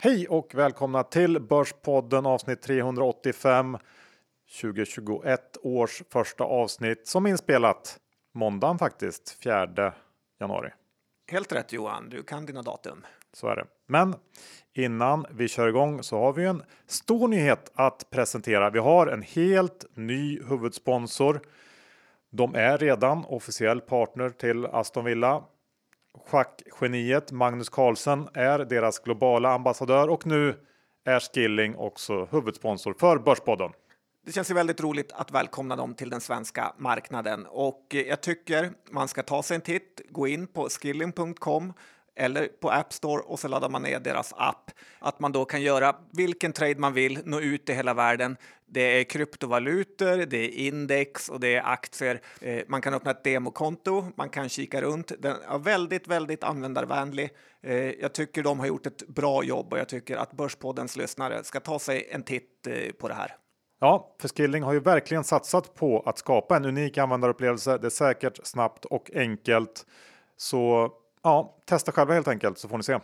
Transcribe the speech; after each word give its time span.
Hej 0.00 0.28
och 0.28 0.54
välkomna 0.54 1.02
till 1.02 1.40
Börspodden 1.40 2.26
avsnitt 2.26 2.62
385. 2.62 3.78
2021 4.60 5.56
års 5.62 6.02
första 6.10 6.44
avsnitt 6.44 7.06
som 7.06 7.26
inspelat 7.26 7.98
måndagen 8.34 8.78
faktiskt, 8.78 9.38
4 9.42 9.92
januari. 10.40 10.70
Helt 11.30 11.52
rätt 11.52 11.72
Johan, 11.72 12.08
du 12.08 12.22
kan 12.22 12.46
dina 12.46 12.62
datum. 12.62 13.06
Så 13.32 13.48
är 13.48 13.56
det. 13.56 13.64
Men 13.86 14.14
innan 14.72 15.26
vi 15.30 15.48
kör 15.48 15.68
igång 15.68 16.02
så 16.02 16.18
har 16.18 16.32
vi 16.32 16.44
en 16.44 16.62
stor 16.86 17.28
nyhet 17.28 17.72
att 17.74 18.10
presentera. 18.10 18.70
Vi 18.70 18.78
har 18.78 19.06
en 19.06 19.22
helt 19.22 19.84
ny 19.94 20.42
huvudsponsor. 20.42 21.40
De 22.30 22.54
är 22.54 22.78
redan 22.78 23.24
officiell 23.24 23.80
partner 23.80 24.30
till 24.30 24.66
Aston 24.66 25.04
Villa. 25.04 25.44
Schackgeniet 26.26 27.32
Magnus 27.32 27.68
Carlsen 27.68 28.28
är 28.34 28.58
deras 28.58 28.98
globala 28.98 29.52
ambassadör 29.52 30.08
och 30.08 30.26
nu 30.26 30.54
är 31.04 31.20
Skilling 31.20 31.76
också 31.76 32.28
huvudsponsor 32.30 32.94
för 32.98 33.18
Börspodden. 33.18 33.72
Det 34.26 34.32
känns 34.32 34.50
ju 34.50 34.54
väldigt 34.54 34.80
roligt 34.80 35.12
att 35.12 35.30
välkomna 35.30 35.76
dem 35.76 35.94
till 35.94 36.10
den 36.10 36.20
svenska 36.20 36.74
marknaden 36.78 37.46
och 37.46 37.86
jag 37.90 38.20
tycker 38.20 38.70
man 38.90 39.08
ska 39.08 39.22
ta 39.22 39.42
sig 39.42 39.54
en 39.54 39.60
titt, 39.60 40.00
gå 40.10 40.26
in 40.26 40.46
på 40.46 40.68
skilling.com 40.68 41.72
eller 42.18 42.46
på 42.46 42.70
App 42.70 42.92
Store 42.92 43.22
och 43.22 43.38
så 43.38 43.48
laddar 43.48 43.68
man 43.68 43.82
ner 43.82 44.00
deras 44.00 44.32
app. 44.36 44.70
Att 44.98 45.20
man 45.20 45.32
då 45.32 45.44
kan 45.44 45.62
göra 45.62 45.96
vilken 46.12 46.52
trade 46.52 46.78
man 46.78 46.92
vill, 46.92 47.20
nå 47.24 47.40
ut 47.40 47.68
i 47.68 47.72
hela 47.72 47.94
världen. 47.94 48.36
Det 48.66 49.00
är 49.00 49.04
kryptovalutor, 49.04 50.26
det 50.26 50.36
är 50.36 50.66
index 50.66 51.28
och 51.28 51.40
det 51.40 51.54
är 51.54 51.62
aktier. 51.72 52.20
Eh, 52.40 52.62
man 52.68 52.80
kan 52.80 52.94
öppna 52.94 53.10
ett 53.10 53.24
demokonto, 53.24 54.04
man 54.16 54.28
kan 54.28 54.48
kika 54.48 54.82
runt. 54.82 55.12
Den 55.18 55.36
är 55.48 55.58
väldigt, 55.58 56.08
väldigt 56.08 56.44
användarvänlig. 56.44 57.30
Eh, 57.62 57.74
jag 57.74 58.12
tycker 58.12 58.42
de 58.42 58.60
har 58.60 58.66
gjort 58.66 58.86
ett 58.86 59.08
bra 59.08 59.44
jobb 59.44 59.72
och 59.72 59.78
jag 59.78 59.88
tycker 59.88 60.16
att 60.16 60.32
Börspoddens 60.32 60.96
lyssnare 60.96 61.44
ska 61.44 61.60
ta 61.60 61.78
sig 61.78 62.08
en 62.10 62.22
titt 62.22 62.66
eh, 62.66 62.92
på 62.92 63.08
det 63.08 63.14
här. 63.14 63.36
Ja, 63.80 64.16
för 64.20 64.28
Skilling 64.28 64.62
har 64.62 64.72
ju 64.72 64.80
verkligen 64.80 65.24
satsat 65.24 65.74
på 65.74 66.00
att 66.00 66.18
skapa 66.18 66.56
en 66.56 66.64
unik 66.64 66.98
användarupplevelse. 66.98 67.78
Det 67.78 67.86
är 67.86 67.90
säkert, 67.90 68.40
snabbt 68.42 68.84
och 68.84 69.10
enkelt. 69.14 69.86
Så 70.36 70.92
ja, 71.22 71.56
testa 71.64 71.92
själva 71.92 72.14
helt 72.14 72.28
enkelt 72.28 72.58
så 72.58 72.68
får 72.68 72.76
ni 72.76 72.82
se. 72.82 72.98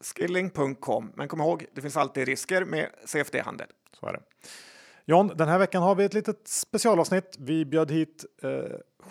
Skilling.com. 0.00 1.12
Men 1.14 1.28
kom 1.28 1.40
ihåg, 1.40 1.66
det 1.74 1.80
finns 1.80 1.96
alltid 1.96 2.28
risker 2.28 2.64
med 2.64 2.88
CFD-handel. 3.04 3.66
Så 4.00 4.06
är 4.06 4.12
det. 4.12 4.20
John, 5.06 5.32
den 5.36 5.48
här 5.48 5.58
veckan 5.58 5.82
har 5.82 5.94
vi 5.94 6.04
ett 6.04 6.14
litet 6.14 6.48
specialavsnitt. 6.48 7.36
Vi 7.38 7.64
bjöd 7.64 7.90
hit 7.90 8.24
eh, 8.42 8.50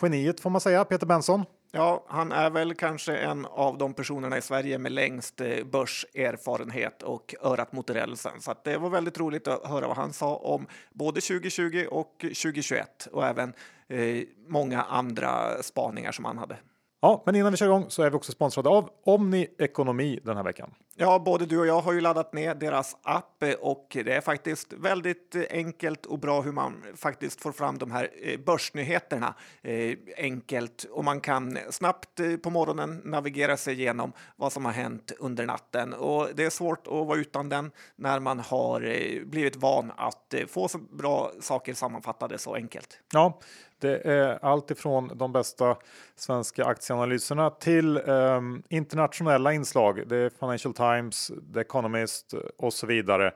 geniet 0.01 0.39
får 0.39 0.49
man 0.49 0.61
säga, 0.61 0.85
Peter 0.85 1.05
Benson. 1.05 1.45
Ja, 1.71 2.05
han 2.07 2.31
är 2.31 2.49
väl 2.49 2.75
kanske 2.75 3.17
en 3.17 3.45
av 3.45 3.77
de 3.77 3.93
personerna 3.93 4.37
i 4.37 4.41
Sverige 4.41 4.77
med 4.77 4.91
längst 4.91 5.41
eh, 5.41 5.63
börserfarenhet 5.63 7.03
och 7.03 7.35
örat 7.41 7.73
mot 7.73 7.89
rälsen. 7.89 8.41
Så 8.41 8.53
det 8.63 8.77
var 8.77 8.89
väldigt 8.89 9.19
roligt 9.19 9.47
att 9.47 9.67
höra 9.67 9.87
vad 9.87 9.97
han 9.97 10.13
sa 10.13 10.35
om 10.35 10.67
både 10.91 11.21
2020 11.21 11.85
och 11.91 12.15
2021 12.19 13.07
och 13.11 13.25
även 13.25 13.53
eh, 13.87 14.23
många 14.47 14.83
andra 14.83 15.63
spaningar 15.63 16.11
som 16.11 16.25
han 16.25 16.37
hade. 16.37 16.57
Ja, 17.03 17.23
men 17.25 17.35
innan 17.35 17.51
vi 17.51 17.57
kör 17.57 17.65
igång 17.65 17.85
så 17.89 18.03
är 18.03 18.09
vi 18.09 18.15
också 18.15 18.31
sponsrade 18.31 18.69
av 18.69 18.89
Omni 19.03 19.47
Ekonomi 19.57 20.19
den 20.23 20.37
här 20.37 20.43
veckan. 20.43 20.73
Ja, 20.95 21.19
både 21.19 21.45
du 21.45 21.59
och 21.59 21.67
jag 21.67 21.81
har 21.81 21.93
ju 21.93 22.01
laddat 22.01 22.33
ner 22.33 22.55
deras 22.55 22.97
app 23.03 23.43
och 23.61 23.87
det 23.89 24.13
är 24.13 24.21
faktiskt 24.21 24.73
väldigt 24.73 25.35
enkelt 25.49 26.05
och 26.05 26.19
bra 26.19 26.41
hur 26.41 26.51
man 26.51 26.83
faktiskt 26.95 27.41
får 27.41 27.51
fram 27.51 27.77
de 27.77 27.91
här 27.91 28.09
eh, 28.21 28.39
börsnyheterna 28.39 29.33
eh, 29.61 29.97
enkelt 30.17 30.83
och 30.83 31.03
man 31.03 31.21
kan 31.21 31.57
snabbt 31.69 32.19
eh, 32.19 32.35
på 32.35 32.49
morgonen 32.49 33.01
navigera 33.05 33.57
sig 33.57 33.73
igenom 33.73 34.13
vad 34.35 34.53
som 34.53 34.65
har 34.65 34.71
hänt 34.71 35.11
under 35.19 35.45
natten 35.45 35.93
och 35.93 36.27
det 36.35 36.43
är 36.43 36.49
svårt 36.49 36.87
att 36.87 36.93
vara 37.07 37.19
utan 37.19 37.49
den 37.49 37.71
när 37.95 38.19
man 38.19 38.39
har 38.39 38.79
blivit 39.25 39.55
van 39.55 39.91
att 39.97 40.33
få 40.47 40.67
så 40.67 40.77
bra 40.77 41.31
saker 41.39 41.73
sammanfattade 41.73 42.37
så 42.37 42.55
enkelt. 42.55 42.99
Ja, 43.13 43.39
det 43.83 43.97
är 43.97 44.39
allt 44.41 44.71
ifrån 44.71 45.11
de 45.15 45.31
bästa 45.31 45.77
svenska 46.15 46.65
aktieanalyserna 46.65 47.49
till 47.49 47.97
eh, 47.97 48.41
internationella 48.69 49.53
inslag. 49.53 50.07
Det 50.07 50.17
är 50.17 50.29
Financial 50.29 50.73
Times, 50.73 51.31
The 51.53 51.59
Economist 51.59 52.33
och 52.57 52.73
så 52.73 52.87
vidare. 52.87 53.31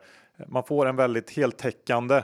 Man 0.46 0.64
får 0.64 0.86
en 0.86 0.96
väldigt 0.96 1.30
heltäckande 1.30 2.22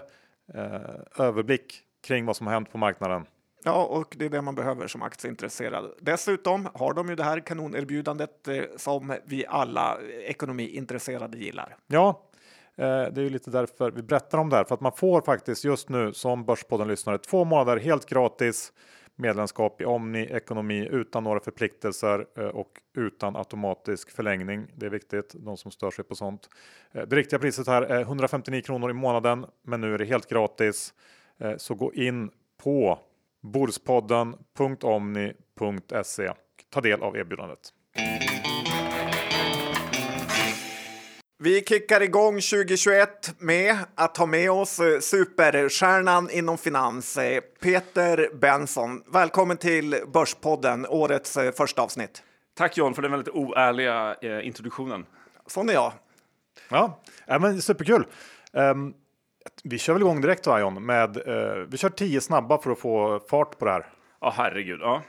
eh, 0.54 1.24
överblick 1.24 1.80
kring 2.06 2.26
vad 2.26 2.36
som 2.36 2.46
har 2.46 2.54
hänt 2.54 2.72
på 2.72 2.78
marknaden. 2.78 3.26
Ja, 3.64 3.84
och 3.84 4.14
det 4.18 4.24
är 4.24 4.28
det 4.28 4.42
man 4.42 4.54
behöver 4.54 4.86
som 4.86 5.02
aktieintresserad. 5.02 5.92
Dessutom 6.00 6.68
har 6.74 6.94
de 6.94 7.08
ju 7.08 7.14
det 7.14 7.24
här 7.24 7.40
kanonerbjudandet 7.40 8.48
eh, 8.48 8.62
som 8.76 9.16
vi 9.24 9.46
alla 9.46 9.98
ekonomiintresserade 10.26 11.38
gillar. 11.38 11.76
Ja, 11.86 12.22
Eh, 12.76 12.86
det 12.86 13.20
är 13.20 13.22
ju 13.22 13.30
lite 13.30 13.50
därför 13.50 13.90
vi 13.90 14.02
berättar 14.02 14.38
om 14.38 14.50
det 14.50 14.56
här 14.56 14.64
för 14.64 14.74
att 14.74 14.80
man 14.80 14.92
får 14.92 15.20
faktiskt 15.20 15.64
just 15.64 15.88
nu 15.88 16.12
som 16.12 16.44
Börspodden 16.44 16.88
lyssnare 16.88 17.18
två 17.18 17.44
månader 17.44 17.76
helt 17.76 18.06
gratis 18.06 18.72
medlemskap 19.16 19.80
i 19.80 19.84
Omni 19.84 20.28
Ekonomi 20.30 20.88
utan 20.90 21.24
några 21.24 21.40
förpliktelser 21.40 22.26
eh, 22.38 22.44
och 22.44 22.70
utan 22.96 23.36
automatisk 23.36 24.10
förlängning. 24.10 24.66
Det 24.74 24.86
är 24.86 24.90
viktigt, 24.90 25.34
de 25.38 25.56
som 25.56 25.70
stör 25.70 25.90
sig 25.90 26.04
på 26.04 26.14
sånt. 26.14 26.48
Eh, 26.92 27.02
det 27.02 27.16
riktiga 27.16 27.38
priset 27.38 27.66
här 27.66 27.82
är 27.82 28.00
159 28.00 28.62
kronor 28.62 28.90
i 28.90 28.94
månaden, 28.94 29.46
men 29.62 29.80
nu 29.80 29.94
är 29.94 29.98
det 29.98 30.04
helt 30.04 30.28
gratis. 30.28 30.94
Så 31.56 31.74
gå 31.74 31.94
in 31.94 32.30
på 32.62 32.98
borspodden.omni.se. 33.42 36.32
Ta 36.70 36.80
del 36.80 37.02
av 37.02 37.16
erbjudandet. 37.16 37.72
Vi 41.38 41.64
kickar 41.64 42.00
igång 42.00 42.34
2021 42.40 43.34
med 43.38 43.76
att 43.94 44.14
ta 44.14 44.26
med 44.26 44.50
oss 44.50 44.80
eh, 44.80 45.00
superstjärnan 45.00 46.30
inom 46.30 46.58
finans, 46.58 47.16
eh, 47.16 47.40
Peter 47.40 48.30
Benson. 48.34 49.02
Välkommen 49.12 49.56
till 49.56 49.96
Börspodden, 50.12 50.86
årets 50.86 51.36
eh, 51.36 51.52
första 51.52 51.82
avsnitt. 51.82 52.22
Tack 52.54 52.76
John 52.76 52.94
för 52.94 53.02
den 53.02 53.10
väldigt 53.10 53.34
oärliga 53.34 54.16
eh, 54.22 54.46
introduktionen. 54.46 55.06
Sån 55.46 55.68
är 55.68 55.72
jag. 55.72 55.92
Ja, 56.68 57.00
ja 57.26 57.38
men 57.38 57.62
superkul. 57.62 58.06
Um, 58.52 58.94
vi 59.64 59.78
kör 59.78 59.92
väl 59.92 60.02
igång 60.02 60.20
direkt 60.20 60.46
va 60.46 60.60
John? 60.60 60.86
Med, 60.86 61.28
uh, 61.28 61.66
vi 61.68 61.76
kör 61.76 61.90
tio 61.90 62.20
snabba 62.20 62.58
för 62.58 62.70
att 62.70 62.78
få 62.78 63.20
fart 63.30 63.58
på 63.58 63.64
det 63.64 63.70
här. 63.70 63.86
Ja, 64.20 64.34
herregud. 64.36 64.80
Ja. 64.80 65.02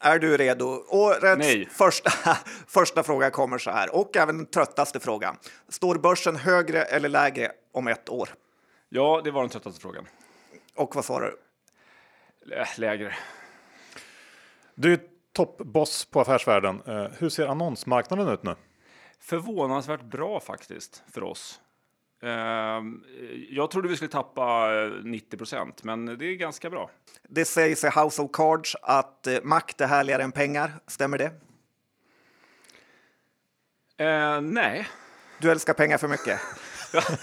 Är 0.00 0.18
du 0.18 0.36
redo? 0.36 0.84
Årets 0.88 1.76
första, 1.76 2.10
första 2.66 3.02
fråga 3.02 3.30
kommer 3.30 3.58
så 3.58 3.70
här, 3.70 3.94
och 3.94 4.16
även 4.16 4.36
den 4.36 4.46
tröttaste 4.46 5.00
frågan. 5.00 5.36
Står 5.68 5.94
börsen 5.94 6.36
högre 6.36 6.82
eller 6.82 7.08
lägre 7.08 7.52
om 7.72 7.88
ett 7.88 8.08
år? 8.08 8.28
Ja, 8.88 9.20
det 9.24 9.30
var 9.30 9.40
den 9.40 9.50
tröttaste 9.50 9.80
frågan. 9.80 10.06
Och 10.74 10.94
vad 10.94 11.04
svarar 11.04 11.30
du? 11.30 11.38
Lägre. 12.76 13.14
Du 14.74 14.92
är 14.92 15.00
toppboss 15.32 16.04
på 16.04 16.20
affärsvärlden. 16.20 16.82
Eh, 16.86 17.06
hur 17.18 17.28
ser 17.28 17.46
annonsmarknaden 17.46 18.28
ut 18.28 18.42
nu? 18.42 18.54
Förvånansvärt 19.20 20.02
bra 20.02 20.40
faktiskt 20.40 21.02
för 21.12 21.22
oss. 21.22 21.60
Ehm, 22.22 23.04
jag 23.50 23.70
trodde 23.70 23.88
vi 23.88 23.96
skulle 23.96 24.10
tappa 24.10 24.68
90 25.04 25.34
eh, 25.34 25.38
procent, 25.38 25.84
men 25.84 26.06
det 26.06 26.24
är 26.24 26.34
ganska 26.34 26.70
bra. 26.70 26.90
Det 27.28 27.44
sägs 27.44 27.84
i 27.84 27.86
House 27.86 28.22
of 28.22 28.30
Cards 28.32 28.76
att 28.82 29.26
eh, 29.26 29.38
makt 29.42 29.80
är 29.80 29.86
härligare 29.86 30.22
än 30.22 30.32
pengar. 30.32 30.72
Stämmer 30.86 31.18
det? 31.18 31.30
Uh, 34.00 34.40
nej. 34.40 34.88
Du 35.40 35.50
älskar 35.50 35.74
pengar 35.74 35.98
för 35.98 36.08
mycket? 36.08 36.40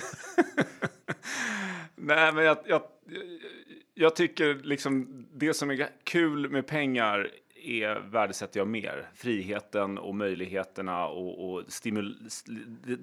nej, 1.95 2.33
men 2.33 2.45
jag, 2.45 2.57
jag, 2.65 2.81
jag 3.93 4.15
tycker 4.15 4.53
liksom 4.53 5.25
det 5.33 5.53
som 5.53 5.71
är 5.71 5.89
kul 6.03 6.49
med 6.49 6.67
pengar 6.67 7.31
är 7.65 7.95
värdesätter 7.95 8.59
jag 8.59 8.67
mer. 8.67 9.09
Friheten 9.15 9.97
och 9.97 10.15
möjligheterna 10.15 11.07
och, 11.07 11.51
och 11.51 11.63
stimul, 11.67 12.29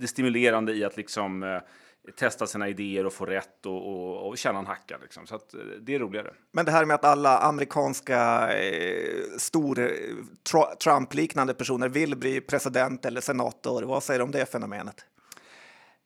det 0.00 0.06
stimulerande 0.06 0.72
i 0.72 0.84
att 0.84 0.96
liksom 0.96 1.42
eh, 1.42 1.60
testa 2.16 2.46
sina 2.46 2.68
idéer 2.68 3.06
och 3.06 3.12
få 3.12 3.26
rätt 3.26 3.66
och, 3.66 3.92
och, 3.92 4.28
och 4.28 4.38
känna 4.38 4.58
en 4.58 4.66
hacka. 4.66 4.98
Liksom. 5.02 5.26
Så 5.26 5.34
att, 5.34 5.54
eh, 5.54 5.60
det 5.80 5.94
är 5.94 5.98
roligare. 5.98 6.30
Men 6.52 6.64
det 6.64 6.70
här 6.70 6.84
med 6.84 6.94
att 6.94 7.04
alla 7.04 7.38
amerikanska 7.38 8.52
eh, 8.52 9.22
stor-Trump-liknande 9.38 11.52
eh, 11.52 11.56
personer 11.56 11.88
vill 11.88 12.16
bli 12.16 12.40
president 12.40 13.04
eller 13.04 13.20
senator, 13.20 13.82
vad 13.82 14.02
säger 14.02 14.20
du 14.20 14.24
om 14.24 14.30
det 14.30 14.46
fenomenet? 14.46 15.04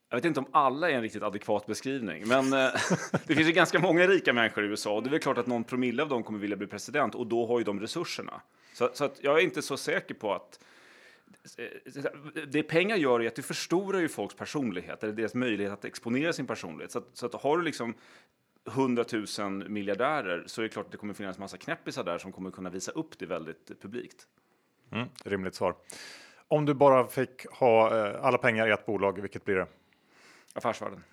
Jag 0.08 0.16
vet 0.16 0.24
inte 0.24 0.40
om 0.40 0.46
alla 0.52 0.90
är 0.90 0.94
en 0.94 1.02
riktigt 1.02 1.22
adekvat 1.22 1.66
beskrivning, 1.66 2.28
men 2.28 2.52
eh, 2.52 2.70
det 3.26 3.34
finns 3.34 3.48
ju 3.48 3.52
ganska 3.52 3.78
många 3.78 4.06
rika 4.06 4.32
människor 4.32 4.64
i 4.64 4.66
USA 4.66 4.92
och 4.92 5.02
det 5.02 5.08
är 5.08 5.10
väl 5.10 5.20
klart 5.20 5.38
att 5.38 5.46
någon 5.46 5.64
promille 5.64 6.02
av 6.02 6.08
dem 6.08 6.22
kommer 6.22 6.38
vilja 6.38 6.56
bli 6.56 6.66
president 6.66 7.14
och 7.14 7.26
då 7.26 7.46
har 7.46 7.58
ju 7.58 7.64
de 7.64 7.80
resurserna. 7.80 8.40
Så, 8.72 8.90
så 8.92 9.04
att 9.04 9.18
jag 9.22 9.38
är 9.38 9.42
inte 9.42 9.62
så 9.62 9.76
säker 9.76 10.14
på 10.14 10.34
att 10.34 10.60
eh, 11.58 12.44
det 12.48 12.62
pengar 12.62 12.96
gör 12.96 13.22
är 13.22 13.26
att 13.26 13.34
du 13.34 13.42
förstorar 13.42 14.00
ju 14.00 14.08
folks 14.08 14.34
personlighet, 14.34 15.02
eller 15.02 15.12
deras 15.12 15.34
möjlighet 15.34 15.72
att 15.72 15.84
exponera 15.84 16.32
sin 16.32 16.46
personlighet. 16.46 16.92
Så 16.92 16.98
att, 16.98 17.08
så 17.12 17.26
att 17.26 17.34
har 17.34 17.56
du 17.56 17.64
liksom 17.64 17.94
100 18.68 19.04
000 19.38 19.68
miljardärer 19.68 20.44
så 20.46 20.60
är 20.60 20.62
det 20.62 20.68
klart 20.68 20.86
att 20.86 20.92
det 20.92 20.98
kommer 20.98 21.14
finnas 21.14 21.38
massa 21.38 21.56
knäppisar 21.56 22.04
där 22.04 22.18
som 22.18 22.32
kommer 22.32 22.50
kunna 22.50 22.70
visa 22.70 22.92
upp 22.92 23.18
det 23.18 23.26
väldigt 23.26 23.82
publikt. 23.82 24.26
Mm, 24.92 25.08
rimligt 25.24 25.54
svar. 25.54 25.74
Om 26.48 26.66
du 26.66 26.74
bara 26.74 27.06
fick 27.06 27.46
ha 27.46 27.96
eh, 27.96 28.24
alla 28.24 28.38
pengar 28.38 28.68
i 28.68 28.70
ett 28.70 28.86
bolag, 28.86 29.20
vilket 29.20 29.44
blir 29.44 29.54
det? 29.54 29.66
Affärsvärlden. 30.56 31.04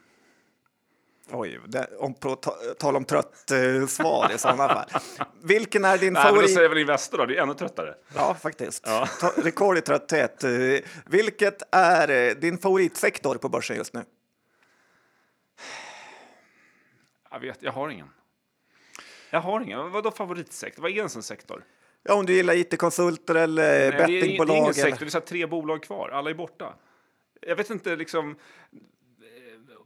Oj, 1.31 1.59
det, 1.67 1.87
om 1.97 2.13
på 2.13 2.35
ta, 2.35 2.51
tal 2.79 2.95
om 2.95 3.05
trött 3.05 3.51
eh, 3.51 3.87
svar 3.87 4.31
i 4.35 4.37
sådana 4.37 4.67
fall. 4.69 5.01
Vilken 5.43 5.85
är 5.85 5.97
din 5.97 6.13
Nej, 6.13 6.23
men 6.23 6.33
då 6.33 6.35
favorit? 6.39 6.53
säger 6.55 6.69
väl 6.69 6.77
Investor 6.77 7.17
då, 7.17 7.25
det 7.25 7.37
är 7.37 7.41
ännu 7.41 7.53
tröttare. 7.53 7.95
Ja, 8.15 8.33
faktiskt. 8.33 8.83
Ja. 8.85 9.07
Rekord 9.37 9.77
i 9.77 9.81
trötthet. 9.81 10.43
Eh, 10.43 10.51
vilket 11.05 11.61
är 11.75 12.09
eh, 12.29 12.35
din 12.35 12.57
favoritsektor 12.57 13.35
på 13.35 13.49
börsen 13.49 13.77
just 13.77 13.93
nu? 13.93 14.03
Jag 17.31 17.39
vet, 17.39 17.57
jag 17.63 17.71
har 17.71 17.89
ingen. 17.89 18.07
Jag 19.29 19.41
har 19.41 19.61
ingen. 19.61 19.91
Vadå 19.91 20.11
favoritsektor? 20.11 20.81
Vad 20.81 20.91
är 20.91 20.95
ens 20.95 21.15
en 21.15 21.23
sektor? 21.23 21.63
Ja, 22.03 22.13
om 22.13 22.25
du 22.25 22.33
gillar 22.33 22.53
it-konsulter 22.53 23.35
eller 23.35 23.79
Nej, 23.79 23.91
det, 23.91 23.97
är, 23.97 24.07
ing- 24.07 24.07
det 24.07 24.17
är 24.17 24.21
bettingbolag. 24.21 24.57
ingen 24.57 24.63
eller... 24.63 24.73
sektor, 24.73 25.05
det 25.05 25.15
är 25.15 25.19
tre 25.19 25.45
bolag 25.45 25.83
kvar, 25.83 26.09
alla 26.09 26.29
är 26.29 26.33
borta. 26.33 26.73
Jag 27.41 27.55
vet 27.55 27.69
inte, 27.69 27.95
liksom... 27.95 28.35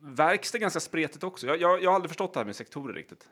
Verkstad 0.01 0.57
ganska 0.57 0.79
spretigt 0.79 1.23
också. 1.23 1.47
Jag, 1.47 1.61
jag, 1.61 1.83
jag 1.83 1.89
har 1.89 1.95
aldrig 1.95 2.09
förstått 2.09 2.33
det 2.33 2.39
här 2.39 2.45
med 2.45 2.55
sektorer 2.55 2.93
riktigt. 2.93 3.29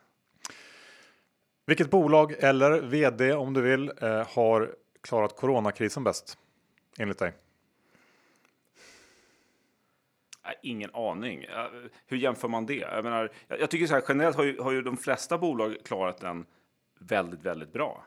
Vilket 1.66 1.90
bolag 1.90 2.32
eller 2.38 2.80
vd 2.80 3.32
om 3.32 3.52
du 3.52 3.60
vill 3.62 3.92
eh, 4.00 4.28
har 4.28 4.74
klarat 5.00 5.36
coronakrisen 5.36 6.04
bäst? 6.04 6.38
Enligt 6.98 7.18
dig? 7.18 7.32
Nej, 10.44 10.54
ingen 10.62 10.94
aning. 10.94 11.44
Eh, 11.44 11.66
Hur 12.06 12.16
jämför 12.16 12.48
man 12.48 12.66
det? 12.66 12.74
Jag, 12.74 13.04
menar, 13.04 13.32
jag, 13.48 13.70
tycker 13.70 13.86
så 13.86 13.94
här, 13.94 14.02
generellt 14.08 14.36
har 14.36 14.44
ju, 14.44 14.60
har 14.60 14.72
ju 14.72 14.82
de 14.82 14.96
flesta 14.96 15.38
bolag 15.38 15.76
klarat 15.84 16.18
den 16.18 16.46
väldigt, 16.98 17.42
väldigt 17.42 17.72
bra. 17.72 18.06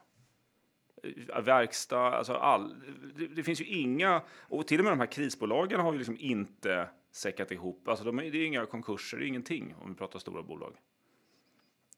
Eh, 1.03 1.41
Verkstad, 1.41 2.11
alltså 2.11 2.33
all, 2.33 2.75
det, 3.15 3.27
det 3.27 3.43
finns 3.43 3.61
ju 3.61 3.65
inga, 3.65 4.21
och 4.37 4.67
till 4.67 4.79
och 4.79 4.83
med 4.83 4.91
de 4.91 4.99
här 4.99 5.11
krisbolagen 5.11 5.79
har 5.79 5.91
ju 5.91 5.97
liksom 5.97 6.17
inte 6.19 6.89
säckat 7.11 7.51
ihop. 7.51 7.87
Alltså 7.87 8.05
de, 8.05 8.19
är- 8.19 8.31
det 8.31 8.37
är 8.37 8.45
inga 8.45 8.65
konkurser, 8.65 9.17
det 9.17 9.25
är 9.25 9.27
ingenting 9.27 9.75
om 9.81 9.89
vi 9.89 9.95
pratar 9.95 10.19
stora 10.19 10.43
bolag. 10.43 10.75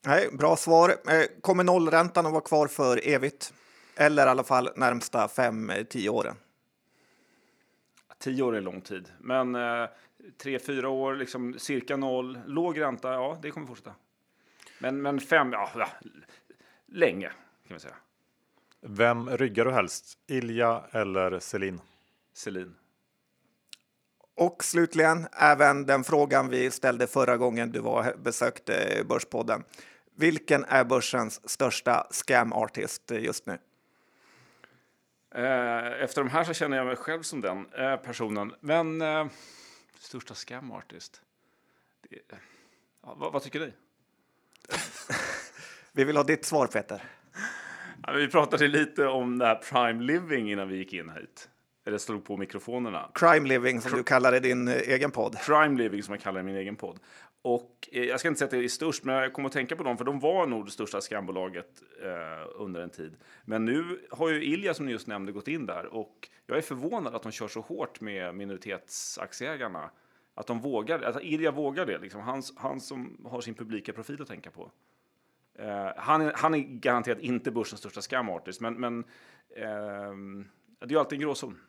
Nej, 0.05 0.29
bra 0.31 0.55
svar. 0.55 0.89
Eh, 0.89 1.41
Kommer 1.41 1.63
nollräntan 1.63 2.25
att 2.25 2.31
vara 2.31 2.41
kvar 2.43 2.67
för 2.67 3.07
evigt? 3.07 3.53
Eller 3.95 4.25
i 4.27 4.29
alla 4.29 4.43
fall 4.43 4.69
närmsta 4.75 5.27
fem, 5.27 5.69
eh, 5.69 5.83
tio 5.83 6.09
åren? 6.09 6.35
Tio 8.17 8.43
år 8.43 8.55
är 8.55 8.61
lång 8.61 8.81
tid, 8.81 9.11
men 9.19 9.55
eh, 9.55 9.89
tre, 10.37 10.59
fyra 10.59 10.89
år, 10.89 11.15
liksom 11.15 11.59
cirka 11.59 11.97
noll, 11.97 12.39
låg 12.45 12.79
ränta, 12.81 13.13
ja, 13.13 13.37
det 13.41 13.51
kommer 13.51 13.67
fortsätta. 13.67 13.95
Men, 14.79 15.01
men 15.01 15.19
fem, 15.19 15.51
ja, 15.51 15.69
ja, 15.75 15.87
länge 16.85 17.27
kan 17.67 17.73
vi 17.75 17.79
säga. 17.79 17.95
Vem 18.81 19.29
ryggar 19.29 19.65
du 19.65 19.71
helst? 19.71 20.17
Ilja 20.27 20.83
eller 20.91 21.39
Selin? 21.39 21.81
Selin. 22.33 22.75
Och 24.41 24.63
slutligen 24.63 25.27
även 25.31 25.85
den 25.85 26.03
frågan 26.03 26.49
vi 26.49 26.71
ställde 26.71 27.07
förra 27.07 27.38
gången 27.38 27.71
du 27.71 27.79
var, 27.79 28.15
besökte 28.17 29.03
Börspodden. 29.09 29.63
Vilken 30.15 30.63
är 30.65 30.83
börsens 30.83 31.49
största 31.49 32.07
scam 32.11 32.53
artist 32.53 33.11
just 33.11 33.45
nu? 33.45 33.57
Eh, 35.35 36.03
efter 36.03 36.23
de 36.23 36.29
här 36.29 36.43
så 36.43 36.53
känner 36.53 36.77
jag 36.77 36.85
mig 36.85 36.95
själv 36.95 37.21
som 37.21 37.41
den 37.41 37.73
eh, 37.73 37.95
personen. 37.95 38.53
Men 38.59 39.01
eh, 39.01 39.25
största 39.99 40.33
scam 40.33 40.71
artist. 40.71 41.21
Det, 42.09 42.19
ja, 43.01 43.15
vad, 43.17 43.33
vad 43.33 43.44
tycker 43.44 43.59
ni? 43.59 43.73
Vi 45.91 46.03
vill 46.03 46.17
ha 46.17 46.23
ditt 46.23 46.45
svar 46.45 46.67
Peter. 46.67 47.03
Ja, 48.07 48.13
vi 48.13 48.27
pratade 48.27 48.67
lite 48.67 49.07
om 49.07 49.37
det 49.37 49.45
här 49.45 49.55
prime 49.55 50.03
living 50.03 50.51
innan 50.51 50.67
vi 50.67 50.77
gick 50.77 50.94
in 50.94 51.09
hit. 51.09 51.49
Eller 51.86 51.98
slog 51.98 52.25
på 52.25 52.38
mikrofonerna. 52.38 53.12
Crime 53.13 53.48
Living 53.48 53.81
som 53.81 53.98
du 53.98 54.04
kallar 54.04 54.31
det 54.31 54.38
i 54.38 54.39
din 54.39 54.68
eh, 54.68 54.75
egen 54.75 55.12
podd. 55.12 55.38
Crime 55.39 55.78
Living 55.78 56.04
som 56.04 56.13
jag 56.13 56.22
kallar 56.22 56.44
min 56.44 56.56
egen 56.56 56.75
podd. 56.75 57.00
Och 57.42 57.89
eh, 57.92 58.04
jag 58.04 58.19
ska 58.19 58.30
inte 58.30 58.39
säga 58.39 58.45
att 58.45 58.51
det 58.51 58.57
är 58.57 58.68
störst, 58.68 59.04
men 59.04 59.16
jag 59.16 59.33
kommer 59.33 59.50
att 59.50 59.54
tänka 59.54 59.75
på 59.75 59.83
dem, 59.83 59.98
för 59.98 60.06
de 60.06 60.19
var 60.19 60.48
nog 60.48 60.66
det 60.66 60.72
största 60.72 61.01
skambolaget 61.01 61.81
eh, 62.04 62.50
under 62.56 62.81
en 62.81 62.89
tid. 62.89 63.16
Men 63.45 63.66
nu 63.66 64.07
har 64.12 64.30
ju 64.30 64.44
Ilja, 64.44 64.74
som 64.74 64.86
ni 64.86 64.92
just 64.92 65.07
nämnde, 65.07 65.31
gått 65.31 65.48
in 65.48 65.66
där 65.66 65.86
och 65.86 66.30
jag 66.45 66.57
är 66.57 66.62
förvånad 66.62 67.16
att 67.16 67.24
de 67.24 67.31
kör 67.31 67.48
så 67.48 67.62
hårt 67.62 68.01
med 68.01 68.36
minoritetsaktieägarna. 68.36 69.89
Att 70.33 70.48
de 70.48 70.60
vågar, 70.60 71.01
att 71.01 71.24
Ilja 71.24 71.51
vågar 71.51 71.86
det, 71.86 71.98
liksom. 71.98 72.22
han, 72.22 72.44
han 72.56 72.81
som 72.81 73.25
har 73.30 73.42
sin 73.42 73.54
publika 73.54 73.94
profil 73.94 74.22
att 74.22 74.28
tänka 74.28 74.51
på. 74.51 74.72
Eh, 75.56 75.92
han, 75.98 76.22
är, 76.22 76.33
han 76.36 76.54
är 76.54 76.60
garanterat 76.60 77.19
inte 77.19 77.51
börsens 77.51 77.80
största 77.80 78.01
scam 78.01 78.30
artist, 78.30 78.62
men, 78.62 78.74
men 78.74 79.04
ehm, 79.56 80.48
det 80.80 80.86
är 80.86 80.89
ju 80.89 81.00
alltid 81.00 81.18
en 81.18 81.22
gråzon. 81.22 81.60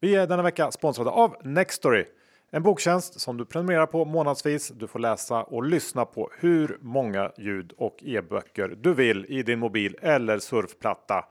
Vi 0.00 0.16
är 0.16 0.26
denna 0.26 0.42
vecka 0.42 0.70
sponsrade 0.70 1.10
av 1.10 1.36
Nextory. 1.44 2.04
En 2.50 2.62
boktjänst 2.62 3.20
som 3.20 3.36
du 3.36 3.44
prenumererar 3.44 3.86
på 3.86 4.04
månadsvis. 4.04 4.68
Du 4.68 4.86
får 4.86 4.98
läsa 4.98 5.42
och 5.42 5.64
lyssna 5.64 6.04
på 6.04 6.30
hur 6.38 6.78
många 6.80 7.32
ljud 7.36 7.72
och 7.78 7.96
e-böcker 8.02 8.76
du 8.80 8.94
vill 8.94 9.26
i 9.28 9.42
din 9.42 9.58
mobil 9.58 9.96
eller 10.02 10.38
surfplatta. 10.38 11.24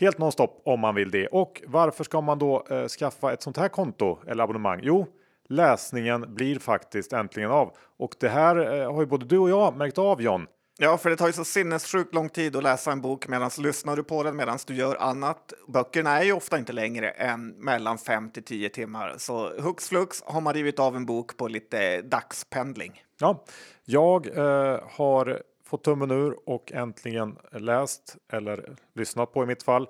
Helt 0.00 0.18
nonstop 0.18 0.62
om 0.64 0.80
man 0.80 0.94
vill 0.94 1.10
det. 1.10 1.26
Och 1.26 1.62
varför 1.66 2.04
ska 2.04 2.20
man 2.20 2.38
då 2.38 2.66
eh, 2.70 2.86
skaffa 2.86 3.32
ett 3.32 3.42
sånt 3.42 3.56
här 3.56 3.68
konto 3.68 4.18
eller 4.26 4.44
abonnemang? 4.44 4.80
Jo, 4.82 5.06
läsningen 5.48 6.34
blir 6.34 6.58
faktiskt 6.58 7.12
äntligen 7.12 7.50
av. 7.50 7.72
Och 7.98 8.14
det 8.20 8.28
här 8.28 8.80
eh, 8.80 8.92
har 8.92 9.00
ju 9.00 9.06
både 9.06 9.26
du 9.26 9.38
och 9.38 9.50
jag 9.50 9.76
märkt 9.76 9.98
av 9.98 10.22
John. 10.22 10.46
Ja, 10.82 10.98
för 10.98 11.10
det 11.10 11.16
tar 11.16 11.26
ju 11.26 11.32
så 11.32 11.44
sinnessjukt 11.44 12.14
lång 12.14 12.28
tid 12.28 12.56
att 12.56 12.62
läsa 12.62 12.92
en 12.92 13.00
bok 13.00 13.28
medan 13.28 13.50
lyssnar 13.58 13.96
du 13.96 14.02
på 14.02 14.22
den 14.22 14.36
medan 14.36 14.58
du 14.66 14.74
gör 14.74 14.96
annat. 14.96 15.52
Böckerna 15.68 16.18
är 16.18 16.24
ju 16.24 16.32
ofta 16.32 16.58
inte 16.58 16.72
längre 16.72 17.10
än 17.10 17.48
mellan 17.48 17.98
5 17.98 18.30
till 18.30 18.42
10 18.42 18.68
timmar, 18.68 19.14
så 19.18 19.60
hux 19.60 19.88
flux 19.88 20.22
har 20.26 20.40
man 20.40 20.54
rivit 20.54 20.78
av 20.78 20.96
en 20.96 21.06
bok 21.06 21.36
på 21.36 21.48
lite 21.48 22.02
dagspendling. 22.02 23.02
Ja, 23.20 23.44
jag 23.84 24.26
eh, 24.26 24.80
har 24.90 25.42
fått 25.66 25.84
tummen 25.84 26.10
ur 26.10 26.36
och 26.46 26.72
äntligen 26.72 27.36
läst 27.52 28.16
eller 28.32 28.76
lyssnat 28.94 29.32
på 29.32 29.42
i 29.42 29.46
mitt 29.46 29.62
fall. 29.62 29.88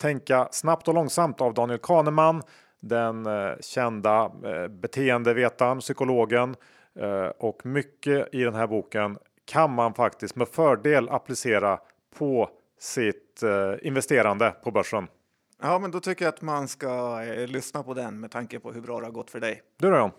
Tänka 0.00 0.48
snabbt 0.50 0.88
och 0.88 0.94
långsamt 0.94 1.40
av 1.40 1.54
Daniel 1.54 1.78
Kahneman, 1.78 2.42
den 2.80 3.26
eh, 3.26 3.52
kända 3.60 4.32
eh, 4.44 4.68
beteendevetaren, 4.68 5.78
psykologen 5.78 6.56
eh, 7.00 7.28
och 7.38 7.66
mycket 7.66 8.34
i 8.34 8.42
den 8.42 8.54
här 8.54 8.66
boken 8.66 9.18
kan 9.46 9.74
man 9.74 9.94
faktiskt 9.94 10.36
med 10.36 10.48
fördel 10.48 11.08
applicera 11.08 11.78
på 12.18 12.50
sitt 12.80 13.42
eh, 13.42 13.86
investerande 13.86 14.50
på 14.50 14.70
börsen. 14.70 15.08
Ja, 15.62 15.78
men 15.78 15.90
då 15.90 16.00
tycker 16.00 16.24
jag 16.24 16.34
att 16.34 16.42
man 16.42 16.68
ska 16.68 17.22
eh, 17.22 17.46
lyssna 17.46 17.82
på 17.82 17.94
den 17.94 18.20
med 18.20 18.30
tanke 18.30 18.60
på 18.60 18.72
hur 18.72 18.80
bra 18.80 19.00
det 19.00 19.06
har 19.06 19.12
gått 19.12 19.30
för 19.30 19.40
dig. 19.40 19.62
Du 19.76 19.90
då? 19.90 20.10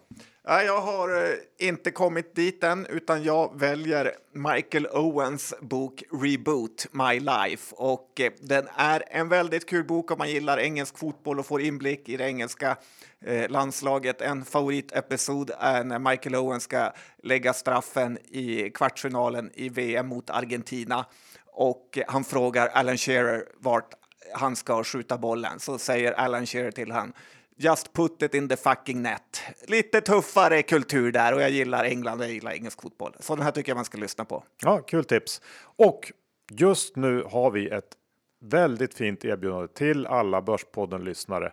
Ja, 0.44 0.63
jag 0.63 0.82
har 0.82 1.24
eh, 1.24 1.67
inte 1.67 1.91
kommit 1.91 2.36
dit 2.36 2.63
än, 2.63 2.86
utan 2.86 3.24
jag 3.24 3.60
väljer 3.60 4.12
Michael 4.32 4.88
Owens 4.88 5.53
bok 5.62 6.03
Reboot 6.12 6.88
My 6.91 7.20
Life. 7.20 7.75
Och 7.75 8.20
eh, 8.20 8.32
den 8.41 8.67
är 8.75 9.03
en 9.08 9.29
väldigt 9.29 9.70
kul 9.70 9.84
bok 9.84 10.12
om 10.12 10.17
man 10.17 10.29
gillar 10.29 10.58
engelsk 10.58 10.98
fotboll 10.98 11.39
och 11.39 11.46
får 11.46 11.62
inblick 11.62 12.10
i 12.10 12.17
det 12.17 12.24
engelska 12.24 12.77
eh, 13.25 13.50
landslaget. 13.50 14.22
En 14.22 14.46
favoritepisod 14.46 15.51
är 15.60 15.84
när 15.84 16.00
Michael 16.00 16.36
Owen 16.36 16.60
ska 16.60 16.91
lägga 17.24 17.53
straffen 17.53 18.17
i 18.17 18.70
kvartsfinalen 18.70 19.51
i 19.53 19.70
VM 19.70 20.08
mot 20.08 20.29
Argentina. 20.29 21.06
Och 21.46 22.00
han 22.08 22.24
frågar 22.24 22.67
Alan 22.67 22.98
Shearer 22.98 23.46
vart 23.60 23.94
han 24.34 24.55
ska 24.55 24.84
skjuta 24.84 25.17
bollen. 25.17 25.60
Så 25.60 25.77
säger 25.77 26.12
Alan 26.12 26.46
Shearer 26.46 26.72
till 26.72 26.91
han 26.91 27.13
Just 27.60 27.93
put 27.93 28.22
it 28.22 28.34
in 28.34 28.50
the 28.50 28.57
fucking 28.57 29.01
net. 29.01 29.41
Lite 29.67 30.01
tuffare 30.01 30.63
kultur 30.63 31.12
där 31.12 31.34
och 31.34 31.41
jag 31.41 31.50
gillar 31.50 31.84
England 31.84 32.22
jag 32.22 32.29
gillar 32.29 32.51
engelsk 32.51 32.81
fotboll. 32.81 33.15
Så 33.19 33.36
den 33.36 33.43
här 33.43 33.51
tycker 33.51 33.69
jag 33.69 33.75
man 33.75 33.86
ska 33.86 33.98
lyssna 33.98 34.25
på. 34.25 34.43
Ja, 34.62 34.77
kul 34.77 35.05
tips. 35.05 35.41
Och 35.62 36.12
just 36.51 36.96
nu 36.96 37.24
har 37.31 37.51
vi 37.51 37.69
ett 37.69 37.98
väldigt 38.41 38.93
fint 38.93 39.25
erbjudande 39.25 39.67
till 39.67 40.05
alla 40.05 40.41
Börspodden-lyssnare. 40.41 41.51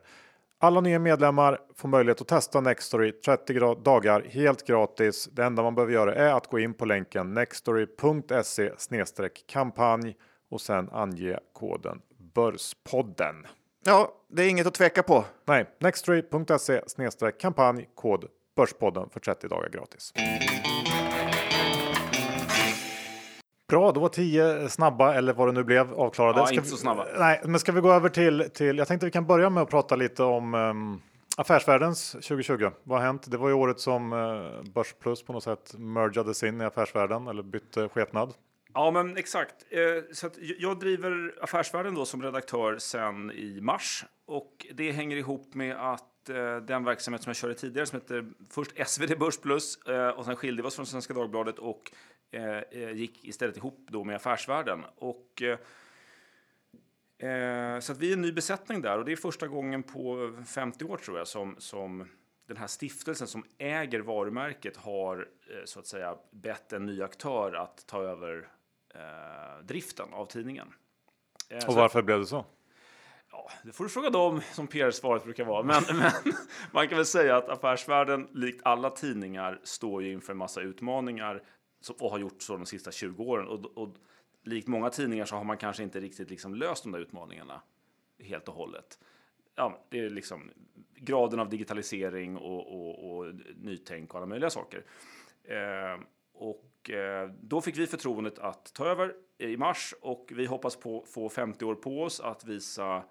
Alla 0.59 0.81
nya 0.81 0.99
medlemmar 0.99 1.61
får 1.77 1.89
möjlighet 1.89 2.21
att 2.21 2.29
testa 2.29 2.61
Nextory 2.61 3.13
30 3.13 3.75
dagar 3.75 4.23
helt 4.31 4.67
gratis. 4.67 5.29
Det 5.33 5.45
enda 5.45 5.63
man 5.63 5.75
behöver 5.75 5.93
göra 5.93 6.15
är 6.15 6.33
att 6.33 6.47
gå 6.47 6.59
in 6.59 6.75
på 6.75 6.85
länken 6.85 7.35
nextory.se 7.35 8.71
kampanj 9.47 10.17
och 10.51 10.61
sen 10.61 10.89
ange 10.93 11.39
koden 11.53 12.01
Börspodden. 12.35 13.47
Ja, 13.85 14.13
det 14.29 14.43
är 14.43 14.49
inget 14.49 14.67
att 14.67 14.75
tveka 14.75 15.03
på. 15.03 15.25
Nej, 15.45 15.67
nextory.se 15.81 16.81
kampanj 17.41 17.89
kod 17.95 18.25
Börspodden 18.57 19.09
för 19.11 19.21
30 19.21 19.49
dagar 19.49 19.69
gratis. 19.69 20.13
Bra, 23.69 23.93
då 23.93 24.01
var 24.01 24.09
10 24.09 24.69
snabba 24.69 25.15
eller 25.15 25.33
vad 25.33 25.49
det 25.49 25.53
nu 25.53 25.65
blev 25.65 25.95
avklarade. 25.95 26.39
Ja, 26.39 26.47
Ska 26.47 26.55
inte 26.55 26.65
vi- 26.65 26.71
så 26.71 26.77
snabba. 26.77 27.07
Nej, 27.19 27.41
men 27.45 27.61
ska 27.61 27.73
vi 27.73 27.81
gå 27.81 27.93
över 27.93 28.09
till, 28.09 28.51
till 28.55 28.79
jag 28.79 28.89
tänkte 28.89 29.07
vi 29.07 29.13
kan 29.13 29.27
börja 29.27 29.51
med 29.51 29.63
att 29.63 29.71
prata 29.71 29.97
lite 29.97 30.23
om 30.23 30.55
um, 30.55 31.03
affärsvärldens 31.37 32.13
2020. 32.13 32.71
Vad 32.83 32.99
har 32.99 33.07
hänt? 33.07 33.31
Det 33.31 33.37
var 33.37 33.49
ju 33.49 33.55
året 33.55 33.81
som 33.81 34.13
uh, 34.13 34.63
Börsplus 34.75 35.23
på 35.23 35.33
något 35.33 35.43
sätt 35.45 35.75
mergades 35.79 36.43
in 36.43 36.61
i 36.61 36.65
affärsvärlden 36.65 37.27
eller 37.29 37.43
bytte 37.43 37.89
skepnad. 37.89 38.35
Ja, 38.75 38.91
men 38.91 39.17
exakt. 39.17 39.67
Eh, 39.71 40.03
så 40.13 40.27
att 40.27 40.39
jag 40.39 40.79
driver 40.79 41.35
Affärsvärlden 41.41 41.95
då 41.95 42.05
som 42.05 42.23
redaktör 42.23 42.79
sen 42.79 43.31
i 43.31 43.61
mars 43.61 44.05
och 44.27 44.67
det 44.75 44.93
hänger 44.93 45.17
ihop 45.17 45.55
med 45.55 45.93
att 45.93 46.29
eh, 46.29 46.57
den 46.57 46.85
verksamhet 46.85 47.23
som 47.23 47.31
jag 47.31 47.37
körde 47.37 47.55
tidigare 47.55 47.87
som 47.87 48.01
heter 48.01 48.27
först 48.51 48.89
SvD 48.89 49.19
Börs 49.19 49.39
Plus 49.39 49.77
eh, 49.77 50.09
och 50.09 50.25
sen 50.25 50.37
skilde 50.37 50.63
vi 50.63 50.69
oss 50.69 50.77
från 50.77 50.87
Svenska 50.87 51.15
Dagbladet 51.15 51.59
och 51.59 51.93
gick 52.95 53.25
istället 53.25 53.57
ihop 53.57 53.87
då 53.91 54.05
med 54.05 54.17
Affärsvärlden. 54.17 54.85
Och, 54.97 55.43
så 57.81 57.93
att 57.93 57.99
vi 57.99 58.09
är 58.09 58.13
en 58.13 58.23
ny 58.23 58.33
besättning 58.33 58.83
där 58.83 58.99
och 58.99 59.05
det 59.05 59.13
är 59.13 59.17
första 59.17 59.47
gången 59.47 59.83
på 59.83 60.33
50 60.47 60.85
år 60.85 60.97
tror 60.97 61.19
jag 61.19 61.29
som, 61.29 61.57
som 61.59 62.09
den 62.49 62.57
här 62.57 62.67
stiftelsen 62.67 63.27
som 63.27 63.45
äger 63.59 64.01
varumärket 64.01 64.77
har 64.77 65.29
så 65.65 65.81
att 65.81 65.87
säga 65.87 66.17
bett 66.31 66.73
en 66.73 66.87
ny 66.87 67.03
aktör 67.03 67.53
att 67.53 67.87
ta 67.87 68.03
över 68.03 68.49
driften 69.63 70.13
av 70.13 70.27
tidningen. 70.27 70.69
Eh, 71.49 71.69
och 71.69 71.75
varför 71.75 72.03
blev 72.03 72.19
det 72.19 72.27
så? 72.27 72.45
Ja, 73.31 73.51
det 73.63 73.73
får 73.73 73.85
du 73.85 73.91
fråga 73.91 74.11
dem 74.11 74.41
som 74.53 74.67
PR-svaret 74.67 75.25
brukar 75.25 75.45
vara. 75.45 75.63
Men, 75.63 75.83
men, 75.99 76.13
man 76.73 76.89
kan 76.89 76.97
väl 76.97 77.07
säga 77.07 77.37
att 77.37 77.49
affärsvärlden, 77.49 78.29
likt 78.33 78.61
alla 78.65 78.91
tidningar, 78.91 79.61
står 79.63 80.03
ju 80.03 80.13
inför 80.13 80.33
en 80.33 80.39
massa 80.39 80.61
utmaningar 80.61 81.43
och 82.01 82.11
har 82.11 82.19
gjort 82.19 82.43
så 82.43 82.57
de 82.57 82.67
sista 82.67 82.93
20 82.93 83.25
åren. 83.25 83.49
Och, 83.49 83.79
och 83.79 83.95
likt 84.43 84.69
många 84.69 84.91
tidningar 84.91 85.25
så 85.25 85.37
har 85.37 85.45
man 85.45 85.57
kanske 85.57 85.83
inte 85.83 86.01
riktigt 86.01 86.31
liksom 86.31 86.55
löst 86.55 86.83
de 86.83 86.93
där 86.93 86.99
utmaningarna 86.99 87.63
helt 88.19 88.49
och 88.49 88.55
hållet. 88.55 88.99
Ja, 89.55 89.85
det 89.89 89.99
är 89.99 90.11
liksom 90.11 90.51
graden 90.95 91.41
av 91.41 91.49
digitalisering 91.49 92.37
och, 92.37 92.73
och, 92.75 93.11
och 93.11 93.35
nytänk 93.57 94.11
och 94.11 94.17
alla 94.17 94.27
möjliga 94.27 94.51
saker. 94.51 94.85
Eh, 95.45 96.01
och 96.33 96.65
Eh, 96.91 97.31
då 97.43 97.61
fick 97.61 97.79
vi 97.79 97.87
förtroendet 97.87 98.39
att 98.39 98.75
ta 98.75 98.87
över 98.87 99.13
i 99.39 99.57
mars 99.57 99.95
och 100.01 100.33
vi 100.35 100.47
hoppas 100.47 100.77
på 100.77 101.05
få 101.09 101.29
50 101.29 101.65
år 101.65 101.75
på 101.75 102.03
oss 102.03 102.21
att 102.21 102.45
visa 102.45 103.03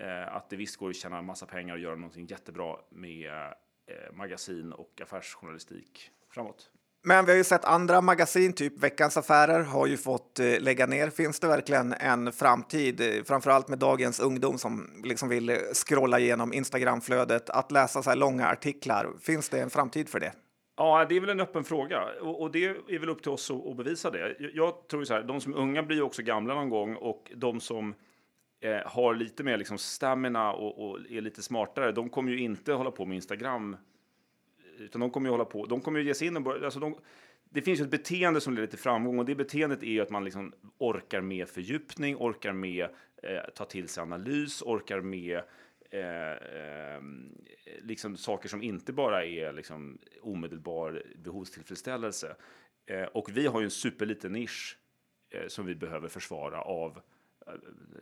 eh, 0.00 0.36
att 0.36 0.50
det 0.50 0.56
visst 0.56 0.76
går 0.76 0.90
att 0.90 0.96
tjäna 0.96 1.18
en 1.18 1.24
massa 1.24 1.46
pengar 1.46 1.74
och 1.74 1.80
göra 1.80 1.94
någonting 1.94 2.26
jättebra 2.26 2.76
med 2.90 3.32
eh, 3.32 4.12
magasin 4.12 4.72
och 4.72 5.00
affärsjournalistik 5.02 6.10
framåt. 6.30 6.70
Men 7.04 7.24
vi 7.24 7.32
har 7.32 7.36
ju 7.36 7.44
sett 7.44 7.64
andra 7.64 8.00
magasin, 8.00 8.52
typ 8.52 8.78
Veckans 8.78 9.16
Affärer, 9.16 9.60
har 9.62 9.86
ju 9.86 9.96
fått 9.96 10.38
lägga 10.38 10.86
ner. 10.86 11.10
Finns 11.10 11.40
det 11.40 11.48
verkligen 11.48 11.92
en 11.92 12.32
framtid, 12.32 13.22
framförallt 13.24 13.68
med 13.68 13.78
dagens 13.78 14.20
ungdom 14.20 14.58
som 14.58 15.02
liksom 15.04 15.28
vill 15.28 15.58
scrolla 15.72 16.18
igenom 16.18 16.52
Instagramflödet, 16.52 17.50
att 17.50 17.72
läsa 17.72 18.02
så 18.02 18.10
här 18.10 18.16
långa 18.16 18.48
artiklar? 18.48 19.08
Finns 19.20 19.48
det 19.48 19.60
en 19.60 19.70
framtid 19.70 20.08
för 20.08 20.20
det? 20.20 20.32
Ja, 20.76 21.06
det 21.08 21.16
är 21.16 21.20
väl 21.20 21.30
en 21.30 21.40
öppen 21.40 21.64
fråga 21.64 22.04
och, 22.20 22.42
och 22.42 22.50
det 22.50 22.64
är 22.64 22.98
väl 22.98 23.08
upp 23.08 23.22
till 23.22 23.30
oss 23.30 23.50
att, 23.50 23.66
att 23.66 23.76
bevisa 23.76 24.10
det. 24.10 24.36
Jag, 24.38 24.50
jag 24.54 24.88
tror 24.88 25.04
så 25.04 25.14
här, 25.14 25.22
de 25.22 25.40
som 25.40 25.52
är 25.52 25.56
unga 25.56 25.82
blir 25.82 26.02
också 26.02 26.22
gamla 26.22 26.54
någon 26.54 26.70
gång 26.70 26.94
och 26.96 27.32
de 27.34 27.60
som 27.60 27.94
eh, 28.60 28.76
har 28.86 29.14
lite 29.14 29.44
mer 29.44 29.56
liksom 29.56 29.78
stamina 29.78 30.52
och, 30.52 30.90
och, 30.90 30.98
är 31.10 31.20
lite 31.20 31.42
smartare, 31.42 31.92
de 31.92 32.08
kommer 32.08 32.32
ju 32.32 32.38
inte 32.38 32.72
hålla 32.72 32.90
på 32.90 33.04
med 33.04 33.16
Instagram, 33.16 33.76
utan 34.78 35.00
de 35.00 35.10
kommer 35.10 35.28
ju 35.28 35.30
hålla 35.30 35.44
på, 35.44 35.66
de 35.66 35.80
kommer 35.80 35.98
ju 35.98 36.06
ge 36.06 36.14
sig 36.14 36.28
in 36.28 36.36
och 36.36 36.42
börja, 36.42 36.64
alltså 36.64 36.80
de, 36.80 36.96
det 37.50 37.62
finns 37.62 37.80
ju 37.80 37.84
ett 37.84 37.90
beteende 37.90 38.40
som 38.40 38.54
leder 38.54 38.66
till 38.66 38.78
framgång 38.78 39.18
och 39.18 39.24
det 39.24 39.34
beteendet 39.34 39.82
är 39.82 39.86
ju 39.86 40.00
att 40.00 40.10
man 40.10 40.24
liksom 40.24 40.52
orkar 40.78 41.20
med 41.20 41.48
fördjupning, 41.48 42.16
orkar 42.16 42.52
med 42.52 42.84
eh, 43.22 43.40
ta 43.54 43.64
till 43.64 43.88
sig 43.88 44.02
analys, 44.02 44.62
orkar 44.62 45.00
med 45.00 45.40
Eh, 45.96 46.32
eh, 46.32 47.02
liksom 47.80 48.16
saker 48.16 48.48
som 48.48 48.62
inte 48.62 48.92
bara 48.92 49.24
är 49.24 49.52
liksom 49.52 49.98
omedelbar 50.22 51.02
behovstillfredsställelse. 51.16 52.36
Eh, 52.86 53.04
och 53.04 53.36
vi 53.36 53.46
har 53.46 53.60
ju 53.60 53.64
en 53.64 53.70
superliten 53.70 54.32
nisch 54.32 54.78
eh, 55.30 55.46
som 55.46 55.66
vi 55.66 55.74
behöver 55.74 56.08
försvara 56.08 56.60
av 56.60 57.00
eh, 57.46 57.52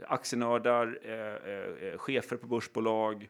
aktienördar, 0.08 0.98
eh, 1.02 1.52
eh, 1.52 1.92
eh 1.92 1.98
chefer 1.98 2.36
på 2.36 2.46
börsbolag, 2.46 3.28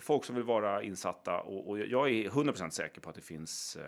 folk 0.00 0.24
som 0.24 0.34
vill 0.34 0.44
vara 0.44 0.82
insatta. 0.82 1.40
Och, 1.40 1.68
och 1.68 1.78
jag 1.78 2.10
är 2.10 2.30
100% 2.30 2.70
säker 2.70 3.00
på 3.00 3.10
att 3.10 3.16
det 3.16 3.22
finns 3.22 3.78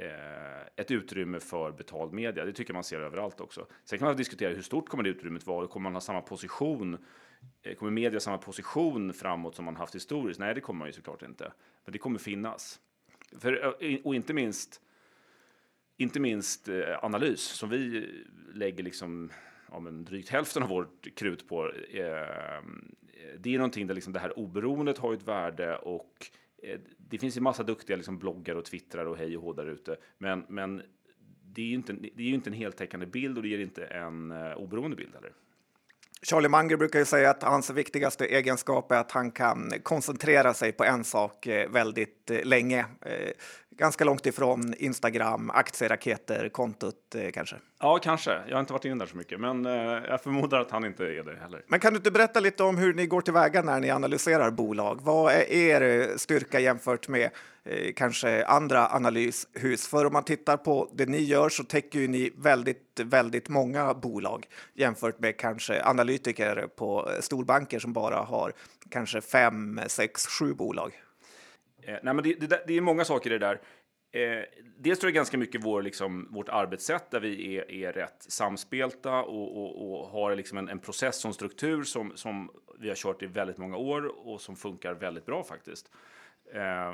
Eh, 0.00 0.66
ett 0.76 0.90
utrymme 0.90 1.40
för 1.40 1.72
betald 1.72 2.12
media. 2.12 2.44
Det 2.44 2.52
tycker 2.52 2.74
man 2.74 2.84
ser 2.84 3.00
överallt 3.00 3.40
också. 3.40 3.66
Sen 3.84 3.98
kan 3.98 4.08
man 4.08 4.16
diskutera 4.16 4.54
hur 4.54 4.62
stort 4.62 4.88
kommer 4.88 5.02
det 5.02 5.10
utrymmet 5.10 5.46
vara? 5.46 5.66
Kommer 5.66 5.84
man 5.84 5.94
ha 5.94 6.00
samma 6.00 6.20
position 6.20 6.98
Eh, 7.62 7.74
kommer 7.74 7.92
media 7.92 8.20
samma 8.20 8.38
position 8.38 9.12
framåt 9.12 9.54
som 9.54 9.64
man 9.64 9.76
haft 9.76 9.94
historiskt? 9.94 10.40
Nej, 10.40 10.54
det 10.54 10.60
kommer 10.60 10.78
man 10.78 10.88
ju 10.88 10.92
såklart 10.92 11.22
inte. 11.22 11.52
Men 11.84 11.92
det 11.92 11.98
kommer 11.98 12.18
finnas. 12.18 12.80
För, 13.38 13.76
eh, 13.84 13.98
och 14.04 14.14
inte 14.14 14.34
minst, 14.34 14.80
inte 15.96 16.20
minst 16.20 16.68
eh, 16.68 17.04
analys 17.04 17.40
som 17.40 17.70
vi 17.70 18.08
lägger 18.54 18.84
liksom, 18.84 19.30
ja, 19.70 19.80
men 19.80 20.04
drygt 20.04 20.28
hälften 20.28 20.62
av 20.62 20.68
vårt 20.68 21.14
krut 21.14 21.48
på. 21.48 21.72
Eh, 21.72 22.62
det 23.38 23.54
är 23.54 23.58
någonting 23.58 23.86
där 23.86 23.94
liksom 23.94 24.12
det 24.12 24.20
här 24.20 24.38
oberoendet 24.38 24.98
har 24.98 25.14
ett 25.14 25.22
värde 25.22 25.76
och 25.76 26.30
Eh, 26.62 26.80
det 26.98 27.18
finns 27.18 27.36
ju 27.36 27.40
massa 27.40 27.62
duktiga 27.62 27.96
liksom 27.96 28.18
bloggar 28.18 28.54
och 28.54 28.64
twittrar 28.64 29.06
och 29.06 29.16
hej 29.16 29.36
och 29.36 29.42
hå 29.42 29.52
där 29.52 29.66
ute. 29.66 29.96
Men, 30.18 30.44
men 30.48 30.82
det 31.42 31.62
är 31.62 31.66
ju 31.66 31.74
inte, 31.74 31.92
det 31.92 32.22
är 32.22 32.28
ju 32.28 32.34
inte 32.34 32.50
en 32.50 32.54
heltäckande 32.54 33.06
bild 33.06 33.36
och 33.36 33.42
det 33.42 33.48
ger 33.48 33.58
inte 33.58 33.84
en 33.84 34.32
uh, 34.32 34.56
oberoende 34.56 34.96
bild 34.96 35.14
heller. 35.14 35.32
Charlie 36.22 36.48
Munger 36.48 36.76
brukar 36.76 36.98
ju 36.98 37.04
säga 37.04 37.30
att 37.30 37.42
hans 37.42 37.70
viktigaste 37.70 38.26
egenskap 38.26 38.92
är 38.92 38.96
att 38.96 39.12
han 39.12 39.30
kan 39.30 39.72
koncentrera 39.82 40.54
sig 40.54 40.72
på 40.72 40.84
en 40.84 41.04
sak 41.04 41.46
eh, 41.46 41.70
väldigt 41.70 42.30
länge. 42.44 42.86
Ganska 43.70 44.04
långt 44.04 44.26
ifrån 44.26 44.74
Instagram, 44.78 45.50
aktieraketer, 45.50 46.48
kontot 46.48 47.16
kanske. 47.32 47.56
Ja, 47.80 47.98
kanske. 48.02 48.30
Jag 48.48 48.56
har 48.56 48.60
inte 48.60 48.72
varit 48.72 48.84
inne 48.84 48.94
där 48.94 49.06
så 49.06 49.16
mycket, 49.16 49.40
men 49.40 49.64
jag 49.64 50.22
förmodar 50.22 50.60
att 50.60 50.70
han 50.70 50.84
inte 50.84 51.04
är 51.04 51.22
det 51.22 51.36
heller. 51.40 51.62
Men 51.66 51.80
kan 51.80 51.92
du 51.92 51.96
inte 51.96 52.10
berätta 52.10 52.40
lite 52.40 52.62
om 52.62 52.76
hur 52.78 52.94
ni 52.94 53.06
går 53.06 53.20
tillväga 53.20 53.62
när 53.62 53.80
ni 53.80 53.90
analyserar 53.90 54.50
bolag? 54.50 54.98
Vad 55.02 55.32
är 55.32 55.52
er 55.52 56.16
styrka 56.16 56.60
jämfört 56.60 57.08
med 57.08 57.30
Eh, 57.70 57.92
kanske 57.92 58.44
andra 58.44 58.88
analyshus. 58.88 59.88
För 59.88 60.04
om 60.04 60.12
man 60.12 60.24
tittar 60.24 60.56
på 60.56 60.90
det 60.94 61.06
ni 61.06 61.18
gör 61.18 61.48
så 61.48 61.64
täcker 61.64 61.98
ju 61.98 62.08
ni 62.08 62.32
väldigt, 62.36 63.00
väldigt 63.04 63.48
många 63.48 63.94
bolag 63.94 64.46
jämfört 64.74 65.18
med 65.18 65.36
kanske 65.36 65.84
analytiker 65.84 66.68
på 66.76 67.10
storbanker 67.20 67.78
som 67.78 67.92
bara 67.92 68.16
har 68.16 68.52
kanske 68.90 69.20
fem, 69.20 69.80
sex, 69.86 70.26
sju 70.26 70.54
bolag. 70.54 70.92
Eh, 71.82 71.94
nej, 72.02 72.14
men 72.14 72.24
det, 72.24 72.34
det, 72.40 72.62
det, 72.66 72.76
är 72.76 72.80
många 72.80 73.04
saker 73.04 73.30
i 73.30 73.38
det 73.38 73.46
där. 73.46 73.60
Eh, 74.22 74.44
dels 74.78 74.98
tror 74.98 75.08
jag 75.08 75.14
ganska 75.14 75.38
mycket 75.38 75.64
vår, 75.64 75.82
liksom, 75.82 76.28
vårt 76.30 76.48
arbetssätt 76.48 77.10
där 77.10 77.20
vi 77.20 77.56
är, 77.56 77.70
är 77.70 77.92
rätt 77.92 78.22
samspelta 78.28 79.22
och, 79.22 79.56
och, 79.56 80.00
och 80.00 80.08
har 80.08 80.36
liksom 80.36 80.58
en, 80.58 80.68
en 80.68 80.78
process 80.78 81.24
och 81.24 81.28
en 81.28 81.34
struktur 81.34 81.82
som, 81.82 82.16
som 82.16 82.50
vi 82.78 82.88
har 82.88 82.96
kört 82.96 83.22
i 83.22 83.26
väldigt 83.26 83.58
många 83.58 83.76
år 83.76 84.28
och 84.28 84.40
som 84.40 84.56
funkar 84.56 84.94
väldigt 84.94 85.26
bra 85.26 85.44
faktiskt. 85.44 85.90
Eh, 86.54 86.92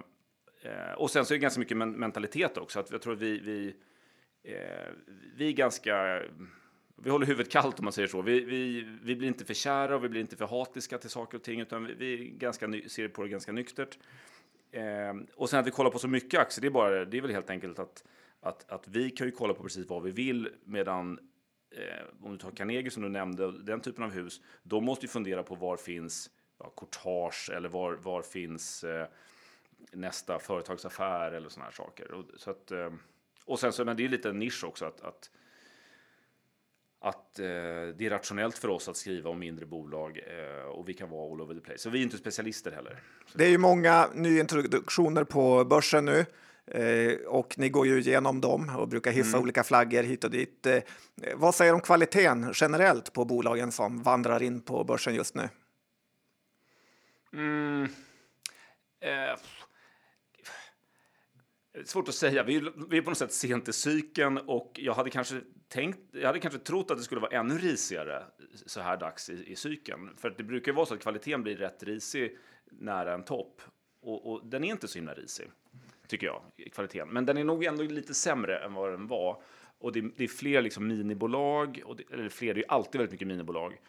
Eh, 0.65 0.93
och 0.93 1.11
sen 1.11 1.25
så 1.25 1.35
är 1.35 1.39
det 1.39 1.43
ganska 1.43 1.61
mycket 1.61 1.77
mentalitet 1.77 2.59
också. 2.59 2.81
Att 2.81 2.91
jag 2.91 3.03
tror 3.03 3.13
att 3.13 3.21
vi, 3.21 3.39
vi, 3.39 3.75
eh, 4.43 4.93
vi 5.37 5.49
är 5.49 5.53
ganska... 5.53 6.23
Vi 6.97 7.11
håller 7.11 7.27
huvudet 7.27 7.53
kallt 7.53 7.79
om 7.79 7.85
man 7.85 7.93
säger 7.93 8.09
så. 8.09 8.23
Vi, 8.23 8.45
vi, 8.45 8.89
vi 9.03 9.17
blir 9.17 9.29
inte 9.29 9.45
för 9.45 9.55
kära 9.55 9.97
och 9.97 10.05
vi 10.05 10.09
blir 10.09 10.21
inte 10.21 10.37
för 10.37 10.47
hatiska 10.47 10.99
till 10.99 11.11
saker 11.11 11.39
och 11.39 11.45
ting, 11.45 11.61
utan 11.61 11.85
vi, 11.85 11.95
vi 11.95 12.29
ganska 12.39 12.73
ser 12.89 13.09
på 13.09 13.23
det 13.23 13.29
ganska 13.29 13.53
nyktert. 13.53 13.99
Eh, 14.75 15.15
och 15.35 15.51
sen 15.51 15.61
att 15.61 15.67
vi 15.67 15.71
kollar 15.71 15.91
på 15.91 15.99
så 15.99 16.09
mycket 16.09 16.41
aktier, 16.41 16.63
det 16.63 16.69
är, 16.69 16.71
bara, 16.71 17.05
det 17.05 17.17
är 17.17 17.23
väl 17.23 17.31
helt 17.31 17.51
enkelt 17.51 17.79
att, 17.79 18.05
att, 18.41 18.71
att 18.71 18.89
vi 18.89 19.11
kan 19.11 19.27
ju 19.27 19.31
kolla 19.31 19.55
på 19.55 19.63
precis 19.63 19.89
vad 19.89 20.03
vi 20.03 20.11
vill, 20.11 20.49
medan 20.65 21.19
eh, 21.71 22.25
om 22.25 22.33
du 22.33 22.39
tar 22.39 22.51
Carnegie 22.51 22.91
som 22.91 23.03
du 23.03 23.09
nämnde, 23.09 23.63
den 23.63 23.81
typen 23.81 24.05
av 24.05 24.11
hus, 24.11 24.41
de 24.63 24.85
måste 24.85 25.07
ju 25.07 25.09
fundera 25.09 25.43
på 25.43 25.55
var 25.55 25.77
finns 25.77 26.31
ja, 26.59 26.73
courtage 26.77 27.51
eller 27.51 27.69
var, 27.69 27.93
var 27.93 28.23
finns 28.23 28.85
eh, 28.85 29.07
nästa 29.93 30.39
företagsaffär 30.39 31.33
eller 31.33 31.49
sådana 31.49 31.65
här 31.65 31.73
saker. 31.73 32.13
Och, 32.13 32.25
så 32.37 32.51
att, 32.51 32.71
eh, 32.71 32.93
och 33.45 33.61
sen 33.61 33.73
så, 33.73 33.85
men 33.85 33.97
det 33.97 34.05
är 34.05 34.09
lite 34.09 34.29
en 34.29 34.39
nisch 34.39 34.65
också 34.65 34.85
att, 34.85 35.01
att, 35.01 35.31
att 37.05 37.39
eh, 37.39 37.45
det 37.45 38.07
är 38.07 38.11
rationellt 38.11 38.59
för 38.59 38.69
oss 38.69 38.89
att 38.89 38.97
skriva 38.97 39.31
om 39.31 39.39
mindre 39.39 39.67
bolag 39.67 40.19
eh, 40.19 40.69
och 40.69 40.89
vi 40.89 40.95
kan 40.95 41.11
vara 41.11 41.33
all 41.33 41.41
over 41.41 41.55
the 41.55 41.61
place. 41.61 41.79
Så 41.79 41.91
vi 41.91 41.99
är 41.99 42.03
inte 42.03 42.19
specialister 42.19 42.71
heller. 42.71 43.03
Det 43.35 43.45
är 43.45 43.49
ju 43.49 43.59
många 43.59 44.09
nyintroduktioner 44.15 45.25
på 45.25 45.65
börsen 45.65 46.05
nu. 46.05 46.27
Eh, 46.67 47.19
och 47.27 47.59
ni 47.59 47.69
går 47.69 47.87
ju 47.87 48.01
igenom 48.01 48.41
dem 48.41 48.77
och 48.79 48.89
brukar 48.89 49.11
hissa 49.11 49.37
mm. 49.37 49.43
olika 49.43 49.65
flaggor 49.65 50.03
hit 50.03 50.25
och 50.25 50.31
dit. 50.31 50.67
Eh, 50.67 50.83
vad 51.35 51.55
säger 51.55 51.73
du 51.73 51.75
om 51.75 51.81
kvaliteten 51.81 52.53
generellt 52.55 53.13
på 53.13 53.25
bolagen 53.25 53.73
som 53.73 54.03
vandrar 54.03 54.43
in 54.43 54.61
på 54.61 54.85
börsen 54.85 55.15
just 55.15 55.35
nu? 55.35 55.49
Mm. 57.33 57.89
Svårt 61.85 62.09
att 62.09 62.15
säga. 62.15 62.43
Vi, 62.43 62.71
vi 62.91 62.99
är 62.99 63.03
på 63.03 63.11
något 63.11 63.19
sätt 63.19 63.33
sent 63.33 63.69
i 63.69 63.73
cykeln 63.73 64.39
och 64.39 64.81
jag 64.83 64.95
hade 64.95 65.11
kanske 65.11 65.41
tänkt, 65.69 65.99
jag 66.13 66.27
hade 66.27 66.41
kanske 66.41 66.61
trott 66.61 66.91
att 66.91 66.97
det 66.97 67.03
skulle 67.03 67.21
vara 67.21 67.39
ännu 67.39 67.59
risigare 67.59 68.23
så 68.67 68.81
här 68.81 68.97
dags 68.97 69.31
i, 69.31 69.53
i 69.53 69.57
cykeln. 69.57 70.11
För 70.17 70.35
det 70.37 70.43
brukar 70.45 70.73
vara 70.73 70.87
så 70.87 70.95
att 70.95 71.01
kvaliteten 71.01 71.43
blir 71.43 71.57
rätt 71.57 71.83
risig 71.83 72.37
nära 72.71 73.15
en 73.15 73.25
topp 73.25 73.63
och, 74.01 74.33
och 74.33 74.47
den 74.47 74.65
är 74.65 74.69
inte 74.69 74.89
så 74.89 74.99
himla 74.99 75.15
risig 75.15 75.51
tycker 76.07 76.27
jag, 76.27 76.43
kvaliteten. 76.73 77.09
Men 77.09 77.27
den 77.27 77.37
är 77.37 77.45
nog 77.45 77.65
ändå 77.65 77.83
lite 77.83 78.15
sämre 78.15 78.59
än 78.59 78.75
vad 78.75 78.91
den 78.91 79.07
var. 79.07 79.43
och 79.79 79.93
det, 79.93 80.01
det 80.17 80.25
är 80.25 80.29
fler 80.29 80.63
liksom 80.63 80.87
minibolag, 80.87 81.83
och 81.85 81.97
det, 81.97 82.05
eller 82.13 82.29
fler, 82.29 82.55
det 82.55 82.61
är 82.61 82.71
alltid 82.71 82.99
väldigt 82.99 83.13
mycket 83.13 83.29
minibolag. 83.29 83.81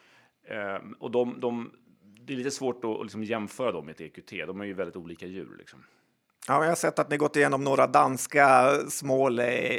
Ehm, 0.48 0.94
och 0.94 1.12
de, 1.12 1.40
de, 1.40 1.72
det 2.02 2.34
är 2.34 2.38
lite 2.38 2.52
svårt 2.52 2.86
att 2.86 3.02
liksom 3.02 3.24
jämföra 3.24 3.72
dem 3.72 3.86
med 3.86 3.92
ett 3.92 4.02
EQT. 4.02 4.30
De 4.30 4.62
är 4.62 4.66
ju 4.66 4.74
väldigt 4.74 4.96
olika 4.96 5.28
djur. 5.28 5.56
Liksom. 5.58 5.84
Ja, 6.48 6.64
jag 6.64 6.72
har 6.72 6.76
sett 6.76 7.00
att 7.00 7.10
ni 7.10 7.18
gått 7.18 7.36
igenom 7.36 7.64
några 7.64 7.88
danska 7.88 8.72
små 8.90 9.30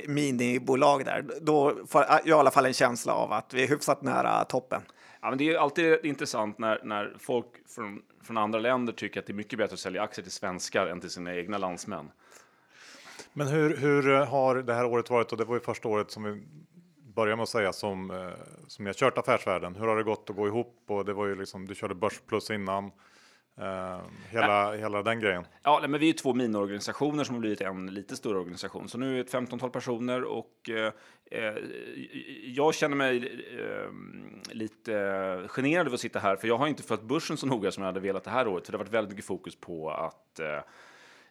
minibolag 0.07 1.05
där. 1.05 1.25
Då 1.41 1.77
får 1.89 2.05
jag 2.09 2.27
i 2.27 2.33
alla 2.33 2.51
fall 2.51 2.67
en 2.67 2.73
känsla 2.75 3.13
av 3.13 3.33
att 3.33 3.55
vi 3.55 3.63
är 3.65 3.69
hyfsat 3.69 4.03
nära 4.03 4.45
toppen. 4.45 4.83
Ja, 5.21 5.29
men 5.29 5.39
det 5.39 5.55
är 5.55 5.59
alltid 5.59 6.05
intressant 6.05 6.59
när, 6.59 6.81
när 6.85 7.17
folk 7.19 7.47
från, 7.75 8.03
från 8.23 8.37
andra 8.37 8.59
länder 8.59 8.93
tycker 8.93 9.21
att 9.21 9.27
det 9.27 9.33
är 9.33 9.35
mycket 9.35 9.59
bättre 9.59 9.75
att 9.75 9.81
sälja 9.81 10.03
aktier 10.03 10.23
till 10.23 10.33
svenskar 10.33 10.87
än 10.87 11.01
till 11.01 11.11
sina 11.11 11.35
egna 11.35 11.59
landsmän. 11.59 12.11
Men 13.33 13.47
hur, 13.47 13.77
hur 13.77 14.03
har 14.25 14.57
det 14.57 14.75
här 14.75 14.85
året 14.85 15.11
varit? 15.11 15.33
Och 15.33 15.39
det 15.39 15.45
var 15.45 15.55
ju 15.55 15.61
första 15.61 15.89
året 15.89 16.11
som 16.11 16.23
vi 16.23 16.43
börjar 17.15 17.37
med 17.37 17.43
att 17.43 17.49
säga 17.49 17.73
som, 17.73 18.11
eh, 18.11 18.31
som 18.67 18.85
ni 18.85 18.89
har 18.89 18.95
kört 18.95 19.19
affärsvärlden. 19.19 19.77
Hur 19.77 19.87
har 19.87 19.97
det 19.97 20.03
gått 20.03 20.31
att 20.31 20.37
gå 20.37 20.47
ihop? 20.47 20.85
Och 20.87 21.05
det 21.05 21.13
var 21.13 21.27
ju 21.27 21.35
liksom, 21.35 21.67
du 21.67 21.75
körde 21.75 21.95
börsplus 21.95 22.51
innan. 22.51 22.91
Uh, 23.61 24.01
hela, 24.31 24.47
ja. 24.47 24.73
hela 24.73 25.03
den 25.03 25.21
grejen. 25.21 25.47
Ja, 25.63 25.85
men 25.89 26.01
vi 26.01 26.09
är 26.09 26.13
två 26.13 26.35
miniorganisationer 26.35 27.25
som 27.25 27.35
har 27.35 27.41
blivit 27.41 27.61
en 27.61 27.87
lite 27.87 28.17
större 28.17 28.39
organisation. 28.39 28.89
Så 28.89 28.99
nu 28.99 29.11
är 29.11 29.15
vi 29.15 29.21
ett 29.21 29.33
15-tal 29.33 29.71
personer 29.71 30.25
och 30.25 30.71
eh, 30.71 30.93
eh, 31.31 31.55
jag 32.45 32.75
känner 32.75 32.97
mig 32.97 33.17
eh, 33.59 33.91
lite 34.55 34.93
generad 35.49 35.87
över 35.87 35.95
att 35.95 36.01
sitta 36.01 36.19
här, 36.19 36.37
för 36.37 36.49
jag 36.49 36.59
har 36.59 36.67
inte 36.67 36.83
följt 36.83 37.03
börsen 37.03 37.37
så 37.37 37.47
noga 37.47 37.71
som 37.71 37.83
jag 37.83 37.89
hade 37.89 38.01
velat 38.01 38.25
det 38.25 38.31
här 38.31 38.49
året. 38.49 38.67
För 38.67 38.73
det 38.73 38.79
har 38.79 38.85
varit 38.85 38.95
väldigt 38.95 39.11
mycket 39.11 39.27
fokus 39.27 39.57
på 39.61 39.91
att 39.91 40.41
eh, 40.41 40.57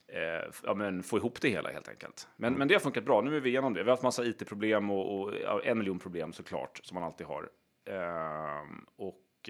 eh, 0.07 0.43
ja, 0.63 0.73
men 0.73 1.03
få 1.03 1.17
ihop 1.17 1.41
det 1.41 1.49
hela 1.49 1.71
helt 1.71 1.89
enkelt. 1.89 2.27
Men, 2.35 2.47
mm. 2.47 2.59
men 2.59 2.67
det 2.67 2.73
har 2.73 2.79
funkat 2.79 3.05
bra. 3.05 3.21
Nu 3.21 3.37
är 3.37 3.41
vi 3.41 3.49
igenom 3.49 3.73
det. 3.73 3.83
Vi 3.83 3.89
har 3.89 3.93
haft 3.93 4.03
massa 4.03 4.25
IT-problem 4.25 4.91
och, 4.91 5.19
och 5.19 5.33
ja, 5.43 5.61
en 5.63 5.77
miljon 5.77 5.99
problem 5.99 6.33
såklart, 6.33 6.79
som 6.83 6.95
man 6.95 7.03
alltid 7.03 7.27
har. 7.27 7.49
Ehm, 7.89 8.85
och 8.95 9.49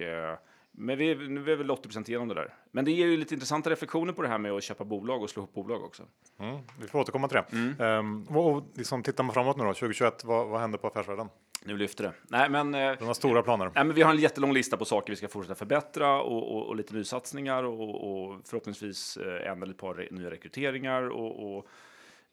men 0.78 0.98
vi 0.98 1.12
är, 1.12 1.16
vi 1.16 1.52
är 1.52 1.56
väl 1.56 1.72
80 1.72 2.10
igenom 2.10 2.28
det 2.28 2.34
där. 2.34 2.54
Men 2.72 2.86
det 2.86 2.92
ger 2.92 3.08
ju 3.08 3.18
lite 3.18 3.34
intressanta 3.34 3.70
reflektioner 3.70 4.14
på 4.14 4.22
det 4.22 4.28
här 4.28 4.38
med 4.38 4.52
att 4.52 4.64
köpa 4.64 4.84
bolag 4.84 5.24
och 5.24 5.30
slå 5.30 5.42
ihop 5.42 5.54
bolag 5.54 5.84
också. 5.84 6.04
Mm, 6.40 6.60
vi 6.82 6.88
får 6.88 7.00
återkomma 7.00 7.28
till 7.28 7.38
det. 7.38 7.58
Mm. 7.58 7.82
Um, 8.30 8.38
och 8.38 8.64
liksom, 8.74 9.04
tittar 9.04 9.24
man 9.24 9.34
framåt 9.34 9.58
nu 9.58 9.64
då, 9.64 9.74
2021, 9.74 10.24
vad, 10.24 10.48
vad 10.48 10.62
händer 10.62 10.78
på 10.78 10.88
affärsvärlden? 10.88 11.30
Nu 11.66 11.78
lyfter 11.78 12.04
det. 12.04 12.14
Nej, 12.28 12.50
men, 12.50 12.76
eh, 12.76 12.98
De 13.00 13.08
har 13.08 13.14
stora 13.14 13.44
planer. 13.44 13.72
Nej, 13.76 13.84
men 13.84 13.96
vi 13.96 14.02
har 14.02 14.12
en 14.12 14.20
jättelång 14.20 14.54
lista 14.54 14.78
på 14.78 14.86
saker 14.86 15.14
vi 15.14 15.18
ska 15.18 15.28
fortsätta 15.28 15.56
förbättra 15.56 16.22
och, 16.22 16.56
och, 16.56 16.68
och 16.68 16.76
lite 16.76 16.94
nysatsningar 16.94 17.64
och, 17.64 18.30
och 18.30 18.42
förhoppningsvis 18.46 19.18
en 19.18 19.64
eller 19.64 19.74
ett 19.74 19.80
par 19.80 20.08
nya 20.12 20.32
rekryteringar. 20.32 21.10
och, 21.10 21.58
och 21.58 21.68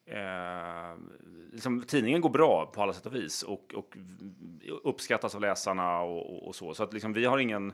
Eh, 0.06 0.96
liksom, 1.52 1.82
tidningen 1.82 2.20
går 2.20 2.30
bra 2.30 2.66
på 2.75 2.82
alla 2.82 2.92
sätt 2.92 3.06
och 3.06 3.14
vis 3.14 3.42
och, 3.42 3.75
och 3.75 3.96
uppskattas 4.84 5.34
av 5.34 5.40
läsarna 5.40 6.00
och, 6.00 6.49
och 6.49 6.54
så. 6.54 6.75
Så 6.75 6.82
att 6.82 6.92
liksom, 6.92 7.12
vi 7.12 7.25
har 7.25 7.38
ingen 7.38 7.72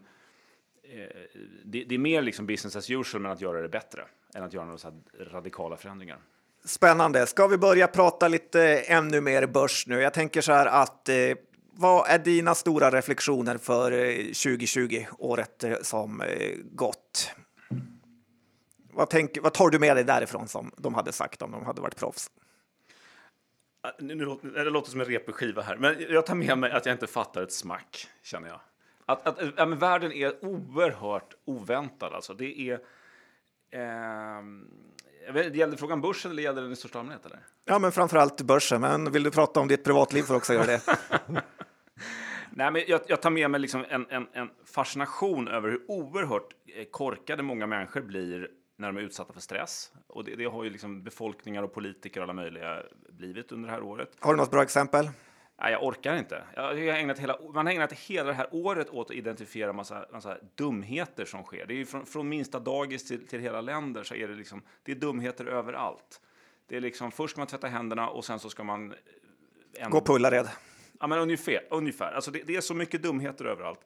det, 1.64 1.84
det, 1.84 1.94
är 1.94 1.98
mer 1.98 2.22
liksom 2.22 2.46
business 2.46 2.76
as 2.76 2.90
usual, 2.90 3.22
men 3.22 3.32
att 3.32 3.40
göra 3.40 3.62
det 3.62 3.68
bättre 3.68 4.04
än 4.34 4.42
att 4.42 4.52
göra 4.52 4.64
några 4.64 4.78
så 4.78 5.02
radikala 5.20 5.76
förändringar. 5.76 6.18
Spännande. 6.64 7.26
Ska 7.26 7.46
vi 7.46 7.58
börja 7.58 7.86
prata 7.86 8.28
lite 8.28 8.80
ännu 8.80 9.20
mer 9.20 9.46
börs 9.46 9.86
nu? 9.86 10.00
Jag 10.00 10.14
tänker 10.14 10.40
så 10.40 10.52
här 10.52 10.66
att 10.66 11.08
eh, 11.08 11.14
vad 11.80 12.08
är 12.08 12.18
dina 12.18 12.54
stora 12.54 12.90
reflektioner 12.90 13.58
för 13.58 13.92
eh, 13.92 14.16
2020, 14.16 15.06
året 15.18 15.64
eh, 15.64 15.76
som 15.82 16.20
eh, 16.20 16.56
gått? 16.72 17.30
Vad, 18.92 19.10
tänk, 19.10 19.38
vad 19.42 19.54
tar 19.54 19.70
du 19.70 19.78
med 19.78 19.96
dig 19.96 20.04
därifrån 20.04 20.48
som 20.48 20.70
de 20.76 20.94
hade 20.94 21.12
sagt 21.12 21.42
om 21.42 21.50
de 21.50 21.64
hade 21.64 21.80
varit 21.80 21.96
proffs? 21.96 22.30
Nu, 23.98 24.14
nu, 24.14 24.50
det 24.54 24.70
låter 24.70 24.90
som 24.90 25.00
en 25.00 25.06
repig 25.06 25.34
skiva 25.34 25.62
här, 25.62 25.76
men 25.76 25.96
jag 26.08 26.26
tar 26.26 26.34
med 26.34 26.58
mig 26.58 26.70
att 26.70 26.86
jag 26.86 26.94
inte 26.94 27.06
fattar 27.06 27.42
ett 27.42 27.52
smack, 27.52 28.08
känner 28.22 28.48
jag. 28.48 28.60
Att, 29.08 29.26
att 29.26 29.38
ja, 29.56 29.66
men 29.66 29.78
världen 29.78 30.12
är 30.12 30.44
oerhört 30.44 31.34
oväntad. 31.44 32.12
Alltså. 32.12 32.34
Det 32.34 32.60
är... 32.60 32.80
Eh, 33.70 35.32
vet, 35.32 35.54
gällde 35.54 35.76
frågan 35.76 36.00
börsen 36.00 36.30
eller 36.30 36.42
gällde 36.42 36.60
den 36.60 36.72
i 36.72 36.76
största 36.76 36.98
allmänhet? 36.98 37.26
Eller? 37.26 37.38
Ja, 37.64 37.78
men 37.78 37.92
framförallt 37.92 38.42
börsen. 38.42 38.80
Men 38.80 39.12
vill 39.12 39.22
du 39.22 39.30
prata 39.30 39.60
om 39.60 39.68
ditt 39.68 39.84
privatliv 39.84 40.22
får 40.22 40.34
du 40.34 40.38
också 40.38 40.54
göra 40.54 40.66
det. 40.66 40.80
Nej, 42.50 42.70
men 42.70 42.82
jag, 42.86 43.00
jag, 43.06 43.22
tar 43.22 43.30
med 43.30 43.50
mig 43.50 43.60
liksom 43.60 43.84
en, 43.88 44.06
en, 44.10 44.26
en, 44.32 44.50
fascination 44.64 45.48
över 45.48 45.68
hur 45.68 45.80
oerhört 45.88 46.54
eh, 46.66 46.84
korkade 46.90 47.42
många 47.42 47.66
människor 47.66 48.00
blir 48.00 48.48
när 48.76 48.88
de 48.88 48.96
är 48.96 49.02
utsatta 49.02 49.32
för 49.32 49.40
stress. 49.40 49.92
Och 50.06 50.24
det, 50.24 50.36
det 50.36 50.44
har 50.44 50.64
ju 50.64 50.70
liksom 50.70 51.02
befolkningar 51.02 51.62
och 51.62 51.74
politiker 51.74 52.20
och 52.20 52.24
alla 52.24 52.32
möjliga 52.32 52.82
blivit 53.08 53.52
under 53.52 53.68
det 53.68 53.74
här 53.74 53.82
året. 53.82 54.16
Har 54.18 54.34
du 54.34 54.36
något 54.36 54.50
bra 54.50 54.62
exempel? 54.62 55.10
Nej, 55.60 55.72
jag 55.72 55.84
orkar 55.84 56.16
inte. 56.16 56.44
Jag 56.54 56.62
har 56.62 56.74
ägnat 56.74 57.18
hela, 57.18 57.38
man 57.54 57.66
har 57.66 57.72
ägnat 57.72 57.92
hela 57.92 58.28
det 58.28 58.34
här 58.34 58.48
året 58.50 58.90
åt 58.90 59.10
att 59.10 59.16
identifiera 59.16 59.72
massa, 59.72 60.06
massa 60.12 60.38
dumheter 60.54 61.24
som 61.24 61.42
sker. 61.42 61.66
Det 61.66 61.80
är 61.80 61.84
från, 61.84 62.06
från, 62.06 62.28
minsta 62.28 62.60
dagis 62.60 63.04
till, 63.08 63.26
till 63.26 63.40
hela 63.40 63.60
länder 63.60 64.02
så 64.02 64.14
är 64.14 64.28
det 64.28 64.34
liksom, 64.34 64.62
det 64.82 64.92
är 64.92 64.96
dumheter 64.96 65.44
överallt. 65.44 66.20
Det 66.66 66.76
är 66.76 66.80
liksom, 66.80 67.12
först 67.12 67.30
ska 67.30 67.40
man 67.40 67.46
tvätta 67.46 67.66
händerna 67.66 68.08
och 68.08 68.24
sen 68.24 68.38
så 68.38 68.50
ska 68.50 68.64
man... 68.64 68.94
En, 69.78 69.90
Gå 69.90 70.00
på 70.00 70.14
Ullared. 70.14 70.48
Ja, 71.00 71.06
men 71.06 71.18
ungefär. 71.18 71.60
ungefär. 71.70 72.12
Alltså 72.12 72.30
det, 72.30 72.42
det, 72.42 72.56
är 72.56 72.60
så 72.60 72.74
mycket 72.74 73.02
dumheter 73.02 73.44
överallt. 73.44 73.80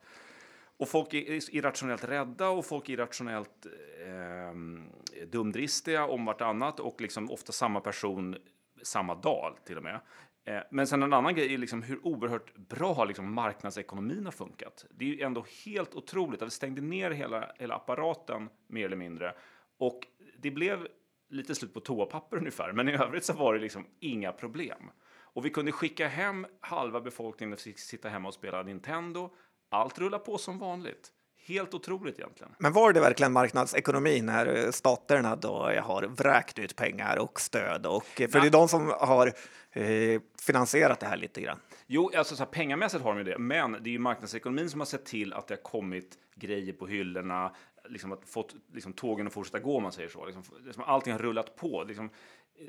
Och 0.77 0.89
folk 0.89 1.13
är 1.13 1.55
irrationellt 1.55 2.03
rädda 2.03 2.49
och 2.49 2.65
folk 2.65 2.89
är 2.89 2.93
irrationellt 2.93 3.65
eh, 4.05 5.25
dumdristiga 5.25 6.05
om 6.05 6.25
vartannat 6.25 6.79
och 6.79 7.01
liksom 7.01 7.31
ofta 7.31 7.51
samma 7.51 7.79
person 7.79 8.35
samma 8.81 9.15
dag 9.15 9.57
till 9.65 9.77
och 9.77 9.83
med. 9.83 9.99
Eh, 10.45 10.61
men 10.71 10.87
sen 10.87 11.03
en 11.03 11.13
annan 11.13 11.35
grej 11.35 11.53
är 11.53 11.57
liksom 11.57 11.81
hur 11.81 12.07
oerhört 12.07 12.55
bra 12.55 13.05
liksom 13.05 13.33
marknadsekonomin 13.33 14.25
har 14.25 14.31
funkat. 14.31 14.85
Det 14.89 15.05
är 15.05 15.09
ju 15.09 15.21
ändå 15.21 15.45
helt 15.65 15.95
otroligt 15.95 16.41
att 16.41 16.47
vi 16.47 16.51
stängde 16.51 16.81
ner 16.81 17.11
hela, 17.11 17.51
hela 17.55 17.75
apparaten 17.75 18.49
mer 18.67 18.85
eller 18.85 18.97
mindre. 18.97 19.35
Och 19.77 20.07
det 20.37 20.51
blev 20.51 20.87
lite 21.29 21.55
slut 21.55 21.73
på 21.73 21.79
toapapper 21.79 22.37
ungefär, 22.37 22.71
men 22.71 22.89
i 22.89 22.93
övrigt 22.93 23.25
så 23.25 23.33
var 23.33 23.53
det 23.53 23.59
liksom 23.59 23.85
inga 23.99 24.31
problem. 24.31 24.91
Och 25.33 25.45
vi 25.45 25.49
kunde 25.49 25.71
skicka 25.71 26.07
hem 26.07 26.45
halva 26.59 27.01
befolkningen 27.01 27.53
och 27.53 27.59
sitta 27.59 28.09
hemma 28.09 28.27
och 28.27 28.33
spela 28.33 28.63
Nintendo. 28.63 29.33
Allt 29.69 29.99
rullar 29.99 30.19
på 30.19 30.37
som 30.37 30.59
vanligt. 30.59 31.11
Helt 31.45 31.73
otroligt 31.73 32.19
egentligen. 32.19 32.55
Men 32.57 32.73
var 32.73 32.93
det 32.93 32.99
verkligen 32.99 33.31
marknadsekonomi 33.31 34.21
när 34.21 34.71
staterna 34.71 35.35
då 35.35 35.71
har 35.83 36.03
vräkt 36.03 36.59
ut 36.59 36.75
pengar 36.75 37.17
och 37.17 37.41
stöd? 37.41 37.85
Och, 37.85 38.05
för 38.05 38.21
ja. 38.21 38.39
det 38.39 38.47
är 38.47 38.51
de 38.51 38.67
som 38.67 38.93
har 38.99 39.27
eh, 39.71 40.21
finansierat 40.41 40.99
det 40.99 41.05
här 41.05 41.17
lite 41.17 41.41
grann. 41.41 41.59
Jo, 41.87 42.11
alltså 42.17 42.35
så 42.35 42.43
här, 42.43 42.51
pengamässigt 42.51 43.03
har 43.03 43.15
de 43.15 43.17
ju 43.17 43.23
det, 43.23 43.37
men 43.37 43.71
det 43.71 43.89
är 43.89 43.91
ju 43.91 43.99
marknadsekonomin 43.99 44.69
som 44.69 44.79
har 44.79 44.85
sett 44.85 45.05
till 45.05 45.33
att 45.33 45.47
det 45.47 45.53
har 45.53 45.61
kommit 45.61 46.17
grejer 46.35 46.73
på 46.73 46.87
hyllorna, 46.87 47.55
liksom 47.89 48.11
att 48.11 48.25
fått 48.25 48.55
liksom, 48.73 48.93
tågen 48.93 49.27
att 49.27 49.33
fortsätta 49.33 49.59
gå 49.59 49.77
om 49.77 49.83
man 49.83 49.91
säger 49.91 50.09
så. 50.09 50.25
Liksom, 50.25 50.43
liksom, 50.65 50.83
allting 50.83 51.13
har 51.13 51.19
rullat 51.19 51.55
på. 51.55 51.83
Liksom, 51.83 52.09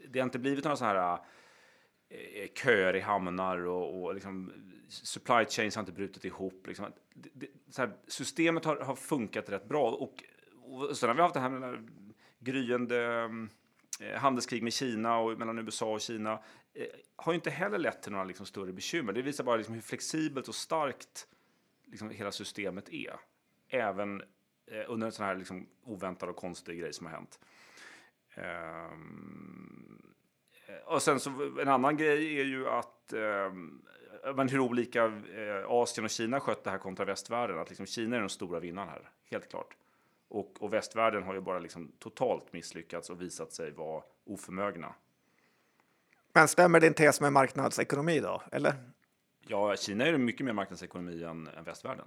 det 0.08 0.18
har 0.18 0.24
inte 0.24 0.38
blivit 0.38 0.64
några 0.64 0.76
sådana 0.76 1.00
här 1.00 1.18
eh, 2.08 2.48
köer 2.64 2.96
i 2.96 3.00
hamnar 3.00 3.66
och, 3.66 4.02
och 4.02 4.14
liksom, 4.14 4.52
supply 4.88 5.44
chains 5.44 5.74
har 5.74 5.82
inte 5.82 5.92
brutit 5.92 6.24
ihop. 6.24 6.66
Liksom. 6.66 6.92
Det, 7.14 7.28
det, 7.32 7.78
här, 7.78 7.96
systemet 8.06 8.64
har, 8.64 8.76
har 8.76 8.96
funkat 8.96 9.48
rätt 9.48 9.68
bra 9.68 9.90
och, 9.90 10.24
och 10.62 10.96
sen 10.96 11.08
har 11.08 11.16
vi 11.16 11.22
haft 11.22 11.34
det 11.34 11.40
här 11.40 11.48
med 11.48 11.88
gryende 12.38 13.04
eh, 13.04 14.08
eh, 14.08 14.18
handelskrig 14.18 14.62
med 14.62 14.72
Kina 14.72 15.18
och 15.18 15.38
mellan 15.38 15.58
USA 15.58 15.92
och 15.92 16.00
Kina 16.00 16.32
eh, 16.74 16.86
har 17.16 17.32
ju 17.32 17.36
inte 17.36 17.50
heller 17.50 17.78
lett 17.78 18.02
till 18.02 18.12
några 18.12 18.24
liksom, 18.24 18.46
större 18.46 18.72
bekymmer. 18.72 19.12
Det 19.12 19.22
visar 19.22 19.44
bara 19.44 19.56
liksom, 19.56 19.74
hur 19.74 19.82
flexibelt 19.82 20.48
och 20.48 20.54
starkt 20.54 21.26
liksom, 21.86 22.10
hela 22.10 22.32
systemet 22.32 22.88
är. 22.88 23.16
Även 23.68 24.22
eh, 24.66 24.84
under 24.88 25.06
en 25.06 25.12
sån 25.12 25.26
här 25.26 25.36
liksom, 25.36 25.68
oväntad 25.82 26.28
och 26.28 26.36
konstig 26.36 26.80
grej 26.80 26.92
som 26.92 27.06
har 27.06 27.12
hänt. 27.12 27.38
Um, 28.36 30.02
och 30.84 31.02
sen 31.02 31.20
så 31.20 31.30
en 31.60 31.68
annan 31.68 31.96
grej 31.96 32.40
är 32.40 32.44
ju 32.44 32.68
att 32.68 33.12
um, 33.12 33.82
men 34.37 34.48
hur 34.48 34.58
olika 34.58 35.04
eh, 35.04 35.64
Asien 35.66 36.04
och 36.04 36.10
Kina 36.10 36.40
skött 36.40 36.64
det 36.64 36.70
här 36.70 36.78
kontra 36.78 37.04
västvärlden. 37.04 37.58
Att 37.58 37.68
liksom 37.68 37.87
Kina 37.87 38.16
är 38.16 38.20
den 38.20 38.28
stora 38.28 38.60
vinnaren 38.60 38.88
här, 38.88 39.10
helt 39.30 39.50
klart. 39.50 39.76
Och, 40.28 40.62
och 40.62 40.72
västvärlden 40.72 41.22
har 41.22 41.34
ju 41.34 41.40
bara 41.40 41.58
liksom 41.58 41.92
totalt 41.98 42.52
misslyckats 42.52 43.10
och 43.10 43.22
visat 43.22 43.52
sig 43.52 43.70
vara 43.70 44.02
oförmögna. 44.24 44.94
Men 46.32 46.48
stämmer 46.48 46.80
din 46.80 46.94
tes 46.94 47.20
med 47.20 47.32
marknadsekonomi 47.32 48.20
då, 48.20 48.42
eller? 48.52 48.74
Ja, 49.46 49.76
Kina 49.76 50.06
är 50.06 50.18
mycket 50.18 50.46
mer 50.46 50.52
marknadsekonomi 50.52 51.22
än, 51.22 51.48
än 51.48 51.64
västvärlden. 51.64 52.06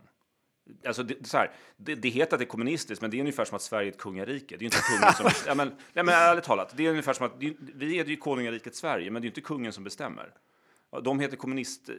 Alltså 0.85 1.03
det, 1.03 1.27
så 1.27 1.37
här, 1.37 1.51
det, 1.77 1.95
det, 1.95 2.09
heter 2.09 2.35
att 2.35 2.39
det 2.39 2.45
är 2.45 2.47
kommunistiskt, 2.47 3.01
men 3.01 3.11
det 3.11 3.17
är 3.17 3.19
ungefär 3.19 3.45
som 3.45 3.55
att 3.55 3.61
Sverige 3.61 3.87
är 3.87 3.91
ett 3.91 3.97
kungarike. 3.97 4.57
Det 4.57 4.63
är 4.63 4.65
inte 4.65 4.77
kungen 4.77 5.13
som... 5.13 5.29
ja, 5.47 5.55
men, 5.55 5.67
nej, 5.93 6.03
men 6.03 6.13
ärligt 6.13 6.43
talat, 6.43 6.73
det 6.77 6.85
är 6.85 6.89
ungefär 6.89 7.13
som 7.13 7.25
att 7.25 7.33
vi 7.75 7.99
är 7.99 8.05
ju 8.05 8.15
konungariket 8.15 8.75
Sverige, 8.75 9.11
men 9.11 9.21
det 9.21 9.25
är 9.25 9.29
inte 9.29 9.41
kungen 9.41 9.73
som 9.73 9.83
bestämmer. 9.83 10.33
De 11.03 11.19
heter 11.19 11.37
kommunist, 11.37 11.89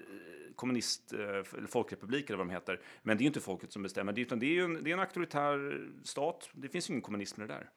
kommunist 0.56 1.12
eller 1.12 1.38
eh, 1.38 1.66
folkrepublik 1.68 2.30
eller 2.30 2.36
vad 2.38 2.46
de 2.46 2.52
heter. 2.52 2.80
Men 3.02 3.18
det 3.18 3.24
är 3.24 3.26
inte 3.26 3.40
folket 3.40 3.72
som 3.72 3.82
bestämmer, 3.82 4.18
utan 4.18 4.38
det 4.38 4.58
är, 4.58 4.64
en, 4.64 4.84
det 4.84 4.90
är 4.90 4.94
en 4.94 5.00
auktoritär 5.00 5.80
stat. 6.04 6.48
Det 6.52 6.68
finns 6.68 6.90
ingen 6.90 7.02
kommunism 7.02 7.42
i 7.42 7.46
det 7.46 7.52
där. 7.54 7.68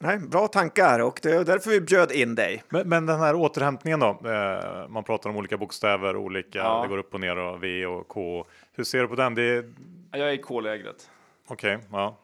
Nej, 0.00 0.18
bra 0.18 0.48
tankar 0.48 1.00
och 1.00 1.20
det 1.22 1.30
är 1.34 1.44
därför 1.44 1.70
vi 1.70 1.80
bjöd 1.80 2.12
in 2.12 2.34
dig. 2.34 2.62
Men, 2.68 2.88
men 2.88 3.06
den 3.06 3.20
här 3.20 3.34
återhämtningen 3.34 4.00
då? 4.00 4.06
Eh, 4.24 4.88
man 4.88 5.04
pratar 5.04 5.30
om 5.30 5.36
olika 5.36 5.56
bokstäver, 5.56 6.16
olika, 6.16 6.58
Ja. 6.58 6.82
det 6.82 6.88
går 6.88 6.98
upp 6.98 7.14
och 7.14 7.20
ner 7.20 7.36
och 7.38 7.62
V 7.62 7.86
och 7.86 8.08
K. 8.08 8.46
Hur 8.72 8.84
ser 8.84 9.00
du 9.02 9.08
på 9.08 9.14
den? 9.14 9.34
Det 9.34 9.42
är 9.42 9.72
Jag 10.12 10.20
är 10.28 10.32
i 10.32 10.38
K-lägret. 10.38 11.10
okej, 11.46 11.78
ja. 11.92 12.16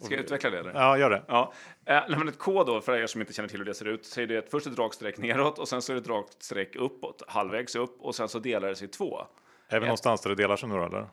Ska 0.00 0.14
jag 0.14 0.24
utveckla 0.24 0.50
det? 0.50 0.58
Eller? 0.58 0.72
Ja, 0.74 0.98
gör 0.98 1.10
det. 1.10 1.22
Ja, 1.28 1.52
eh, 1.84 2.02
men 2.08 2.28
ett 2.28 2.38
K 2.38 2.64
då, 2.64 2.80
för 2.80 2.96
er 2.96 3.06
som 3.06 3.20
inte 3.20 3.32
känner 3.32 3.48
till 3.48 3.58
hur 3.58 3.64
det 3.64 3.74
ser 3.74 3.88
ut, 3.88 4.04
så 4.04 4.20
är 4.20 4.26
det 4.26 4.36
ett, 4.36 4.50
först 4.50 4.66
ett 4.66 4.78
rakt 4.78 4.94
streck 4.94 5.18
neråt 5.18 5.58
och 5.58 5.68
sen 5.68 5.82
så 5.82 5.92
är 5.92 5.94
det 5.94 6.00
ett 6.00 6.08
rakt 6.08 6.42
streck 6.42 6.76
uppåt, 6.76 7.22
halvvägs 7.28 7.76
upp 7.76 8.00
och 8.00 8.14
sen 8.14 8.28
så 8.28 8.38
delar 8.38 8.68
det 8.68 8.76
sig 8.76 8.88
i 8.88 8.90
två. 8.90 9.20
Är 9.68 9.80
vi 9.80 9.86
någonstans 9.86 10.20
där 10.20 10.30
det 10.30 10.36
delar 10.36 10.56
sig 10.56 10.68
nu 10.68 10.74
då, 10.74 10.84
eller? 10.84 11.06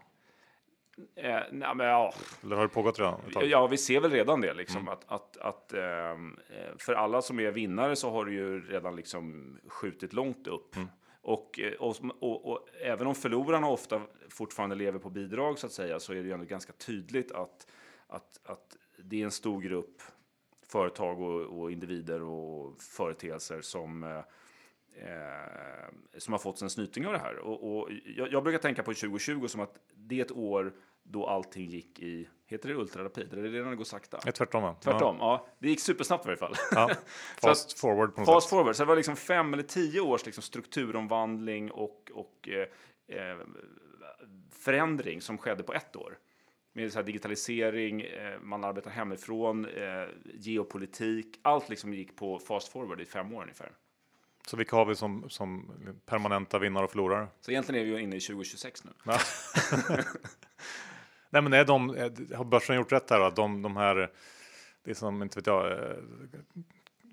Eh, 1.15 1.39
nej, 1.52 1.76
men, 1.76 1.88
ja, 1.88 2.13
Eller 2.43 2.56
har 2.56 2.63
det 2.63 2.69
pågått 2.69 3.00
redan? 3.00 3.13
ett 3.13 3.50
ja, 3.50 3.67
vi 3.67 3.78
ser 3.78 4.00
väl 4.00 4.12
redan 4.12 4.41
det 4.41 4.54
liksom 4.54 4.88
att, 4.88 5.06
att, 5.08 5.38
att 5.38 5.73
ehm, 5.73 6.38
eh, 6.50 6.78
för 6.78 6.93
alla 6.93 7.21
som 7.21 7.39
är 7.39 7.52
vinnare 7.52 7.95
så 7.95 8.10
har 8.10 8.26
det 8.26 8.32
ju 8.32 8.62
redan 8.62 8.95
liksom 8.95 9.58
skjutit 9.67 10.13
långt 10.13 10.47
upp. 10.47 10.76
Och, 11.21 11.60
eh, 11.60 11.73
och, 11.73 11.95
och, 12.19 12.52
och 12.52 12.67
även 12.84 13.08
om 13.08 13.15
förlorarna 13.15 13.67
ofta 13.67 14.02
fortfarande 14.30 14.76
lever 14.76 15.00
på 15.00 15.10
bidrag 15.10 15.60
så 15.60 15.67
att 15.67 15.73
säga 15.73 16.00
så 16.00 16.13
är 16.13 16.15
det 16.15 16.23
ju 16.23 16.32
ändå 16.32 16.45
ganska 16.45 16.73
tydligt 16.73 17.32
att, 17.32 17.67
att, 18.08 18.39
att 18.43 18.78
det 18.98 19.22
är 19.22 19.26
en 19.26 19.32
stor 19.32 19.62
grupp 19.62 20.02
företag 20.67 21.22
och, 21.22 21.60
och 21.60 21.72
individer 21.72 22.22
och 22.22 22.82
företeelser 22.82 23.62
som 23.62 24.04
eh, 24.04 24.22
som 26.17 26.34
har 26.34 26.39
fått 26.39 26.62
en 26.62 26.70
snyting 26.70 27.08
av 27.08 27.13
det 27.13 27.20
här. 27.20 27.38
Och, 27.38 27.78
och 27.78 27.89
jag, 28.06 28.32
jag 28.32 28.43
brukar 28.43 28.60
tänka 28.60 28.84
på 28.84 28.93
2020 28.93 29.48
som 29.48 29.62
att 29.62 29.80
det 29.96 30.20
är 30.20 30.26
ett 30.26 30.32
år 30.32 30.74
då 31.04 31.28
allting 31.28 31.70
gick 31.70 32.00
i, 32.00 32.30
heter 32.46 32.70
det 32.70 32.76
ultrarapid? 32.76 33.34
Eller 33.34 33.43
är 33.43 33.52
det 33.52 33.63
när 33.63 33.70
det 33.70 33.76
går 33.76 33.84
sakta? 33.84 34.20
Ja, 34.26 34.32
tvärtom 34.32 34.63
va? 34.63 34.76
Tvärtom, 34.82 35.17
ja. 35.20 35.48
Det 35.60 35.70
gick 35.70 35.80
supersnabbt 35.80 36.26
i 36.26 36.28
varje 36.28 36.38
fall. 36.38 36.56
Ja. 36.72 36.91
Fast 37.41 37.80
forward 37.80 38.15
på 38.15 38.22
något 38.22 38.28
Fast 38.28 38.50
sätt. 38.50 38.50
forward, 38.50 38.76
så 38.76 38.84
det 38.84 38.88
var 38.88 38.96
liksom 38.96 39.15
fem 39.15 39.54
eller 39.54 39.63
tio 39.63 40.02
års 40.02 40.26
liksom 40.26 40.43
strukturomvandling 40.43 41.72
och, 41.72 42.12
och 42.13 42.50
eh, 42.50 42.67
eh, 43.17 43.38
förändring 44.52 45.22
som 45.22 45.38
skedde 45.38 45.63
på 45.63 45.74
ett 45.74 45.96
år. 45.96 46.17
Med 46.78 46.92
så 46.94 47.00
här 47.00 47.04
digitalisering, 47.06 48.02
eh, 48.02 48.40
man 48.42 48.63
arbetar 48.63 48.92
hemifrån, 48.92 49.66
eh, 49.66 50.08
geopolitik, 50.34 51.40
allt 51.42 51.70
liksom 51.70 51.94
gick 51.94 52.16
på 52.16 52.40
fast 52.40 52.68
forward 52.72 53.02
i 53.02 53.06
fem 53.06 53.34
år 53.34 53.42
ungefär. 53.42 53.72
Så 54.48 54.58
vilka 54.58 54.76
har 54.76 54.86
vi 54.86 54.96
som, 54.96 55.30
som 55.30 55.72
permanenta 56.06 56.60
vinnare 56.60 56.84
och 56.84 56.92
förlorare? 56.92 57.28
Så 57.42 57.52
egentligen 57.52 57.88
är 57.88 57.96
vi 57.96 58.02
inne 58.02 58.16
i 58.16 58.20
2026 58.20 58.84
nu. 58.84 58.92
Nej, 61.30 61.42
men 61.42 61.54
är 61.54 61.66
de, 61.66 61.90
är- 61.90 62.36
har 62.36 62.46
börsen 62.46 62.76
gjort 62.76 62.92
rätt 62.92 63.10
här 63.10 63.20
då? 63.20 63.30
De, 63.30 63.62
de 63.62 63.78
här, 63.78 63.96
det 64.84 64.92
är 64.92 64.96
som, 64.96 65.22
inte 65.24 65.40
vet 65.40 65.48
jag, 65.48 65.72
eh, 65.72 65.96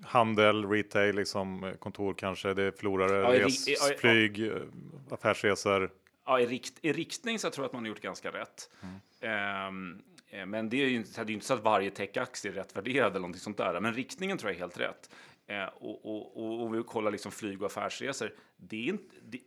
handel, 0.03 0.65
retail, 0.69 1.15
liksom, 1.15 1.63
eh, 1.63 1.73
kontor 1.73 2.13
kanske, 2.13 2.53
det 2.53 2.63
är 2.63 2.71
förlorare, 2.71 3.37
Ja, 3.37 3.45
res, 3.45 3.67
i- 3.67 3.75
flyg, 3.99 4.47
eh, 4.47 4.53
affärsresor. 5.09 5.91
Ja, 6.27 6.39
i, 6.39 6.45
rikt, 6.45 6.73
i 6.81 6.93
riktning 6.93 7.39
så 7.39 7.49
tror 7.49 7.63
jag 7.63 7.67
att 7.67 7.73
man 7.73 7.83
har 7.83 7.89
gjort 7.89 8.01
ganska 8.01 8.31
rätt. 8.31 8.69
Mm. 8.83 8.95
Ehm, 9.25 10.01
eh, 10.27 10.45
men 10.45 10.69
det 10.69 10.77
är 10.77 10.87
ju 10.87 10.95
inte, 10.95 11.23
det 11.23 11.31
är 11.31 11.33
inte 11.33 11.45
så 11.45 11.53
att 11.53 11.63
varje 11.63 11.91
techaktie 11.91 12.51
är 12.51 12.55
rätt 12.55 12.77
värderad 12.77 13.09
eller 13.09 13.19
någonting 13.19 13.39
sånt 13.39 13.57
där. 13.57 13.81
Men 13.81 13.93
riktningen 13.93 14.37
tror 14.37 14.51
jag 14.51 14.55
är 14.55 14.59
helt 14.59 14.79
rätt. 14.79 15.09
Eh, 15.47 15.65
och, 15.65 16.05
och, 16.05 16.37
och 16.37 16.65
om 16.65 16.71
vi 16.71 16.83
kollar 16.83 17.11
liksom 17.11 17.31
flyg 17.31 17.61
och 17.61 17.65
affärsresor, 17.65 18.33
det 18.57 18.77
är 18.77 18.89
inte, 18.89 19.15
det, 19.21 19.41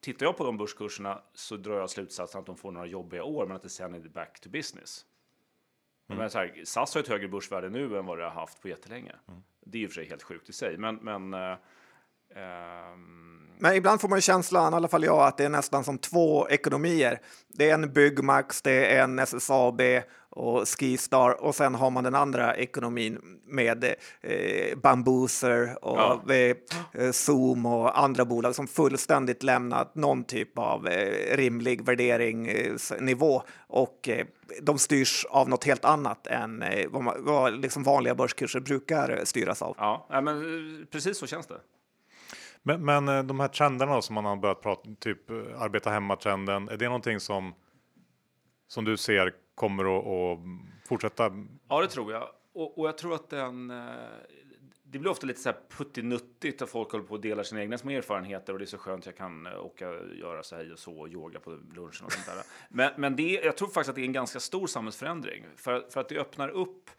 tittar 0.00 0.26
jag 0.26 0.36
på 0.36 0.44
de 0.44 0.56
börskurserna 0.56 1.22
så 1.34 1.56
drar 1.56 1.78
jag 1.78 1.90
slutsatsen 1.90 2.40
att 2.40 2.46
de 2.46 2.56
får 2.56 2.72
några 2.72 2.86
jobbiga 2.86 3.24
år, 3.24 3.46
men 3.46 3.56
att 3.56 3.62
det 3.62 3.68
sen 3.68 3.94
är 3.94 4.00
back 4.00 4.40
to 4.40 4.50
business. 4.50 5.06
Mm. 6.08 6.18
Men 6.18 6.30
så 6.30 6.38
här, 6.38 6.62
SAS 6.64 6.94
har 6.94 7.00
ett 7.00 7.08
högre 7.08 7.28
börsvärde 7.28 7.68
nu 7.68 7.98
än 7.98 8.06
vad 8.06 8.18
det 8.18 8.24
har 8.24 8.30
haft 8.30 8.62
på 8.62 8.68
jättelänge. 8.68 9.12
Mm. 9.28 9.42
Det 9.60 9.78
är 9.78 9.82
ju 9.82 9.88
för 9.88 9.94
sig 9.94 10.08
helt 10.08 10.22
sjukt 10.22 10.48
i 10.48 10.52
sig, 10.52 10.78
men, 10.78 10.96
men 10.96 11.34
eh, 11.34 11.56
ehm, 12.34 13.47
Men 13.60 13.74
ibland 13.74 14.00
får 14.00 14.08
man 14.08 14.18
ju 14.18 14.22
känslan, 14.22 14.72
i 14.72 14.76
alla 14.76 14.88
fall 14.88 15.04
jag, 15.04 15.18
att 15.26 15.36
det 15.36 15.44
är 15.44 15.48
nästan 15.48 15.84
som 15.84 15.98
två 15.98 16.48
ekonomier. 16.48 17.20
Det 17.48 17.70
är 17.70 17.74
en 17.74 17.92
Byggmax, 17.92 18.62
det 18.62 18.94
är 18.96 19.02
en 19.02 19.18
SSAB 19.18 19.80
och 20.30 20.68
Skistar 20.68 21.42
och 21.44 21.54
sen 21.54 21.74
har 21.74 21.90
man 21.90 22.04
den 22.04 22.14
andra 22.14 22.56
ekonomin 22.56 23.18
med 23.46 23.84
eh, 24.20 24.78
Bambooser 24.78 25.84
och 25.84 25.98
Ja. 25.98 26.22
eh, 26.34 26.56
eh, 27.04 27.10
Zoom 27.12 27.66
och 27.66 27.98
andra 27.98 28.24
bolag 28.24 28.54
som 28.54 28.66
fullständigt 28.66 29.42
lämnat 29.42 29.94
någon 29.94 30.24
typ 30.24 30.58
av 30.58 30.88
eh, 30.88 31.36
rimlig 31.36 31.84
värderingsnivå 31.84 33.42
och 33.68 34.08
eh, 34.08 34.26
de 34.62 34.78
styrs 34.78 35.26
av 35.30 35.48
något 35.48 35.64
helt 35.64 35.84
annat 35.84 36.26
än 36.26 36.62
eh, 36.62 36.86
vad, 36.90 37.02
man, 37.04 37.14
vad 37.18 37.60
liksom 37.60 37.82
vanliga 37.82 38.14
börskurser 38.14 38.60
brukar 38.60 39.10
eh, 39.18 39.24
styras 39.24 39.62
av. 39.62 39.74
ja, 39.78 40.06
men 40.22 40.28
eh, 40.28 40.86
precis 40.90 41.18
så 41.18 41.26
känns 41.26 41.46
det. 41.46 41.54
Men, 42.68 42.84
men 42.84 43.08
eh, 43.08 43.22
de 43.22 43.40
här 43.40 43.48
trenderna 43.48 44.02
som 44.02 44.14
man 44.14 44.24
har 44.24 44.36
börjat 44.36 44.62
prata, 44.62 44.88
typ 45.00 45.30
eh, 45.30 45.36
arbeta 45.62 45.90
hemma-trenden, 45.90 46.68
är 46.68 46.76
det 46.76 46.84
någonting 46.84 47.20
som, 47.20 47.54
som 48.66 48.84
du 48.84 48.96
ser 48.96 49.34
kommer 49.54 49.98
att, 49.98 50.06
att 50.06 50.38
fortsätta? 50.88 51.32
Ja, 51.68 51.80
det 51.80 51.88
tror 51.88 52.12
jag. 52.12 52.28
Och, 52.52 52.78
och 52.78 52.88
jag 52.88 52.98
tror 52.98 53.14
att 53.14 53.30
den... 53.30 53.70
eh, 53.70 53.76
Det 54.82 54.98
blir 54.98 55.10
ofta 55.10 55.26
lite 55.26 55.40
så 55.40 55.48
här 55.48 55.58
puttinuttigt 55.68 56.62
att 56.62 56.70
folk 56.70 56.92
håller 56.92 57.04
på 57.04 57.14
och 57.14 57.20
delar 57.20 57.42
sina 57.42 57.60
egna 57.62 57.78
små 57.78 57.90
erfarenheter 57.90 58.52
och 58.52 58.58
det 58.58 58.64
är 58.64 58.66
så 58.66 58.78
skönt 58.78 59.06
jag 59.06 59.16
kan 59.16 59.46
åka 59.46 59.88
och 59.88 60.14
göra 60.14 60.42
så 60.42 60.56
här 60.56 60.72
och 60.72 60.78
så 60.78 60.98
och 60.98 61.08
yoga 61.08 61.40
på 61.40 61.50
lunchen 61.50 62.04
och 62.06 62.12
sånt 62.12 62.26
där. 62.26 62.42
Men, 62.68 62.90
men 62.96 63.16
det, 63.16 63.40
jag 63.44 63.56
tror 63.56 63.68
faktiskt 63.68 63.88
att 63.88 63.94
det 63.94 64.02
är 64.02 64.06
en 64.06 64.12
ganska 64.12 64.40
stor 64.40 64.66
samhällsförändring 64.66 65.44
för, 65.56 65.90
för 65.90 66.00
att 66.00 66.08
det 66.08 66.18
öppnar 66.18 66.48
upp 66.48 66.90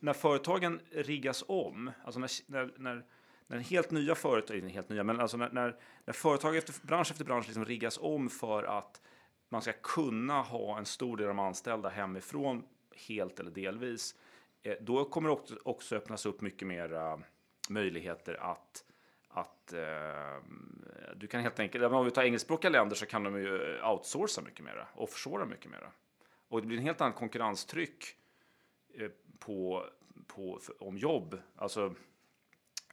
när 0.00 0.12
företagen 0.12 0.80
riggas 0.90 1.44
om, 1.48 1.90
alltså 2.04 2.20
när, 2.20 2.30
när, 2.46 2.70
när, 2.76 3.04
när 3.52 3.62
helt 3.62 3.90
nya 3.90 4.14
företag, 4.14 4.56
inte 4.56 4.68
helt 4.68 4.88
nya, 4.88 5.04
men 5.04 5.20
alltså 5.20 5.36
när, 5.36 5.50
när, 5.50 5.76
när 6.04 6.12
företag 6.12 6.56
efter 6.56 6.86
bransch 6.86 7.10
efter 7.10 7.24
bransch 7.24 7.46
liksom 7.46 7.64
riggas 7.64 7.98
om 8.02 8.30
för 8.30 8.64
att 8.64 9.00
man 9.48 9.62
ska 9.62 9.72
kunna 9.72 10.42
ha 10.42 10.78
en 10.78 10.86
stor 10.86 11.16
del 11.16 11.28
av 11.28 11.36
de 11.36 11.38
anställda 11.38 11.88
hemifrån 11.88 12.64
helt 13.08 13.40
eller 13.40 13.50
delvis, 13.50 14.14
eh, 14.62 14.74
då 14.80 15.04
kommer 15.04 15.28
det 15.28 15.32
också, 15.32 15.58
också 15.64 15.96
öppnas 15.96 16.26
upp 16.26 16.40
mycket 16.40 16.68
mer 16.68 17.18
möjligheter 17.68 18.34
att 18.40 18.84
att 19.34 19.72
eh, 19.72 20.36
du 21.16 21.26
kan 21.26 21.40
helt 21.40 21.60
enkelt, 21.60 21.84
om 21.84 22.04
vi 22.04 22.10
tar 22.10 22.22
engelskspråkiga 22.22 22.70
länder 22.70 22.96
så 22.96 23.06
kan 23.06 23.24
de 23.24 23.40
ju 23.40 23.82
outsourca 23.82 24.40
mycket 24.40 24.64
mera, 24.64 24.86
offshora 24.94 25.44
mycket 25.44 25.70
mera. 25.70 25.92
Och 26.48 26.60
det 26.60 26.66
blir 26.66 26.78
en 26.78 26.84
helt 26.84 27.00
annan 27.00 27.12
konkurrenstryck 27.12 28.04
eh, 28.94 29.08
på, 29.38 29.86
på, 30.26 30.58
för, 30.62 30.82
om 30.82 30.98
jobb. 30.98 31.38
Alltså, 31.56 31.94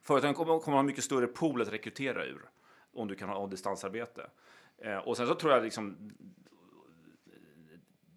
företagen 0.10 0.34
kommer, 0.34 0.60
kommer 0.60 0.78
ha 0.78 0.84
mycket 0.84 1.04
större 1.04 1.28
pool 1.28 1.62
att 1.62 1.74
rekrytera 1.74 2.26
ur 2.26 2.50
om 2.94 3.08
du 3.08 3.16
kan 3.16 3.30
ha 3.30 3.48
distansarbete. 3.48 4.30
Eh, 4.78 4.98
och 4.98 5.18
sen 5.18 5.28
så 5.28 5.36
tror 5.36 5.54
jag 5.54 5.64
liksom 5.64 6.12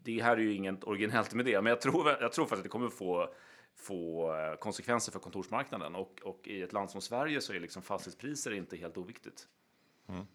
det 0.02 0.22
här 0.22 0.36
är 0.36 0.40
ju 0.40 0.54
inget 0.54 0.84
originellt 0.84 1.34
med 1.34 1.44
det, 1.44 1.62
men 1.62 1.70
jag 1.70 1.80
tror, 1.80 2.08
jag 2.20 2.32
tror 2.32 2.44
faktiskt 2.44 2.58
att 2.58 2.62
det 2.62 2.68
kommer 2.68 2.88
få, 2.88 3.34
få 3.76 4.34
eh, 4.34 4.56
konsekvenser 4.58 5.12
för 5.12 5.18
kontorsmarknaden 5.18 5.94
och, 5.94 6.20
och 6.22 6.40
i 6.48 6.62
ett 6.62 6.72
land 6.72 6.90
som 6.90 7.00
Sverige 7.00 7.40
så 7.40 7.52
är 7.52 7.60
liksom 7.60 7.82
fastighetspriser 7.82 8.52
inte 8.52 8.76
helt 8.76 8.96
oviktigt. 8.96 9.46
Mm. 10.08 10.26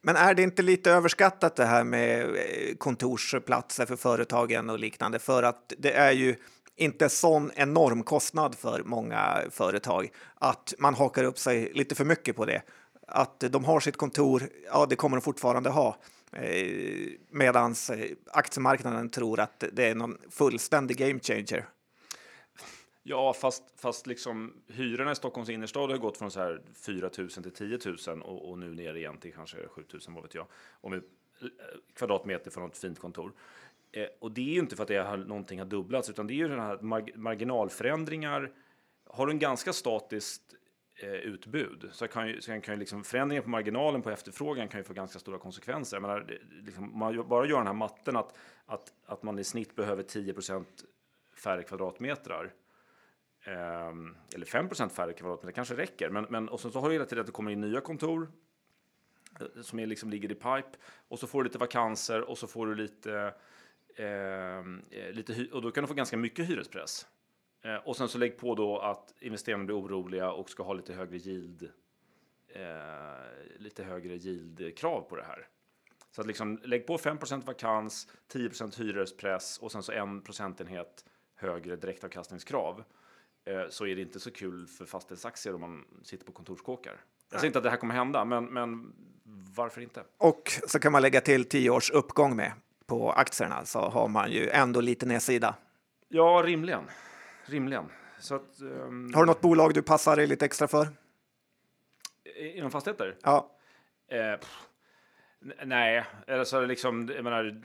Men 0.00 0.16
är 0.16 0.34
det 0.34 0.42
inte 0.42 0.62
lite 0.62 0.90
överskattat 0.90 1.56
det 1.56 1.64
här 1.64 1.84
med 1.84 2.24
eh, 2.24 2.76
kontorsplatser 2.78 3.86
för 3.86 3.96
företagen 3.96 4.70
och 4.70 4.78
liknande? 4.78 5.18
För 5.18 5.42
att 5.42 5.72
det 5.78 5.92
är 5.92 6.12
ju 6.12 6.36
inte 6.76 7.08
sån 7.08 7.50
enorm 7.54 8.02
kostnad 8.02 8.54
för 8.54 8.82
många 8.84 9.42
företag 9.50 10.12
att 10.34 10.74
man 10.78 10.94
hakar 10.94 11.24
upp 11.24 11.38
sig 11.38 11.72
lite 11.74 11.94
för 11.94 12.04
mycket 12.04 12.36
på 12.36 12.44
det. 12.44 12.62
Att 13.06 13.40
de 13.40 13.64
har 13.64 13.80
sitt 13.80 13.96
kontor, 13.96 14.42
ja, 14.66 14.86
det 14.86 14.96
kommer 14.96 15.16
de 15.16 15.22
fortfarande 15.22 15.70
ha. 15.70 15.96
Eh, 16.32 17.08
Medan 17.30 17.74
eh, 17.92 18.10
aktiemarknaden 18.26 19.10
tror 19.10 19.40
att 19.40 19.64
det 19.72 19.88
är 19.88 19.94
någon 19.94 20.18
fullständig 20.30 20.96
game 20.96 21.20
changer. 21.20 21.68
Ja, 23.02 23.32
fast, 23.32 23.62
fast 23.76 24.06
liksom 24.06 24.62
hyrorna 24.68 25.12
i 25.12 25.14
Stockholms 25.14 25.48
innerstad 25.48 25.90
har 25.90 25.98
gått 25.98 26.16
från 26.16 26.30
så 26.30 26.40
här 26.40 26.62
4 26.74 27.10
000 27.18 27.28
till 27.28 27.50
10 27.50 27.78
000 28.06 28.22
och, 28.22 28.50
och 28.50 28.58
nu 28.58 28.74
ner 28.74 28.94
igen 28.94 29.18
till 29.18 29.32
kanske 29.32 29.56
7 29.68 29.84
000, 29.92 30.00
vad 30.08 30.22
vet 30.22 30.34
jag, 30.34 30.46
om 30.80 30.92
vi, 30.92 30.96
eh, 30.98 31.02
kvadratmeter 31.94 32.50
för 32.50 32.60
något 32.60 32.78
fint 32.78 32.98
kontor. 32.98 33.32
Eh, 33.92 34.06
och 34.20 34.32
det 34.32 34.40
är 34.40 34.52
ju 34.54 34.58
inte 34.58 34.76
för 34.76 34.82
att 34.82 34.88
det 34.88 34.96
har, 34.96 35.16
någonting 35.16 35.58
har 35.58 35.66
dubblats, 35.66 36.10
utan 36.10 36.26
det 36.26 36.32
är 36.32 36.36
ju 36.36 36.48
den 36.48 36.60
här 36.60 36.78
mar 36.80 37.16
marginalförändringar. 37.16 38.52
Har 39.06 39.26
du 39.26 39.32
en 39.32 39.38
ganska 39.38 39.72
statiskt 39.72 40.54
eh, 41.02 41.10
utbud 41.10 41.88
så 41.92 42.08
kan 42.08 42.28
ju, 42.28 42.40
så 42.40 42.60
kan 42.60 42.74
ju 42.74 42.78
liksom 42.78 43.04
förändringar 43.04 43.42
på 43.42 43.50
marginalen 43.50 44.02
på 44.02 44.10
efterfrågan 44.10 44.68
kan 44.68 44.80
ju 44.80 44.84
få 44.84 44.92
ganska 44.92 45.18
stora 45.18 45.38
konsekvenser. 45.38 45.96
Jag 45.96 46.02
menar, 46.02 46.40
liksom, 46.62 46.98
man 46.98 47.28
bara 47.28 47.46
gör 47.46 47.58
den 47.58 47.66
här 47.66 47.74
matten 47.74 48.16
att, 48.16 48.36
att, 48.66 48.92
att 49.06 49.22
man 49.22 49.38
i 49.38 49.44
snitt 49.44 49.76
behöver 49.76 50.02
10 50.02 50.34
färre 51.36 51.62
kvadratmetrar 51.62 52.52
Ehm, 53.44 54.16
eller 54.34 54.46
5 54.46 54.68
färre 54.90 55.12
kvadratmeter 55.12 55.54
kanske 55.54 55.76
räcker. 55.76 56.10
Men, 56.10 56.26
men, 56.30 56.48
och 56.48 56.60
sen 56.60 56.70
så 56.70 56.80
har 56.80 56.88
du 56.88 56.94
hela 56.94 57.04
tiden 57.04 57.20
att 57.20 57.26
det 57.26 57.32
kommer 57.32 57.50
in 57.50 57.60
nya 57.60 57.80
kontor 57.80 58.32
eh, 59.40 59.62
som 59.62 59.78
är 59.78 59.86
liksom 59.86 60.10
ligger 60.10 60.32
i 60.32 60.34
pipe 60.34 60.78
och 61.08 61.18
så 61.18 61.26
får 61.26 61.42
du 61.42 61.48
lite 61.48 61.58
vakanser 61.58 62.20
och 62.20 62.38
så 62.38 62.46
får 62.46 62.66
du 62.66 62.74
lite, 62.74 63.34
eh, 63.96 65.12
lite 65.12 65.48
och 65.52 65.62
då 65.62 65.70
kan 65.70 65.84
du 65.84 65.88
få 65.88 65.94
ganska 65.94 66.16
mycket 66.16 66.48
hyrespress. 66.48 67.06
Eh, 67.62 67.76
och 67.76 67.96
sen 67.96 68.08
så 68.08 68.18
lägg 68.18 68.38
på 68.38 68.54
då 68.54 68.78
att 68.78 69.14
investerarna 69.20 69.64
blir 69.64 69.80
oroliga 69.80 70.32
och 70.32 70.50
ska 70.50 70.62
ha 70.62 70.72
lite 70.72 70.94
högre 70.94 71.16
yield. 71.16 71.68
Eh, 72.48 73.58
lite 73.58 73.84
högre 73.84 74.16
yield-krav 74.16 75.00
på 75.00 75.16
det 75.16 75.24
här. 75.24 75.48
Så 76.10 76.20
att 76.20 76.26
liksom 76.26 76.60
lägg 76.64 76.86
på 76.86 76.98
5% 76.98 77.46
vakans, 77.46 78.08
10% 78.32 78.78
hyrespress 78.78 79.58
och 79.58 79.72
sen 79.72 79.82
så 79.82 79.92
en 79.92 80.22
procentenhet 80.22 81.04
högre 81.34 81.76
direktavkastningskrav. 81.76 82.84
Eh, 83.44 83.68
så 83.68 83.86
är 83.86 83.96
det 83.96 84.02
inte 84.02 84.20
så 84.20 84.30
kul 84.30 84.66
för 84.66 84.84
fastighetsaktier 84.84 85.54
om 85.54 85.60
man 85.60 85.84
sitter 86.02 86.24
på 86.24 86.32
kontorskåkar. 86.32 87.00
Jag 87.30 87.40
säger 87.40 87.46
inte 87.46 87.58
att 87.58 87.64
det 87.64 87.70
här 87.70 87.76
kommer 87.76 87.94
hända, 87.94 88.24
men, 88.24 88.44
men 88.44 88.92
varför 89.56 89.80
inte? 89.80 90.04
Och 90.18 90.52
så 90.66 90.78
kan 90.78 90.92
man 90.92 91.02
lägga 91.02 91.20
till 91.20 91.44
10 91.44 91.70
års 91.70 91.90
uppgång 91.90 92.36
med 92.36 92.52
på 92.92 93.12
aktierna 93.12 93.64
så 93.64 93.78
har 93.78 94.08
man 94.08 94.32
ju 94.32 94.48
ändå 94.48 94.80
lite 94.80 95.06
nedsida. 95.06 95.54
Ja, 96.08 96.42
rimligen. 96.44 96.84
Rimligen. 97.44 97.84
Så 98.18 98.34
att, 98.34 98.60
um... 98.60 99.14
Har 99.14 99.22
du 99.22 99.26
något 99.26 99.40
bolag 99.40 99.74
du 99.74 99.82
passar 99.82 100.16
dig 100.16 100.26
lite 100.26 100.44
extra 100.44 100.68
för? 100.68 100.88
Inom 102.54 102.70
fastigheter? 102.70 103.16
Ja. 103.22 103.50
Eh, 104.08 104.38
nej, 105.64 106.04
eller 106.26 106.44
så 106.44 106.56
är 106.56 106.60
det 106.60 106.66
liksom, 106.66 107.08
jag 107.14 107.24
menar, 107.24 107.62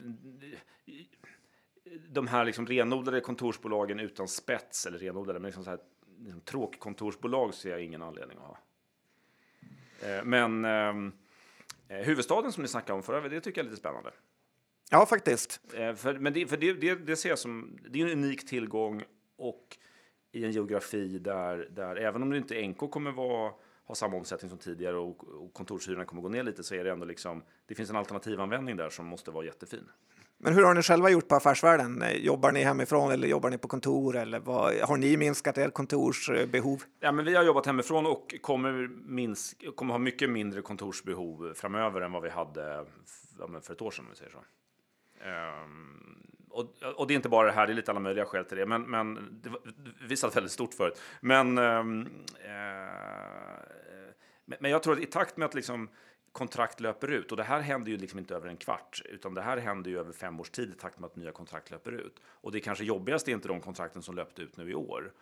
de 2.08 2.26
här 2.26 2.44
liksom 2.44 2.66
renodlade 2.66 3.20
kontorsbolagen 3.20 4.00
utan 4.00 4.28
spets, 4.28 4.86
eller 4.86 4.98
renodlade, 4.98 5.38
men 5.38 5.46
liksom 5.46 5.64
så 5.64 5.70
här, 5.70 5.80
liksom 6.18 6.40
tråkkontorsbolag 6.40 7.54
ser 7.54 7.70
jag 7.70 7.82
ingen 7.82 8.02
anledning 8.02 8.38
att 8.38 8.44
ha. 8.44 8.58
Eh, 10.08 10.24
men 10.24 10.64
ehm, 10.64 11.12
eh, 11.88 11.96
huvudstaden 11.96 12.52
som 12.52 12.62
ni 12.62 12.68
snackade 12.68 12.96
om 12.96 13.02
förra 13.02 13.28
det 13.28 13.40
tycker 13.40 13.60
jag 13.60 13.66
är 13.66 13.70
lite 13.70 13.80
spännande. 13.80 14.10
Ja, 14.90 15.06
faktiskt. 15.06 15.60
Eh, 15.74 15.94
för, 15.94 16.14
men 16.14 16.32
det, 16.32 16.46
för 16.46 16.56
det, 16.56 16.72
det, 16.72 16.94
det 16.94 17.16
ser 17.16 17.28
jag 17.28 17.38
som, 17.38 17.78
det 17.90 18.00
är 18.00 18.06
en 18.06 18.24
unik 18.24 18.46
tillgång 18.46 19.02
och 19.36 19.76
i 20.32 20.44
en 20.44 20.52
geografi 20.52 21.18
där, 21.18 21.68
där 21.70 21.96
även 21.96 22.22
om 22.22 22.30
det 22.30 22.36
inte 22.36 22.68
NK 22.68 22.90
kommer 22.90 23.12
vara 23.12 23.52
ha 23.88 23.94
samma 23.94 24.16
omsättning 24.16 24.48
som 24.48 24.58
tidigare 24.58 24.96
och, 24.96 25.24
och 25.24 25.52
kontorshyrorna 25.52 26.04
kommer 26.04 26.22
gå 26.22 26.28
ner 26.28 26.42
lite 26.42 26.62
så 26.62 26.74
är 26.74 26.84
det 26.84 26.90
ändå 26.90 27.04
liksom, 27.06 27.42
det 27.66 27.74
finns 27.74 27.90
en 27.90 27.96
alternativanvändning 27.96 28.76
där 28.76 28.90
som 28.90 29.06
måste 29.06 29.30
vara 29.30 29.44
jättefin. 29.44 29.88
Men 30.38 30.54
hur 30.54 30.62
har 30.62 30.74
ni 30.74 30.82
själva 30.82 31.10
gjort 31.10 31.28
på 31.28 31.34
Affärsvärlden? 31.34 32.04
Jobbar 32.16 32.52
ni 32.52 32.62
hemifrån 32.62 33.12
eller 33.12 33.28
jobbar 33.28 33.50
ni 33.50 33.58
på 33.58 33.68
kontor? 33.68 34.16
Eller 34.16 34.40
vad, 34.40 34.74
har 34.74 34.96
ni 34.96 35.16
minskat 35.16 35.58
er 35.58 35.70
kontorsbehov? 35.70 36.82
Ja, 37.00 37.12
men 37.12 37.24
vi 37.24 37.34
har 37.34 37.44
jobbat 37.44 37.66
hemifrån 37.66 38.06
och 38.06 38.34
kommer, 38.40 38.88
minsk, 39.06 39.76
kommer 39.76 39.94
ha 39.94 39.98
mycket 39.98 40.30
mindre 40.30 40.62
kontorsbehov 40.62 41.52
framöver 41.54 42.00
än 42.00 42.12
vad 42.12 42.22
vi 42.22 42.30
hade 42.30 42.84
för 43.62 43.72
ett 43.72 43.82
år 43.82 43.90
sedan. 43.90 44.04
Om 44.04 44.10
vi 44.10 44.16
säger 44.16 44.30
så. 44.30 44.38
Um, 45.26 45.94
och, 46.50 46.82
och, 46.96 47.06
det 47.06 47.14
är 47.14 47.16
inte 47.16 47.28
bara 47.28 47.46
det 47.46 47.52
här, 47.52 47.66
det 47.66 47.72
är 47.72 47.74
lite 47.74 47.90
alla 47.90 48.00
möjliga 48.00 48.24
skäl 48.24 48.44
till 48.44 48.58
det. 48.58 48.66
Men, 48.66 48.82
men 48.82 49.40
det, 49.42 49.50
vi 50.08 50.16
satt 50.16 50.36
väldigt 50.36 50.52
stort 50.52 50.74
förut. 50.74 51.00
Men, 51.20 51.58
um, 51.58 52.02
uh, 52.02 52.08
men 54.44 54.70
jag 54.70 54.82
tror 54.82 54.92
att 54.92 55.00
i 55.00 55.06
takt 55.06 55.36
med 55.36 55.46
att 55.46 55.54
liksom, 55.54 55.88
kontrakt 56.32 56.80
löper 56.80 57.08
ut. 57.08 57.30
Och 57.30 57.36
det 57.36 57.42
här 57.42 57.60
händer 57.60 57.92
ju 57.92 57.98
liksom 57.98 58.18
inte 58.18 58.34
över 58.34 58.48
en 58.48 58.56
kvart, 58.56 59.02
utan 59.04 59.34
det 59.34 59.42
här 59.42 59.56
händer 59.56 59.90
ju 59.90 59.98
över 59.98 60.12
fem 60.12 60.40
års 60.40 60.50
tid 60.50 60.70
i 60.70 60.72
takt 60.72 60.98
med 60.98 61.06
att 61.06 61.16
nya 61.16 61.32
kontrakt 61.32 61.70
löper 61.70 61.92
ut. 61.92 62.20
Och 62.24 62.52
det 62.52 62.60
kanske 62.60 62.84
jobbigaste 62.84 63.30
är 63.30 63.32
inte 63.32 63.48
de 63.48 63.60
kontrakten 63.60 64.02
som 64.02 64.16
löpte 64.16 64.42
ut 64.42 64.56
nu 64.56 64.70
i 64.70 64.74
år, 64.74 65.12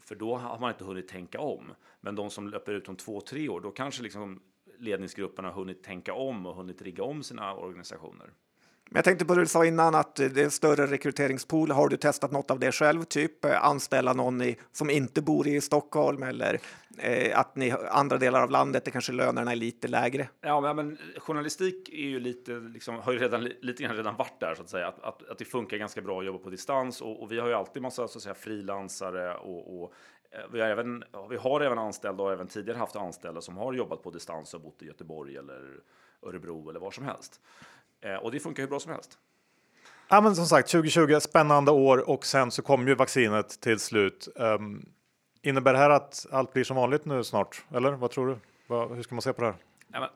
för 0.00 0.14
då 0.14 0.36
har 0.36 0.58
man 0.58 0.70
inte 0.70 0.84
hunnit 0.84 1.08
tänka 1.08 1.40
om. 1.40 1.74
Men 2.00 2.14
de 2.14 2.30
som 2.30 2.48
löper 2.48 2.72
ut 2.72 2.88
om 2.88 2.96
två, 2.96 3.20
tre 3.20 3.48
år, 3.48 3.60
då 3.60 3.70
kanske 3.70 4.02
liksom 4.02 4.42
ledningsgrupperna 4.78 5.48
har 5.48 5.54
hunnit 5.54 5.82
tänka 5.82 6.14
om 6.14 6.46
och 6.46 6.54
hunnit 6.54 6.82
rigga 6.82 7.02
om 7.02 7.22
sina 7.22 7.54
organisationer. 7.54 8.30
Men 8.90 8.98
jag 8.98 9.04
tänkte 9.04 9.24
på 9.24 9.34
det 9.34 9.40
du 9.40 9.46
sa 9.46 9.64
innan 9.64 9.94
att 9.94 10.14
det 10.14 10.36
är 10.36 10.44
en 10.44 10.50
större 10.50 10.86
rekryteringspool. 10.86 11.70
Har 11.70 11.88
du 11.88 11.96
testat 11.96 12.32
något 12.32 12.50
av 12.50 12.58
det 12.58 12.72
själv? 12.72 13.04
Typ 13.04 13.44
eh, 13.44 13.64
anställa 13.64 14.12
någon 14.12 14.42
i, 14.42 14.56
som 14.72 14.90
inte 14.90 15.22
bor 15.22 15.48
i 15.48 15.60
Stockholm 15.60 16.22
eller 16.22 16.58
eh, 16.98 17.38
att 17.38 17.56
ni 17.56 17.74
andra 17.90 18.18
delar 18.18 18.42
av 18.42 18.50
landet 18.50 18.84
där 18.84 18.92
kanske 18.92 19.12
lönerna 19.12 19.52
är 19.52 19.56
lite 19.56 19.88
lägre? 19.88 20.28
Ja, 20.40 20.60
men, 20.60 20.76
men 20.76 20.98
journalistik 21.18 21.88
är 21.88 22.08
ju 22.08 22.20
lite, 22.20 22.52
liksom, 22.52 22.98
har 22.98 23.12
ju 23.12 23.18
redan, 23.18 23.44
lite 23.44 23.82
grann 23.82 23.96
redan 23.96 24.16
varit 24.16 24.40
där 24.40 24.54
så 24.54 24.62
att 24.62 24.68
säga. 24.68 24.88
Att, 24.88 25.00
att, 25.00 25.28
att 25.28 25.38
det 25.38 25.44
funkar 25.44 25.76
ganska 25.76 26.02
bra 26.02 26.20
att 26.20 26.26
jobba 26.26 26.38
på 26.38 26.50
distans 26.50 27.00
och, 27.00 27.22
och 27.22 27.32
vi 27.32 27.40
har 27.40 27.48
ju 27.48 27.54
alltid 27.54 27.82
massa 27.82 28.08
så 28.08 28.18
att 28.18 28.22
säga 28.22 28.34
frilansare 28.34 29.34
och, 29.34 29.82
och 29.82 29.92
eh, 30.30 30.40
vi 30.52 30.60
har, 30.60 30.68
även, 30.68 31.04
vi 31.30 31.36
har 31.36 31.60
även 31.60 31.78
anställda 31.78 32.22
och 32.22 32.32
även 32.32 32.46
tidigare 32.46 32.78
haft 32.78 32.96
anställda 32.96 33.40
som 33.40 33.56
har 33.56 33.72
jobbat 33.72 34.02
på 34.02 34.10
distans 34.10 34.54
och 34.54 34.60
bott 34.60 34.82
i 34.82 34.86
Göteborg 34.86 35.36
eller 35.36 35.80
Örebro 36.22 36.70
eller 36.70 36.80
var 36.80 36.90
som 36.90 37.04
helst. 37.04 37.40
Eh, 38.04 38.14
och 38.14 38.30
det 38.30 38.40
funkar 38.40 38.62
hur 38.62 38.70
bra 38.70 38.80
som 38.80 38.92
helst. 38.92 39.18
Ja, 40.08 40.20
men 40.20 40.36
som 40.36 40.46
sagt, 40.46 40.70
2020 40.70 41.18
spännande 41.20 41.70
år 41.70 42.10
och 42.10 42.26
sen 42.26 42.50
så 42.50 42.62
kommer 42.62 42.88
ju 42.88 42.94
vaccinet 42.94 43.60
till 43.60 43.78
slut. 43.78 44.28
Um, 44.34 44.88
innebär 45.42 45.72
det 45.72 45.78
här 45.78 45.90
att 45.90 46.26
allt 46.30 46.52
blir 46.52 46.64
som 46.64 46.76
vanligt 46.76 47.04
nu 47.04 47.24
snart? 47.24 47.64
Eller 47.74 47.92
vad 47.92 48.10
tror 48.10 48.26
du? 48.26 48.36
Vad, 48.66 48.96
hur 48.96 49.02
ska 49.02 49.14
man 49.14 49.22
se 49.22 49.32
på 49.32 49.40
det 49.40 49.46
här? 49.46 49.56
Ja, 49.92 50.00
men, 50.00 50.08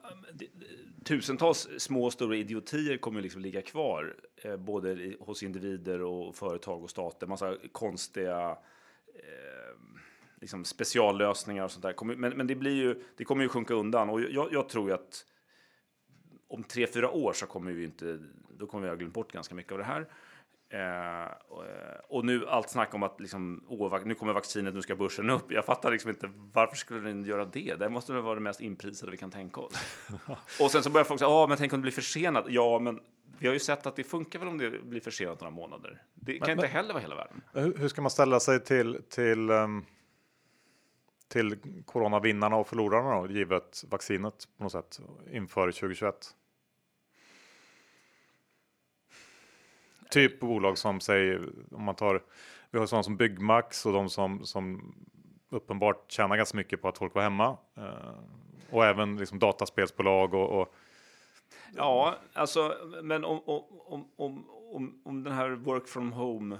tusentals 1.03 1.69
små 1.77 2.05
och 2.05 2.13
stora 2.13 2.35
idiotier 2.35 2.97
kommer 2.97 3.21
liksom 3.21 3.41
ligga 3.41 3.61
kvar, 3.61 4.15
eh, 4.43 4.57
både 4.57 5.13
hos 5.19 5.43
individer 5.43 6.01
och 6.01 6.35
företag 6.35 6.83
och 6.83 6.89
stater. 6.89 7.27
Massa 7.27 7.55
konstiga 7.71 8.57
eh, 9.15 9.75
liksom 10.41 10.65
speciallösningar 10.65 11.63
och 11.63 11.71
sånt 11.71 11.83
där. 11.83 12.15
Men, 12.15 12.37
men 12.37 12.47
det, 12.47 12.55
blir 12.55 12.75
ju, 12.75 13.03
det 13.17 13.23
kommer 13.23 13.43
ju 13.43 13.49
sjunka 13.49 13.73
undan 13.73 14.09
och 14.09 14.21
jag, 14.21 14.53
jag 14.53 14.69
tror 14.69 14.89
ju 14.89 14.93
att 14.93 15.25
om 16.49 16.63
tre, 16.63 16.87
fyra 16.87 17.11
år 17.11 17.33
så 17.33 17.45
kommer 17.45 17.71
vi 17.71 17.83
inte, 17.83 18.19
då 18.57 18.67
kommer 18.67 18.83
vi 18.83 18.89
ha 18.89 18.95
glömt 18.95 19.13
bort 19.13 19.31
ganska 19.31 19.55
mycket 19.55 19.71
av 19.71 19.77
det 19.77 19.83
här. 19.83 20.07
Eh, 20.71 21.31
och, 21.47 21.63
och, 22.09 22.25
nu 22.25 22.47
allt 22.47 22.69
snack 22.69 22.93
om 22.93 23.03
att 23.03 23.19
liksom, 23.19 23.63
åh, 23.67 23.99
nu 24.05 24.15
kommer 24.15 24.33
vaccinet, 24.33 24.73
nu 24.73 24.81
ska 24.81 24.95
börsen 24.95 25.29
upp. 25.29 25.51
Jag 25.51 25.65
fattar 25.65 25.91
liksom 25.91 26.09
inte 26.09 26.31
varför 26.53 26.75
skulle 26.75 26.99
den 26.99 27.23
göra 27.23 27.45
det? 27.45 27.75
Det 27.79 27.89
måste 27.89 28.13
väl 28.13 28.21
vara 28.21 28.35
det 28.35 28.41
mest 28.41 28.61
inprisade 28.61 29.11
vi 29.11 29.17
kan 29.17 29.31
tänka 29.31 29.61
oss. 29.61 29.73
och 30.61 30.71
sen 30.71 30.83
så 30.83 30.89
börjar 30.89 31.05
folk 31.05 31.19
säga, 31.19 31.29
ja, 31.29 31.47
men 31.47 31.57
tänk 31.57 31.73
om 31.73 31.79
det 31.79 31.81
blir 31.81 31.91
försenat. 31.91 32.45
Ja, 32.47 32.79
men 32.79 32.99
vi 33.39 33.47
har 33.47 33.53
ju 33.53 33.59
sett 33.59 33.85
att 33.85 33.95
det 33.95 34.03
funkar 34.03 34.39
väl 34.39 34.47
om 34.47 34.57
det 34.57 34.69
blir 34.83 35.01
försenat 35.01 35.41
några 35.41 35.51
månader. 35.51 36.03
Det 36.15 36.39
kan 36.39 36.47
men, 36.47 36.51
inte 36.51 36.67
heller 36.67 36.93
vara 36.93 37.01
hela 37.01 37.15
världen. 37.15 37.41
Hur 37.53 37.87
ska 37.87 38.01
man 38.01 38.11
ställa 38.11 38.39
sig 38.39 38.59
till 38.59 39.01
till 39.09 39.49
um, 39.49 39.85
till 41.27 41.57
coronavinnarna 41.85 42.55
och 42.55 42.67
förlorarna 42.67 43.21
då, 43.21 43.33
givet 43.33 43.83
vaccinet 43.89 44.47
på 44.57 44.63
något 44.63 44.71
sätt 44.71 44.99
inför 45.31 45.71
2021? 45.71 46.35
Typ 50.09 50.39
bolag 50.39 50.77
som 50.77 50.99
säger, 50.99 51.49
om 51.71 51.83
man 51.83 51.95
tar, 51.95 52.23
vi 52.71 52.79
har 52.79 52.85
sådana 52.85 53.03
som 53.03 53.17
Byggmax 53.17 53.85
och 53.85 53.93
de 53.93 54.09
som, 54.09 54.45
som 54.45 54.95
uppenbart 55.49 56.11
tjänar 56.11 56.37
ganska 56.37 56.57
mycket 56.57 56.81
på 56.81 56.87
att 56.87 56.97
folk 56.97 57.15
var 57.15 57.21
hemma. 57.21 57.57
Eh, 57.77 58.19
och 58.69 58.85
även 58.85 59.17
liksom 59.17 59.39
dataspelsbolag 59.39 60.33
och, 60.33 60.61
och 60.61 60.75
Ja, 61.75 62.15
alltså, 62.33 62.75
men 63.03 63.25
om, 63.25 63.41
om, 63.45 63.63
om, 64.15 64.45
om, 64.71 65.01
om 65.05 65.23
den 65.23 65.33
här 65.33 65.49
work 65.49 65.87
from 65.87 66.11
home 66.11 66.57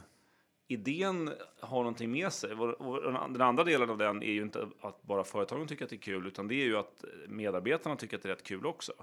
idén 0.67 1.33
har 1.59 1.77
någonting 1.77 2.11
med 2.11 2.33
sig. 2.33 2.53
och 2.53 3.13
Den 3.33 3.41
andra 3.41 3.63
delen 3.63 3.89
av 3.89 3.97
den 3.97 4.23
är 4.23 4.31
ju 4.31 4.41
inte 4.41 4.67
att 4.81 5.03
bara 5.03 5.23
företagen 5.23 5.67
tycker 5.67 5.83
att 5.83 5.89
det 5.89 5.95
är 5.95 6.01
kul, 6.01 6.27
utan 6.27 6.47
det 6.47 6.55
är 6.55 6.65
ju 6.65 6.77
att 6.77 7.05
medarbetarna 7.27 7.95
tycker 7.95 8.17
att 8.17 8.23
det 8.23 8.29
är 8.29 8.35
rätt 8.35 8.43
kul 8.43 8.65
också 8.65 8.93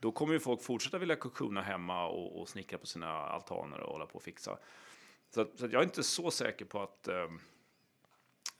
då 0.00 0.12
kommer 0.12 0.32
ju 0.32 0.40
folk 0.40 0.62
fortsätta 0.62 0.98
vilja 0.98 1.16
kokona 1.16 1.62
hemma 1.62 2.06
och, 2.06 2.40
och 2.40 2.48
snickra 2.48 2.78
på 2.78 2.86
sina 2.86 3.08
altaner 3.08 3.80
och 3.80 3.92
hålla 3.92 4.06
på 4.06 4.14
och 4.14 4.22
fixa. 4.22 4.58
Så, 5.34 5.46
så 5.54 5.66
jag 5.66 5.74
är 5.74 5.82
inte 5.82 6.02
så 6.02 6.30
säker 6.30 6.64
på 6.64 6.82
att 6.82 7.08
ehm, 7.08 7.40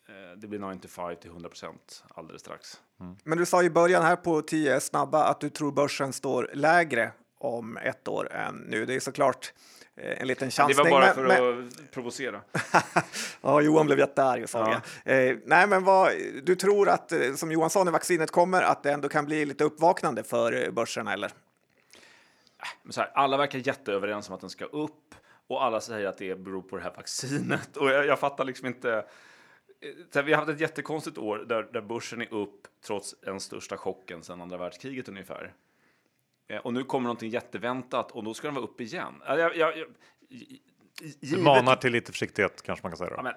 eh, 0.08 0.38
det 0.38 0.46
blir 0.46 0.58
95 0.74 1.16
till 1.16 1.30
100 1.30 1.48
procent 1.48 2.04
alldeles 2.08 2.42
strax. 2.42 2.80
Mm. 3.00 3.16
Men 3.24 3.38
du 3.38 3.46
sa 3.46 3.62
i 3.62 3.70
början 3.70 4.02
här 4.02 4.16
på 4.16 4.42
10 4.42 4.80
snabba 4.80 5.24
att 5.24 5.40
du 5.40 5.50
tror 5.50 5.72
börsen 5.72 6.12
står 6.12 6.50
lägre 6.54 7.12
om 7.38 7.76
ett 7.76 8.08
år 8.08 8.32
än 8.32 8.54
nu. 8.54 8.86
Det 8.86 8.94
är 8.94 9.00
såklart 9.00 9.52
Eh, 9.96 10.20
en 10.20 10.28
liten 10.28 10.50
chansning. 10.50 10.84
Det 10.84 10.90
var 10.90 11.00
bara 11.00 11.14
för 11.14 11.26
men, 11.26 11.68
att 11.68 11.90
provocera. 11.90 12.40
ja, 13.40 13.60
Johan 13.60 13.86
blev 13.86 13.98
jättearg 13.98 14.48
sa 14.48 14.82
ja. 15.04 15.12
eh, 15.12 15.36
Nej, 15.44 15.66
men 15.66 15.84
vad, 15.84 16.12
du 16.42 16.56
tror 16.56 16.88
att, 16.88 17.12
eh, 17.12 17.34
som 17.34 17.52
Johan 17.52 17.70
sa 17.70 17.84
när 17.84 17.92
vaccinet 17.92 18.30
kommer, 18.30 18.62
att 18.62 18.82
det 18.82 18.92
ändå 18.92 19.08
kan 19.08 19.24
bli 19.24 19.44
lite 19.44 19.64
uppvaknande 19.64 20.22
för 20.22 20.64
eh, 20.64 20.70
börserna, 20.70 21.12
eller? 21.12 21.30
Så 22.90 23.00
här, 23.00 23.10
alla 23.14 23.36
verkar 23.36 23.58
jätteöverens 23.58 24.28
om 24.28 24.34
att 24.34 24.40
den 24.40 24.50
ska 24.50 24.64
upp 24.64 25.14
och 25.46 25.64
alla 25.64 25.80
säger 25.80 26.06
att 26.06 26.18
det 26.18 26.38
beror 26.38 26.62
på 26.62 26.76
det 26.76 26.82
här 26.82 26.92
vaccinet. 26.96 27.76
Och 27.76 27.90
jag, 27.90 28.06
jag 28.06 28.18
fattar 28.18 28.44
liksom 28.44 28.66
inte. 28.66 29.04
Så 30.12 30.22
vi 30.22 30.32
har 30.32 30.38
haft 30.38 30.50
ett 30.50 30.60
jättekonstigt 30.60 31.18
år 31.18 31.38
där, 31.48 31.62
där 31.72 31.80
börsen 31.80 32.20
är 32.22 32.34
upp 32.34 32.68
trots 32.86 33.14
den 33.20 33.40
största 33.40 33.76
chocken 33.76 34.22
sedan 34.22 34.40
andra 34.40 34.56
världskriget 34.56 35.08
ungefär. 35.08 35.52
Eh, 36.48 36.58
och 36.58 36.72
nu 36.72 36.84
kommer 36.84 37.04
någonting 37.04 37.30
jätteväntat 37.30 38.12
och 38.12 38.24
då 38.24 38.34
ska 38.34 38.48
den 38.48 38.54
vara 38.54 38.64
upp 38.64 38.80
igen. 38.80 39.22
Jag, 39.26 39.38
jag, 39.38 39.56
jag, 39.56 39.86
givet... 41.20 41.44
Manar 41.44 41.76
till 41.76 41.92
lite 41.92 42.12
försiktighet 42.12 42.62
kanske 42.62 42.84
man 42.84 42.92
kan 42.92 42.98
säga. 42.98 43.10
Då. 43.10 43.16
Ja, 43.16 43.22
men, 43.22 43.34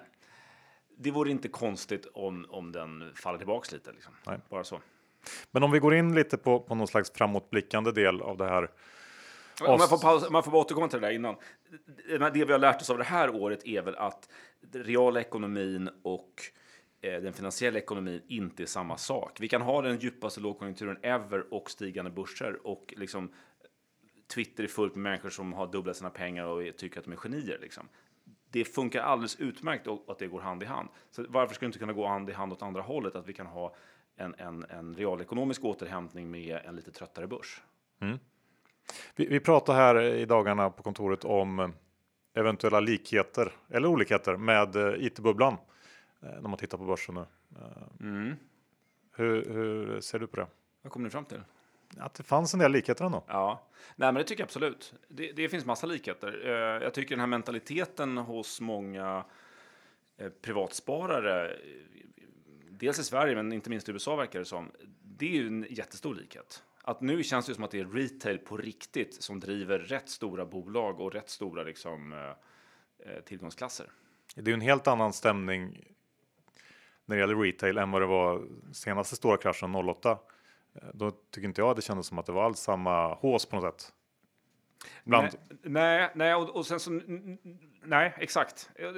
det 0.98 1.10
vore 1.10 1.30
inte 1.30 1.48
konstigt 1.48 2.06
om, 2.14 2.46
om 2.48 2.72
den 2.72 3.12
faller 3.14 3.38
tillbaks 3.38 3.72
lite. 3.72 3.92
Liksom. 3.92 4.12
Bara 4.48 4.64
så. 4.64 4.80
Men 5.50 5.62
om 5.62 5.70
vi 5.70 5.78
går 5.78 5.94
in 5.94 6.14
lite 6.14 6.38
på, 6.38 6.60
på 6.60 6.74
någon 6.74 6.88
slags 6.88 7.12
framåtblickande 7.12 7.92
del 7.92 8.20
av 8.20 8.36
det 8.36 8.48
här 8.48 8.70
Om 9.62 9.78
man 9.78 9.88
får, 9.88 9.98
pausa, 9.98 10.26
om 10.26 10.32
man 10.32 10.42
får 10.42 10.50
bara 10.50 10.60
återkomma 10.60 10.88
till 10.88 11.00
det 11.00 11.06
där 11.06 11.14
innan. 11.14 11.36
Det 12.32 12.44
vi 12.44 12.52
har 12.52 12.58
lärt 12.58 12.82
oss 12.82 12.90
av 12.90 12.98
det 12.98 13.04
här 13.04 13.30
året 13.34 13.66
är 13.66 13.82
väl 13.82 13.94
att 13.94 14.28
reala 14.72 15.20
ekonomin 15.20 15.90
och 16.02 16.42
Eh, 17.02 17.20
den 17.20 17.32
finansiella 17.32 17.78
ekonomin 17.78 18.22
inte 18.28 18.62
är 18.62 18.66
samma 18.66 18.96
sak. 18.96 19.36
Vi 19.40 19.48
kan 19.48 19.62
ha 19.62 19.82
den 19.82 19.98
djupaste 19.98 20.40
lågkonjunkturen 20.40 20.98
ever 21.02 21.54
och 21.54 21.70
stigande 21.70 22.10
börser 22.10 22.66
och 22.66 22.94
liksom 22.96 23.24
eh, 23.24 23.30
Twitter 24.34 24.64
är 24.64 24.68
fullt 24.68 24.94
med 24.94 25.02
människor 25.02 25.30
som 25.30 25.52
har 25.52 25.72
dubblat 25.72 25.96
sina 25.96 26.10
pengar 26.10 26.44
och 26.44 26.76
tycker 26.76 26.98
att 26.98 27.04
de 27.04 27.12
är 27.12 27.16
genier. 27.16 27.58
Liksom. 27.60 27.88
Det 28.50 28.64
funkar 28.64 29.02
alldeles 29.02 29.36
utmärkt 29.36 29.86
att 29.86 30.18
det 30.18 30.26
går 30.26 30.40
hand 30.40 30.62
i 30.62 30.66
hand. 30.66 30.88
Så 31.10 31.26
varför 31.28 31.54
skulle 31.54 31.66
det 31.66 31.68
inte 31.68 31.78
kunna 31.78 31.92
gå 31.92 32.06
hand 32.06 32.30
i 32.30 32.32
hand 32.32 32.52
åt 32.52 32.62
andra 32.62 32.82
hållet? 32.82 33.14
Att 33.14 33.28
vi 33.28 33.32
kan 33.32 33.46
ha 33.46 33.74
en, 34.16 34.34
en, 34.38 34.64
en 34.68 34.94
realekonomisk 34.94 35.64
återhämtning 35.64 36.30
med 36.30 36.60
en 36.64 36.76
lite 36.76 36.90
tröttare 36.90 37.26
börs. 37.26 37.62
Mm. 38.00 38.18
Vi, 39.16 39.26
vi 39.26 39.40
pratar 39.40 39.74
här 39.74 40.00
i 40.02 40.24
dagarna 40.24 40.70
på 40.70 40.82
kontoret 40.82 41.24
om 41.24 41.58
eh, 41.58 41.68
eventuella 42.34 42.80
likheter 42.80 43.52
eller 43.68 43.88
olikheter 43.88 44.36
med 44.36 44.76
IT-bubblan 44.98 45.56
när 46.20 46.48
man 46.48 46.56
tittar 46.56 46.78
på 46.78 46.84
börsen 46.84 47.14
nu. 47.14 47.24
Eh, 47.56 48.06
mm. 48.06 48.36
Hur, 49.12 49.52
hur, 49.52 50.00
ser 50.00 50.18
du 50.18 50.26
på 50.26 50.36
det? 50.36 50.46
Vad 50.82 50.92
kommer 50.92 51.04
ni 51.04 51.10
fram 51.10 51.24
till? 51.24 51.42
Att 51.98 52.14
det 52.14 52.22
fanns 52.22 52.54
en 52.54 52.60
del 52.60 52.72
likheter 52.72 53.04
ändå. 53.04 53.24
Ja, 53.26 53.62
nej, 53.96 54.12
men 54.12 54.14
det 54.14 54.24
tycker 54.24 54.42
jag 54.42 54.46
absolut. 54.46 54.94
Det, 55.08 55.32
det 55.32 55.48
finns 55.48 55.64
massa 55.64 55.86
likheter. 55.86 56.32
Jag 56.82 56.94
tycker 56.94 57.10
den 57.10 57.20
här 57.20 57.26
mentaliteten 57.26 58.16
hos 58.16 58.60
många 58.60 59.24
privatsparare, 60.42 61.56
dels 62.70 62.98
i 62.98 63.04
Sverige 63.04 63.34
men 63.34 63.52
inte 63.52 63.70
minst 63.70 63.88
i 63.88 63.92
USA 63.92 64.16
verkar 64.16 64.38
det 64.38 64.44
som, 64.44 64.70
det 65.02 65.26
är 65.26 65.42
ju 65.42 65.46
en 65.46 65.66
jättestor 65.70 66.14
likhet 66.14 66.62
att 66.82 67.00
nu 67.00 67.22
känns 67.22 67.46
det 67.46 67.54
som 67.54 67.64
att 67.64 67.70
det 67.70 67.80
är 67.80 67.84
retail 67.84 68.38
på 68.38 68.56
riktigt 68.56 69.22
som 69.22 69.40
driver 69.40 69.78
rätt 69.78 70.08
stora 70.08 70.46
bolag 70.46 71.00
och 71.00 71.12
rätt 71.12 71.30
stora 71.30 71.62
liksom, 71.62 72.12
eh, 72.12 72.28
eh 73.12 73.20
tillgångsklasser. 73.20 73.86
Det 74.34 74.40
är 74.40 74.46
ju 74.46 74.54
en 74.54 74.60
helt 74.60 74.86
annan 74.86 75.12
stämning 75.12 75.84
när 77.10 77.16
det 77.16 77.20
gäller 77.20 77.36
retail 77.36 77.78
än 77.78 77.90
vad 77.90 78.02
det 78.02 78.06
var 78.06 78.42
senaste 78.72 79.16
stora 79.16 79.36
kraschen 79.36 79.74
08. 79.74 80.18
Eh, 80.74 80.82
då 80.94 81.10
tycker 81.10 81.48
inte 81.48 81.60
jag 81.60 81.76
det 81.76 81.82
kändes 81.82 82.06
som 82.06 82.18
att 82.18 82.26
det 82.26 82.32
var 82.32 82.44
alls 82.44 82.58
samma 82.58 83.14
hås 83.14 83.46
på 83.46 83.56
något 83.56 83.80
sätt. 83.80 83.92
Bland... 85.04 85.28
Nej, 85.62 86.10
nej, 86.14 86.34
och, 86.34 86.56
och, 86.56 86.66
sen 86.66 86.80
så, 86.80 87.00
nej, 87.84 88.14
exakt. 88.18 88.70
Jag, 88.78 88.96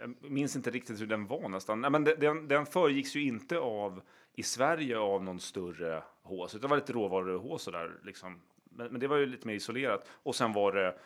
jag, 0.00 0.30
minns 0.30 0.56
inte 0.56 0.70
riktigt 0.70 1.00
hur 1.00 1.06
den 1.06 1.26
var 1.26 1.48
nästan. 1.48 1.80
Nej, 1.80 1.90
men 1.90 2.04
den, 2.04 2.48
den 2.48 2.66
föregicks 2.66 3.16
ju 3.16 3.22
inte 3.22 3.58
av 3.58 4.02
i 4.34 4.42
Sverige 4.42 4.98
av 4.98 5.24
någon 5.24 5.40
större 5.40 6.02
hås, 6.22 6.54
utan 6.54 6.60
det 6.60 6.68
var 6.68 6.76
lite 6.76 6.92
råvaruhås 6.92 7.64
där 7.64 7.92
liksom. 8.02 8.40
Men, 8.64 8.92
men, 8.92 9.00
det 9.00 9.08
var 9.08 9.16
ju 9.16 9.26
lite 9.26 9.46
mer 9.46 9.54
isolerat. 9.54 10.08
Och 10.22 10.34
sen 10.34 10.52
var 10.52 10.72
det 10.72 10.96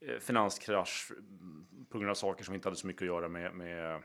eh, 0.00 0.18
finanskrasch 0.20 1.12
på 1.90 1.98
grund 1.98 2.10
av 2.10 2.14
saker 2.14 2.44
som 2.44 2.54
inte 2.54 2.68
hade 2.68 2.76
så 2.76 2.86
mycket 2.86 3.02
att 3.02 3.06
göra 3.06 3.28
med, 3.28 3.54
med 3.54 4.02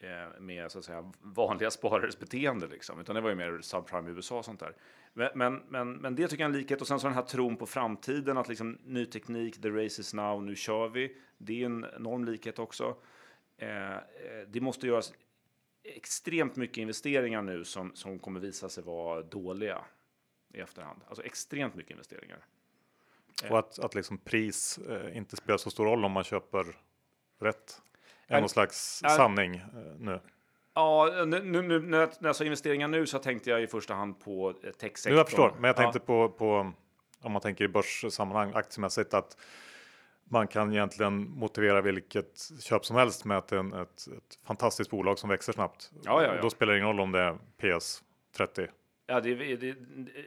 Eh, 0.00 0.40
med 0.40 0.70
så 0.72 0.78
att 0.78 0.84
säga 0.84 1.12
vanliga 1.20 1.70
sparares 1.70 2.18
beteende 2.18 2.66
liksom, 2.66 3.00
utan 3.00 3.14
det 3.14 3.20
var 3.20 3.30
ju 3.30 3.34
mer 3.34 3.60
subprime 3.60 4.10
i 4.10 4.12
USA 4.12 4.38
och 4.38 4.44
sånt 4.44 4.60
där. 4.60 4.76
Men, 5.34 5.62
men, 5.68 5.92
men, 5.92 6.14
det 6.14 6.28
tycker 6.28 6.44
jag 6.44 6.50
är 6.50 6.54
en 6.54 6.60
likhet 6.60 6.80
och 6.80 6.86
sen 6.86 7.00
så 7.00 7.06
den 7.06 7.14
här 7.14 7.22
tron 7.22 7.56
på 7.56 7.66
framtiden 7.66 8.38
att 8.38 8.48
liksom 8.48 8.78
ny 8.84 9.06
teknik, 9.06 9.62
the 9.62 9.70
race 9.70 10.00
is 10.00 10.14
now, 10.14 10.42
nu 10.42 10.56
kör 10.56 10.88
vi. 10.88 11.16
Det 11.38 11.62
är 11.62 11.66
en 11.66 11.86
enorm 11.96 12.24
likhet 12.24 12.58
också. 12.58 12.96
Eh, 13.56 13.92
eh 13.92 13.98
det 14.46 14.60
måste 14.60 14.86
göras 14.86 15.12
extremt 15.82 16.56
mycket 16.56 16.78
investeringar 16.78 17.42
nu 17.42 17.64
som, 17.64 17.94
som 17.94 18.18
kommer 18.18 18.40
visa 18.40 18.68
sig 18.68 18.84
vara 18.84 19.22
dåliga 19.22 19.84
i 20.54 20.60
efterhand. 20.60 21.00
Alltså 21.08 21.24
extremt 21.24 21.74
mycket 21.74 21.90
investeringar. 21.90 22.44
Och 23.50 23.58
att, 23.58 23.78
att 23.78 23.94
liksom 23.94 24.18
pris 24.18 24.78
eh, 24.78 25.16
inte 25.16 25.36
spelar 25.36 25.58
så 25.58 25.70
stor 25.70 25.84
roll 25.84 26.04
om 26.04 26.12
man 26.12 26.24
köper 26.24 26.76
rätt. 27.38 27.82
Är 28.28 28.40
någon 28.40 28.48
slags 28.48 29.02
är, 29.04 29.08
sanning 29.08 29.54
eh, 29.54 29.62
nu. 29.98 30.20
Ja, 30.74 31.24
nu, 31.26 31.62
nu, 31.62 31.74
jag, 31.74 31.82
när 31.82 32.28
jag 32.28 32.36
sa 32.36 32.44
investeringar 32.44 32.88
nu 32.88 33.06
så 33.06 33.18
tänkte 33.18 33.50
jag 33.50 33.62
i 33.62 33.66
första 33.66 33.94
hand 33.94 34.20
på 34.20 34.54
eh, 34.64 34.70
techsektorn. 34.70 35.16
Jag 35.16 35.26
förstår, 35.26 35.54
men 35.58 35.64
jag 35.64 35.76
tänkte 35.76 35.98
ja. 35.98 36.06
på, 36.06 36.28
på 36.28 36.72
om 37.22 37.32
man 37.32 37.42
tänker 37.42 37.64
i 37.64 37.68
börssammanhang 37.68 38.52
aktiemässigt 38.54 39.14
att 39.14 39.36
man 40.30 40.48
kan 40.48 40.72
egentligen 40.72 41.30
motivera 41.30 41.80
vilket 41.80 42.50
köp 42.60 42.84
som 42.84 42.96
helst 42.96 43.24
med 43.24 43.38
att 43.38 43.48
det 43.48 43.56
är 43.56 43.82
ett, 43.82 44.08
ett 44.16 44.46
fantastiskt 44.46 44.90
bolag 44.90 45.18
som 45.18 45.30
växer 45.30 45.52
snabbt. 45.52 45.90
Ja, 46.04 46.22
ja, 46.22 46.34
ja. 46.34 46.42
Då 46.42 46.50
spelar 46.50 46.72
det 46.72 46.78
ingen 46.78 46.88
roll 46.88 47.00
om 47.00 47.12
det 47.12 47.20
är 47.20 47.78
PS 47.78 48.02
30. 48.36 48.68
Ja, 49.10 49.20
det, 49.20 49.34
det, 49.34 49.56
det, 49.56 49.74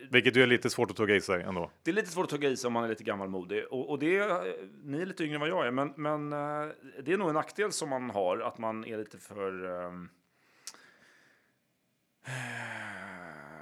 Vilket 0.10 0.38
ju 0.38 0.44
är 0.44 0.48
lite 0.48 0.70
svårt 0.70 0.92
att 0.92 0.98
tugga 0.98 1.16
i 1.16 1.22
sig 1.22 1.44
ändå. 1.44 1.72
Det 1.84 1.92
är 1.92 1.96
lite 1.96 2.12
svårt 2.12 2.24
att 2.24 2.30
tugga 2.30 2.50
i 2.50 2.58
sig 2.58 2.68
om 2.68 2.74
man 2.74 2.84
är 2.84 2.88
lite 2.88 3.04
gammalmodig. 3.04 3.66
Och, 3.72 3.90
och 3.90 4.00
det, 4.00 4.42
ni 4.84 5.02
är 5.02 5.06
lite 5.06 5.24
yngre 5.24 5.36
än 5.36 5.42
vad 5.42 5.50
jag 5.50 5.68
är, 5.68 5.72
men, 5.72 5.94
men 5.96 6.34
eh, 6.34 6.68
det 7.04 7.14
är 7.14 7.18
nog 7.18 7.28
en 7.28 7.34
nackdel 7.34 7.72
som 7.72 7.90
man 7.90 8.10
har, 8.10 8.38
att 8.38 8.58
man 8.58 8.86
är 8.86 8.98
lite 8.98 9.18
för... 9.18 9.66
Um, 9.66 10.10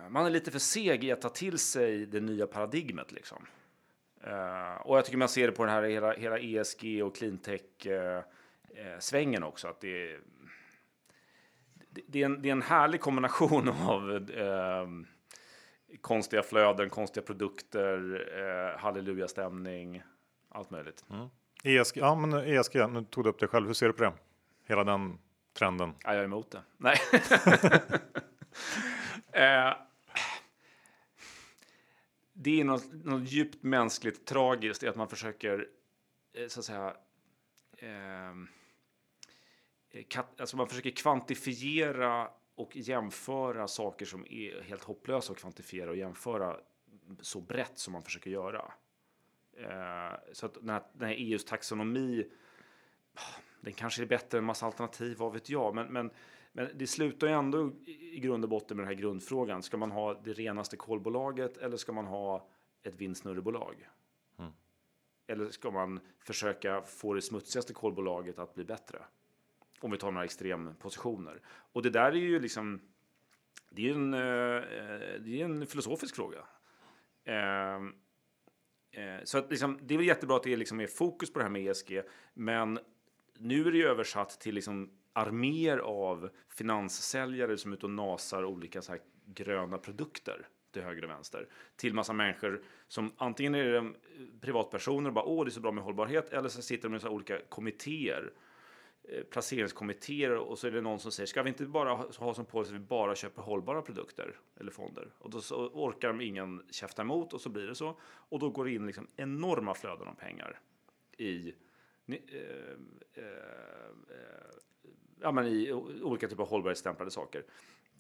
man 0.09 0.25
är 0.25 0.29
lite 0.29 0.51
för 0.51 0.59
seg 0.59 1.03
i 1.03 1.11
att 1.11 1.21
ta 1.21 1.29
till 1.29 1.57
sig 1.57 2.05
det 2.05 2.19
nya 2.19 2.47
paradigmet. 2.47 3.11
Liksom. 3.11 3.45
Uh, 4.27 4.81
och 4.81 4.97
jag 4.97 5.05
tycker 5.05 5.17
man 5.17 5.29
ser 5.29 5.47
det 5.47 5.53
på 5.53 5.65
den 5.65 5.73
här 5.73 5.83
hela, 5.83 6.13
hela 6.13 6.39
ESG 6.39 7.03
och 7.03 7.15
cleantech-svängen 7.15 9.43
uh, 9.43 9.49
också. 9.49 9.67
Att 9.67 9.81
det, 9.81 10.11
är, 10.11 10.19
det, 12.07 12.21
är 12.21 12.25
en, 12.25 12.41
det 12.41 12.49
är 12.49 12.51
en 12.51 12.61
härlig 12.61 13.01
kombination 13.01 13.69
av 13.87 14.11
uh, 14.11 14.87
konstiga 16.01 16.43
flöden, 16.43 16.89
konstiga 16.89 17.25
produkter, 17.25 17.99
uh, 18.39 18.79
halleluja-stämning, 18.79 20.03
allt 20.49 20.69
möjligt. 20.69 21.05
Mm. 21.09 21.27
ESG, 21.63 21.97
ja 21.97 22.15
men 22.15 22.33
ESG, 22.33 22.75
nu 22.89 23.03
tog 23.03 23.23
du 23.23 23.29
upp 23.29 23.39
det 23.39 23.47
själv. 23.47 23.67
Hur 23.67 23.73
ser 23.73 23.87
du 23.87 23.93
på 23.93 24.03
det? 24.03 24.13
Hela 24.67 24.83
den 24.83 25.17
trenden? 25.53 25.93
Ja, 26.03 26.13
jag 26.13 26.19
är 26.19 26.23
emot 26.23 26.51
det. 26.51 26.61
Nej. 26.77 26.97
det 32.33 32.59
är 32.59 32.63
något, 32.63 32.93
något 33.05 33.31
djupt 33.31 33.63
mänskligt 33.63 34.25
tragiskt 34.25 34.83
i 34.83 34.87
att 34.87 34.95
man 34.95 35.07
försöker 35.07 35.67
eh, 36.33 36.47
så 36.47 36.59
att 36.59 36.65
säga 36.65 36.93
eh, 37.77 38.33
alltså 40.37 40.57
man 40.57 40.67
försöker 40.67 40.89
kvantifiera 40.89 42.31
och 42.55 42.75
jämföra 42.75 43.67
saker 43.67 44.05
som 44.05 44.25
är 44.29 44.61
helt 44.61 44.83
hopplösa 44.83 45.33
att 45.33 45.39
kvantifiera 45.39 45.89
och 45.89 45.97
jämföra 45.97 46.57
så 47.21 47.41
brett 47.41 47.79
som 47.79 47.93
man 47.93 48.03
försöker 48.03 48.31
göra. 48.31 48.71
Eh, 49.57 50.19
så 50.33 50.45
att 50.45 50.53
den 50.53 50.69
här, 50.69 50.83
den 50.93 51.07
här 51.07 51.15
EUs 51.15 51.45
taxonomi, 51.45 52.31
den 53.61 53.73
kanske 53.73 54.01
är 54.01 54.05
bättre 54.05 54.37
än 54.37 54.43
massa 54.43 54.65
alternativ, 54.65 55.17
vad 55.17 55.33
vet 55.33 55.49
jag, 55.49 55.75
men, 55.75 55.87
men 55.87 56.11
men 56.51 56.69
det 56.75 56.87
slutar 56.87 57.27
ju 57.27 57.33
ändå 57.33 57.71
i 57.85 58.19
grund 58.19 58.43
och 58.43 58.49
botten 58.49 58.77
med 58.77 58.83
den 58.83 58.95
här 58.95 59.01
grundfrågan. 59.01 59.63
Ska 59.63 59.77
man 59.77 59.91
ha 59.91 60.13
det 60.13 60.33
renaste 60.33 60.77
kolbolaget 60.77 61.57
eller 61.57 61.77
ska 61.77 61.91
man 61.91 62.05
ha 62.05 62.47
ett 62.83 62.95
vindsnurrebolag? 62.95 63.89
Mm. 64.39 64.51
Eller 65.27 65.49
ska 65.49 65.71
man 65.71 65.99
försöka 66.19 66.81
få 66.81 67.13
det 67.13 67.21
smutsigaste 67.21 67.73
kolbolaget 67.73 68.39
att 68.39 68.55
bli 68.55 68.63
bättre? 68.63 68.99
Om 69.81 69.91
vi 69.91 69.97
tar 69.97 70.11
några 70.11 70.25
extrempositioner. 70.25 71.41
Och 71.73 71.81
det 71.81 71.89
där 71.89 72.11
är 72.11 72.15
ju 72.15 72.39
liksom, 72.39 72.81
det 73.69 73.89
är 73.89 73.93
en, 73.93 74.13
eh, 74.13 74.19
det 75.19 75.41
är 75.41 75.45
en 75.45 75.67
filosofisk 75.67 76.15
fråga. 76.15 76.45
Ehm, 77.25 77.93
eh, 78.91 79.23
så 79.23 79.37
att 79.37 79.51
liksom, 79.51 79.79
det 79.81 79.93
är 79.93 79.97
väl 79.97 80.07
jättebra 80.07 80.35
att 80.35 80.43
det 80.43 80.53
är 80.53 80.57
liksom 80.57 80.79
är 80.79 80.87
fokus 80.87 81.33
på 81.33 81.39
det 81.39 81.45
här 81.45 81.51
med 81.51 81.67
ESG, 81.67 82.01
men 82.33 82.79
nu 83.37 83.67
är 83.67 83.71
det 83.71 83.77
ju 83.77 83.87
översatt 83.87 84.39
till 84.39 84.55
liksom 84.55 84.89
arméer 85.13 85.77
av 85.77 86.29
finanssäljare 86.49 87.57
som 87.57 87.71
är 87.71 87.75
ute 87.75 87.85
och 87.85 87.91
nasar 87.91 88.45
olika 88.45 88.81
så 88.81 88.91
här 88.91 89.01
gröna 89.25 89.77
produkter 89.77 90.47
till 90.71 90.81
höger 90.81 91.03
och 91.03 91.09
vänster 91.09 91.47
till 91.75 91.93
massa 91.93 92.13
människor 92.13 92.63
som 92.87 93.11
antingen 93.17 93.55
är 93.55 93.65
det 93.65 93.93
privatpersoner 94.41 95.09
och 95.09 95.13
bara 95.13 95.25
åh 95.25 95.45
det 95.45 95.49
är 95.49 95.51
så 95.51 95.59
bra 95.59 95.71
med 95.71 95.83
hållbarhet 95.83 96.29
eller 96.29 96.49
så 96.49 96.61
sitter 96.61 96.89
de 96.89 96.95
i 96.95 96.99
så 96.99 97.09
olika 97.09 97.39
kommittéer 97.49 98.23
eh, 98.23 98.31
Eh, 99.11 99.23
placeringskommittéer 99.23 100.35
och 100.35 100.59
så 100.59 100.67
är 100.67 100.71
det 100.71 100.81
någon 100.81 100.99
som 100.99 101.11
säger 101.11 101.27
ska 101.27 101.43
vi 101.43 101.49
inte 101.49 101.65
bara 101.65 101.93
ha 102.17 102.33
som 102.33 102.45
policy 102.45 102.75
att 102.75 102.81
vi 102.81 102.85
bara 102.85 103.15
köper 103.15 103.41
hållbara 103.41 103.81
produkter 103.81 104.35
eller 104.59 104.71
fonder 104.71 105.13
och 105.17 105.29
då 105.29 105.41
så 105.41 105.55
orkar 105.55 106.07
de 106.07 106.21
ingen 106.21 106.63
käfta 106.71 107.01
emot 107.01 107.33
och 107.33 107.41
så 107.41 107.49
blir 107.49 107.67
det 107.67 107.75
så 107.75 107.99
och 108.03 108.39
då 108.39 108.49
går 108.49 108.65
det 108.65 108.71
in 108.71 108.85
liksom 108.85 109.07
enorma 109.15 109.73
flöden 109.73 110.07
av 110.07 110.13
pengar 110.13 110.59
i 111.17 111.53
eh, 112.07 112.15
eh, 112.15 112.71
eh, 113.13 113.25
ja, 115.21 115.31
men 115.31 115.47
i 115.47 115.73
olika 116.01 116.27
typer 116.27 116.43
av 116.43 116.49
hållbarhetsstämplade 116.49 117.11
saker. 117.11 117.45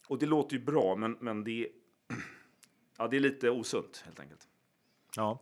Och 0.07 0.19
det 0.19 0.25
låter 0.25 0.55
ju 0.55 0.63
bra, 0.63 0.95
men, 0.95 1.17
men 1.19 1.43
det, 1.43 1.67
ja, 2.97 3.07
det 3.07 3.17
är 3.17 3.21
lite 3.21 3.49
osunt 3.49 4.03
helt 4.05 4.19
enkelt. 4.19 4.47
Ja. 5.15 5.39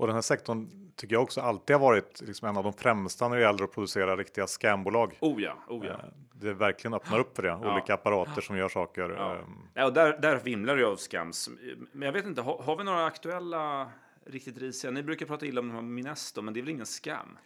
Och 0.00 0.06
den 0.06 0.14
här 0.14 0.22
sektorn 0.22 0.68
tycker 0.96 1.14
jag 1.14 1.22
också 1.22 1.40
alltid 1.40 1.76
har 1.76 1.80
varit 1.80 2.20
liksom 2.20 2.48
en 2.48 2.56
av 2.56 2.64
de 2.64 2.72
främsta 2.72 3.28
när 3.28 3.36
det 3.36 3.42
gäller 3.42 3.64
att 3.64 3.72
producera 3.72 4.16
riktiga 4.16 4.46
scambolag. 4.46 5.18
Oh 5.20 5.42
ja, 5.42 5.56
oh 5.68 5.86
ja. 5.86 5.92
Eh, 5.92 5.98
det 6.32 6.54
verkligen 6.54 6.94
öppnar 6.94 7.18
upp 7.18 7.36
för 7.36 7.42
det. 7.42 7.48
Ja. 7.48 7.72
Olika 7.72 7.94
apparater 7.94 8.40
som 8.40 8.56
gör 8.56 8.68
saker. 8.68 9.10
Ja. 9.10 9.36
Ehm. 9.36 9.68
ja 9.74 9.84
och 9.84 9.92
där, 9.92 10.18
där 10.20 10.36
vimlar 10.36 10.76
det 10.76 10.86
av 10.86 10.96
scams. 10.96 11.50
Men 11.92 12.06
jag 12.06 12.12
vet 12.12 12.26
inte, 12.26 12.42
har, 12.42 12.62
har 12.62 12.76
vi 12.76 12.84
några 12.84 13.06
aktuella 13.06 13.90
riktigt 14.26 14.58
risiga. 14.58 14.90
Ni 14.90 15.02
brukar 15.02 15.26
prata 15.26 15.46
illa 15.46 15.60
om 15.60 15.68
de 15.68 15.74
här 15.74 15.82
Minesto, 15.82 16.42
men 16.42 16.54
det 16.54 16.60
är 16.60 16.62
väl 16.62 16.70
ingen 16.70 16.86
scam? 16.86 17.38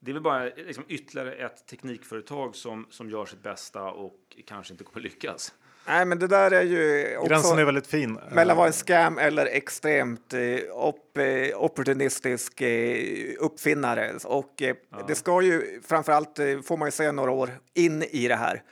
Det 0.00 0.10
är 0.10 0.12
väl 0.12 0.22
bara 0.22 0.44
liksom 0.44 0.84
ytterligare 0.88 1.34
ett 1.34 1.66
teknikföretag 1.66 2.54
som, 2.54 2.86
som 2.90 3.10
gör 3.10 3.26
sitt 3.26 3.42
bästa 3.42 3.82
och 3.82 4.36
kanske 4.46 4.74
inte 4.74 4.84
kommer 4.84 5.00
lyckas. 5.00 5.54
Nej, 5.86 6.04
men 6.04 6.18
det 6.18 6.26
där 6.26 6.50
är 6.50 6.62
ju 6.62 7.16
också 7.16 7.28
Gränsen 7.28 7.58
är 7.58 7.64
väldigt 7.64 7.86
fin. 7.86 8.18
mellan 8.30 8.56
vad 8.56 8.66
en 8.66 8.72
scam 8.72 9.18
eller 9.18 9.46
extremt 9.46 10.32
eh, 10.34 10.40
op, 10.72 11.18
eh, 11.18 11.62
opportunistisk 11.62 12.60
eh, 12.60 13.34
uppfinnare. 13.38 14.12
Och 14.24 14.62
eh, 14.62 14.76
det 15.08 15.14
ska 15.14 15.42
ju 15.42 15.80
framförallt, 15.88 16.38
eh, 16.38 16.60
får 16.60 16.76
man 16.76 16.88
ju 16.88 16.92
se 16.92 17.12
några 17.12 17.30
år 17.30 17.50
in 17.74 18.02
i 18.02 18.28
det 18.28 18.36
här, 18.36 18.62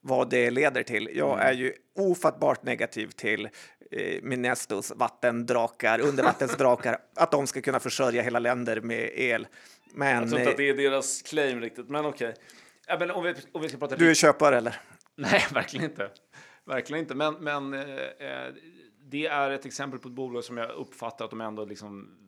vad 0.00 0.30
det 0.30 0.50
leder 0.50 0.82
till. 0.82 1.10
Jag 1.14 1.40
är 1.42 1.52
ju 1.52 1.72
ofattbart 1.98 2.62
negativ 2.62 3.06
till 3.08 3.48
eh, 3.90 4.22
Minestos 4.22 4.92
vattendrakar, 4.96 6.00
undervattensdrakar, 6.00 6.98
att 7.16 7.30
de 7.30 7.46
ska 7.46 7.60
kunna 7.60 7.80
försörja 7.80 8.22
hela 8.22 8.38
länder 8.38 8.80
med 8.80 9.10
el. 9.14 9.46
Men 9.94 10.20
Jag 10.20 10.28
tror 10.28 10.40
inte 10.40 10.50
att 10.50 10.56
det 10.56 10.68
är 10.68 10.74
deras 10.76 11.22
claim 11.22 11.60
riktigt, 11.60 11.88
men 11.88 12.06
okej. 12.06 12.34
Ja, 12.86 12.96
men 12.98 13.10
om, 13.10 13.24
vi, 13.24 13.34
om 13.52 13.62
vi 13.62 13.68
ska 13.68 13.78
prata 13.78 13.96
du 13.96 14.10
är 14.10 14.14
köpare 14.14 14.56
eller? 14.56 14.80
Nej, 15.16 15.46
verkligen 15.52 15.90
inte. 15.90 16.10
Verkligen 16.64 17.02
inte. 17.02 17.14
Men, 17.14 17.34
men 17.34 17.74
eh, 17.74 18.04
eh, 18.04 18.54
det 18.98 19.26
är 19.26 19.50
ett 19.50 19.66
exempel 19.66 20.00
på 20.00 20.08
ett 20.08 20.14
bolag 20.14 20.44
som 20.44 20.56
jag 20.56 20.70
uppfattar 20.70 21.24
att 21.24 21.30
de 21.30 21.40
ändå 21.40 21.64
liksom 21.64 22.18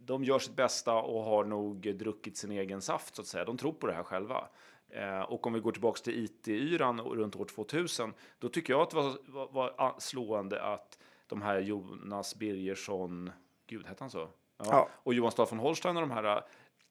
de 0.00 0.24
gör 0.24 0.38
sitt 0.38 0.56
bästa 0.56 0.94
och 0.94 1.22
har 1.22 1.44
nog 1.44 1.96
druckit 1.98 2.36
sin 2.36 2.50
egen 2.50 2.82
saft 2.82 3.14
så 3.14 3.22
att 3.22 3.28
säga. 3.28 3.44
De 3.44 3.56
tror 3.56 3.72
på 3.72 3.86
det 3.86 3.92
här 3.92 4.02
själva. 4.02 4.48
Eh, 4.88 5.20
och 5.20 5.46
om 5.46 5.52
vi 5.52 5.60
går 5.60 5.72
tillbaks 5.72 6.02
till 6.02 6.24
IT-yran 6.24 7.00
runt 7.00 7.36
år 7.36 7.44
2000, 7.44 8.14
då 8.38 8.48
tycker 8.48 8.72
jag 8.72 8.82
att 8.82 8.90
det 8.90 8.96
var, 8.96 9.16
var, 9.26 9.48
var 9.52 9.94
slående 9.98 10.62
att 10.62 10.98
de 11.26 11.42
här 11.42 11.60
Jonas 11.60 12.34
Birgersson, 12.36 13.30
gud 13.66 13.86
hette 13.86 14.04
han 14.04 14.10
så? 14.10 14.28
Ja. 14.58 14.88
Och 14.92 15.14
Johan 15.14 15.32
Staff 15.32 15.52
von 15.52 15.58
Holstein 15.58 15.96
och 15.96 16.02
de 16.02 16.10
här, 16.10 16.42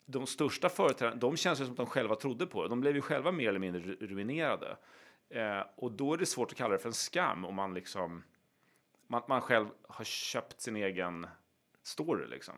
de 0.05 0.27
största 0.27 0.69
företrädarna, 0.69 1.19
de 1.19 1.37
känns 1.37 1.61
ju 1.61 1.63
som 1.63 1.71
att 1.71 1.77
de 1.77 1.85
själva 1.85 2.15
trodde 2.15 2.45
på 2.45 2.63
det. 2.63 2.69
De 2.69 2.81
blev 2.81 2.95
ju 2.95 3.01
själva 3.01 3.31
mer 3.31 3.49
eller 3.49 3.59
mindre 3.59 3.81
ru- 3.81 4.07
ruinerade. 4.07 4.77
Eh, 5.29 5.61
och 5.75 5.91
då 5.91 6.13
är 6.13 6.17
det 6.17 6.25
svårt 6.25 6.51
att 6.51 6.57
kalla 6.57 6.73
det 6.73 6.79
för 6.79 6.89
en 6.89 6.93
skam 6.93 7.45
om 7.45 7.55
man 7.55 7.73
liksom, 7.73 8.23
man, 9.07 9.21
man 9.27 9.41
själv 9.41 9.67
har 9.89 10.05
köpt 10.05 10.61
sin 10.61 10.75
egen 10.75 11.27
story 11.83 12.27
liksom. 12.27 12.53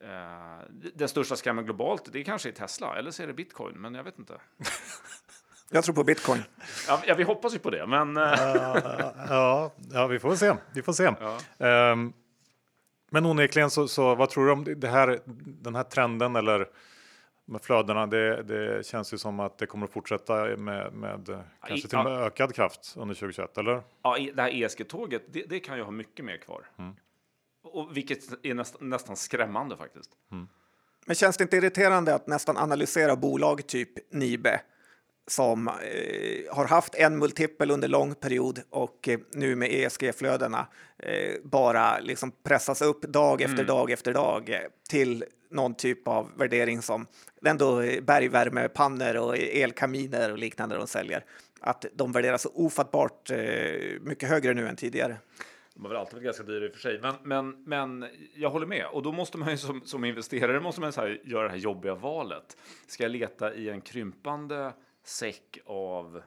Eh, 0.00 0.58
den 0.94 1.08
största 1.08 1.36
skammen 1.36 1.64
globalt, 1.64 2.12
det 2.12 2.24
kanske 2.24 2.48
är 2.48 2.52
Tesla, 2.52 2.96
eller 2.96 3.10
så 3.10 3.22
är 3.22 3.26
det 3.26 3.32
bitcoin, 3.32 3.74
men 3.80 3.94
jag 3.94 4.04
vet 4.04 4.18
inte. 4.18 4.40
Jag 5.70 5.84
tror 5.84 5.94
på 5.94 6.04
bitcoin. 6.04 6.42
Ja, 6.88 7.02
ja 7.06 7.14
vi 7.14 7.22
hoppas 7.22 7.54
ju 7.54 7.58
på 7.58 7.70
det, 7.70 7.86
men... 7.86 8.16
eh, 8.16 8.22
Ja, 9.28 9.72
ja, 9.92 10.06
vi 10.06 10.18
får 10.18 10.36
se. 10.36 10.54
Vi 10.74 10.82
får 10.82 10.92
se. 10.92 11.14
Ja. 11.20 11.38
Ehm, 11.66 12.12
men 13.10 13.26
onekligen 13.26 13.70
så, 13.70 13.88
så 13.88 14.14
vad 14.14 14.30
tror 14.30 14.46
du 14.46 14.52
om 14.52 14.64
det 14.80 14.88
här, 14.88 15.20
den 15.44 15.74
här 15.74 15.82
trenden 15.82 16.36
eller 16.36 16.68
med 17.44 17.62
flödena? 17.62 18.06
Det, 18.06 18.42
det 18.42 18.86
känns 18.86 19.14
ju 19.14 19.18
som 19.18 19.40
att 19.40 19.58
det 19.58 19.66
kommer 19.66 19.86
att 19.86 19.92
fortsätta 19.92 20.56
med, 20.56 20.92
med 20.92 21.44
kanske 21.66 21.88
till 21.88 21.98
och 21.98 22.04
med 22.04 22.12
ökad 22.12 22.54
kraft 22.54 22.94
under 22.96 23.14
2021, 23.14 23.58
eller? 23.58 23.82
Ja, 24.02 24.18
det 24.34 24.42
här 24.42 24.62
ESG-tåget, 24.62 25.22
det, 25.32 25.42
det 25.48 25.60
kan 25.60 25.76
ju 25.76 25.82
ha 25.82 25.90
mycket 25.90 26.24
mer 26.24 26.36
kvar. 26.36 26.66
Och 27.62 27.96
vilket 27.96 28.46
är 28.46 28.54
näst, 28.54 28.80
nästan 28.80 29.16
skrämmande 29.16 29.76
faktiskt. 29.76 30.10
Men 31.06 31.16
känns 31.16 31.36
det 31.36 31.44
inte 31.44 31.56
irriterande 31.56 32.14
att 32.14 32.26
nästan 32.26 32.56
analysera 32.56 33.16
bolag 33.16 33.66
typ 33.66 34.12
Nibe 34.12 34.60
som 35.26 35.68
eh, 35.68 36.54
har 36.54 36.66
haft 36.66 36.94
en 36.94 37.18
multipel 37.18 37.70
under 37.70 37.88
lång 37.88 38.14
period 38.14 38.60
och 38.70 39.08
eh, 39.08 39.18
nu 39.32 39.56
med 39.56 39.72
ESG-flödena 39.72 40.66
eh, 40.98 41.34
bara 41.44 41.98
liksom 41.98 42.32
pressas 42.42 42.82
upp 42.82 43.02
dag 43.02 43.42
efter 43.42 43.64
dag 43.64 43.90
efter 43.90 44.12
dag 44.12 44.50
eh, 44.50 44.58
till 44.88 45.24
någon 45.50 45.74
typ 45.74 46.08
av 46.08 46.30
värdering 46.36 46.82
som 46.82 47.06
ändå 47.46 47.82
bergvärmepannor 48.02 49.16
och 49.16 49.38
elkaminer 49.38 50.32
och 50.32 50.38
liknande 50.38 50.76
de 50.76 50.86
säljer. 50.86 51.24
Att 51.60 51.84
de 51.94 52.12
värderas 52.12 52.42
så 52.42 52.50
ofattbart 52.54 53.30
eh, 53.30 53.38
mycket 54.00 54.28
högre 54.28 54.54
nu 54.54 54.68
än 54.68 54.76
tidigare. 54.76 55.16
De 55.74 55.82
har 55.82 55.88
väl 55.88 55.98
alltid 55.98 56.14
varit 56.14 56.24
ganska 56.24 56.42
dyra 56.42 56.64
i 56.64 56.68
och 56.68 56.72
för 56.72 56.80
sig, 56.80 57.00
men, 57.02 57.14
men, 57.22 57.64
men 57.64 58.10
jag 58.34 58.50
håller 58.50 58.66
med. 58.66 58.86
Och 58.92 59.02
då 59.02 59.12
måste 59.12 59.38
man 59.38 59.50
ju 59.50 59.56
som, 59.56 59.82
som 59.84 60.04
investerare 60.04 60.60
måste 60.60 60.80
man 60.80 60.92
så 60.92 61.00
här, 61.00 61.20
göra 61.24 61.42
det 61.42 61.50
här 61.50 61.56
jobbiga 61.56 61.94
valet. 61.94 62.56
Ska 62.86 63.02
jag 63.02 63.12
leta 63.12 63.54
i 63.54 63.68
en 63.68 63.80
krympande 63.80 64.72
säck 65.04 65.58
av 65.66 66.22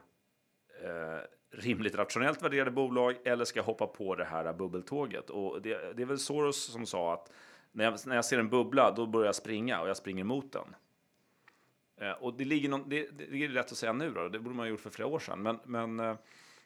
eh, 0.84 1.20
rimligt 1.50 1.94
rationellt 1.94 2.42
värderade 2.42 2.70
bolag 2.70 3.16
eller 3.24 3.44
ska 3.44 3.58
jag 3.58 3.64
hoppa 3.64 3.86
på 3.86 4.14
det 4.14 4.24
här 4.24 4.52
bubbeltåget? 4.52 5.30
Och 5.30 5.62
det, 5.62 5.92
det 5.96 6.02
är 6.02 6.06
väl 6.06 6.18
Soros 6.18 6.72
som 6.72 6.86
sa 6.86 7.14
att 7.14 7.32
när 7.72 7.84
jag, 7.84 7.94
när 8.06 8.14
jag 8.14 8.24
ser 8.24 8.38
en 8.38 8.48
bubbla, 8.48 8.90
då 8.90 9.06
börjar 9.06 9.26
jag 9.26 9.34
springa 9.34 9.80
och 9.80 9.88
jag 9.88 9.96
springer 9.96 10.24
mot 10.24 10.52
den. 10.52 10.74
Eh, 12.00 12.12
och 12.12 12.34
det 12.34 12.44
ligger 12.44 12.68
någon, 12.68 12.88
det, 12.88 13.18
det, 13.18 13.26
det 13.26 13.44
är 13.44 13.48
lätt 13.48 13.72
att 13.72 13.78
säga 13.78 13.92
nu 13.92 14.10
då, 14.10 14.28
det 14.28 14.38
borde 14.38 14.56
man 14.56 14.66
ha 14.66 14.70
gjort 14.70 14.80
för 14.80 14.90
flera 14.90 15.08
år 15.08 15.18
sedan, 15.18 15.42
men, 15.42 15.58
men 15.64 16.00
eh, 16.00 16.16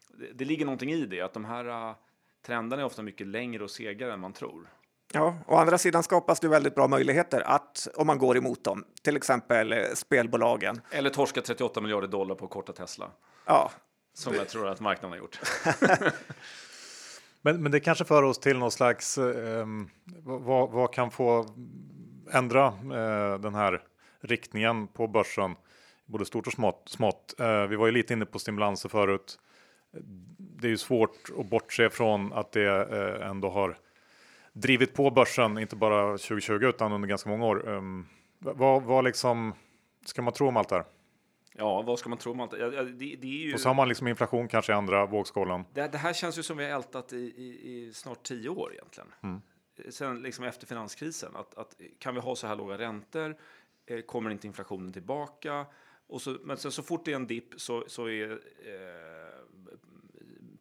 det, 0.08 0.32
det 0.32 0.44
ligger 0.44 0.64
någonting 0.64 0.90
i 0.90 1.06
det, 1.06 1.20
att 1.20 1.32
de 1.32 1.44
här 1.44 1.64
eh, 1.64 1.94
trenderna 2.42 2.82
är 2.82 2.86
ofta 2.86 3.02
mycket 3.02 3.26
längre 3.26 3.64
och 3.64 3.70
segare 3.70 4.12
än 4.12 4.20
man 4.20 4.32
tror. 4.32 4.68
Ja, 5.12 5.36
å 5.46 5.56
andra 5.56 5.78
sidan 5.78 6.02
skapas 6.02 6.40
det 6.40 6.48
väldigt 6.48 6.74
bra 6.74 6.88
möjligheter 6.88 7.40
att 7.40 7.88
om 7.94 8.06
man 8.06 8.18
går 8.18 8.36
emot 8.36 8.64
dem, 8.64 8.84
till 9.02 9.16
exempel 9.16 9.72
eh, 9.72 9.78
spelbolagen. 9.94 10.80
Eller 10.90 11.10
torska 11.10 11.40
38 11.40 11.80
miljarder 11.80 12.08
dollar 12.08 12.34
på 12.34 12.46
korta 12.46 12.72
Tesla, 12.72 13.10
Ja, 13.46 13.70
som 14.14 14.34
jag 14.34 14.48
tror 14.48 14.68
att 14.68 14.80
marknaden 14.80 15.10
har 15.10 15.18
gjort. 15.18 15.40
Men, 17.44 17.62
men 17.62 17.72
det 17.72 17.80
kanske 17.80 18.04
för 18.04 18.22
oss 18.22 18.38
till 18.38 18.58
någon 18.58 18.70
slags, 18.70 19.18
eh, 19.18 19.66
vad, 20.22 20.70
vad 20.70 20.94
kan 20.94 21.10
få 21.10 21.46
ändra 22.32 22.66
eh, 22.66 23.38
den 23.40 23.54
här 23.54 23.82
riktningen 24.20 24.86
på 24.86 25.08
börsen, 25.08 25.54
både 26.06 26.24
stort 26.24 26.46
och 26.46 26.52
smått. 26.52 26.82
smått. 26.86 27.34
Eh, 27.38 27.66
vi 27.66 27.76
var 27.76 27.86
ju 27.86 27.92
lite 27.92 28.12
inne 28.12 28.26
på 28.26 28.38
stimulanser 28.38 28.88
förut. 28.88 29.38
Det 30.38 30.66
är 30.66 30.70
ju 30.70 30.78
svårt 30.78 31.30
att 31.38 31.46
bortse 31.46 31.90
från 31.90 32.32
att 32.32 32.52
det 32.52 32.66
eh, 32.66 33.28
ändå 33.28 33.50
har 33.50 33.78
drivit 34.52 34.94
på 34.94 35.10
börsen, 35.10 35.58
inte 35.58 35.76
bara 35.76 36.10
2020 36.10 36.52
utan 36.52 36.92
under 36.92 37.08
ganska 37.08 37.30
många 37.30 37.46
år. 37.46 37.68
Um, 37.68 38.06
vad, 38.38 38.82
vad 38.82 39.04
liksom 39.04 39.54
ska 40.04 40.22
man 40.22 40.32
tro 40.32 40.48
om 40.48 40.56
allt 40.56 40.68
det 40.68 40.74
här? 40.74 40.84
Ja, 41.54 41.82
vad 41.82 41.98
ska 41.98 42.08
man 42.08 42.18
tro 42.18 42.32
om 42.32 42.40
allt? 42.40 42.52
Ja, 42.58 42.68
det, 42.68 43.16
det 43.16 43.26
är 43.26 43.46
ju... 43.46 43.54
Och 43.54 43.60
så 43.60 43.68
har 43.68 43.74
man 43.74 43.88
liksom 43.88 44.08
inflation 44.08 44.48
kanske 44.48 44.72
i 44.72 44.74
andra 44.74 45.06
vågskålen. 45.06 45.64
Det, 45.72 45.88
det 45.88 45.98
här 45.98 46.12
känns 46.12 46.38
ju 46.38 46.42
som 46.42 46.56
vi 46.56 46.64
har 46.64 46.70
ältat 46.70 47.12
i, 47.12 47.16
i, 47.16 47.72
i 47.72 47.92
snart 47.92 48.22
tio 48.22 48.48
år 48.48 48.72
egentligen. 48.72 49.42
Sen 49.90 50.22
liksom 50.22 50.44
efter 50.44 50.66
finanskrisen. 50.66 51.36
Att, 51.36 51.54
att, 51.54 51.76
kan 51.98 52.14
vi 52.14 52.20
ha 52.20 52.36
så 52.36 52.46
här 52.46 52.56
låga 52.56 52.78
räntor? 52.78 53.36
Eh, 53.86 54.00
kommer 54.00 54.30
inte 54.30 54.46
inflationen 54.46 54.92
tillbaka? 54.92 55.66
Och 56.06 56.22
så, 56.22 56.36
men 56.42 56.56
sen 56.56 56.72
så 56.72 56.82
fort 56.82 57.04
det 57.04 57.12
är 57.12 57.16
en 57.16 57.26
dipp 57.26 57.60
så, 57.60 57.84
så 57.86 58.08
är 58.08 58.30
eh, 58.30 58.38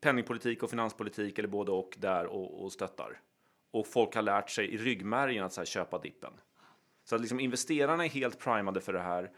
penningpolitik 0.02 0.64
och 0.64 0.70
finanspolitik 0.70 1.40
eller 1.40 1.50
både 1.50 1.72
och 1.72 1.96
där 1.98 2.26
och, 2.26 2.64
och 2.64 2.72
stöttar. 2.72 3.20
Och 3.72 3.88
folk 3.88 4.16
har 4.16 4.22
lärt 4.22 4.50
sig 4.50 4.74
i 4.74 4.78
ryggmärgen 4.78 5.44
att 5.46 5.54
så 5.54 5.62
här, 5.62 5.66
köpa 5.66 6.00
dippen. 6.00 6.34
Så 7.04 7.16
att 7.16 7.22
liksom 7.22 7.40
investerarna 7.40 8.06
är 8.06 8.10
helt 8.10 8.40
primade 8.40 8.82
för 8.82 8.94
det 8.94 9.00
här. 9.02 9.32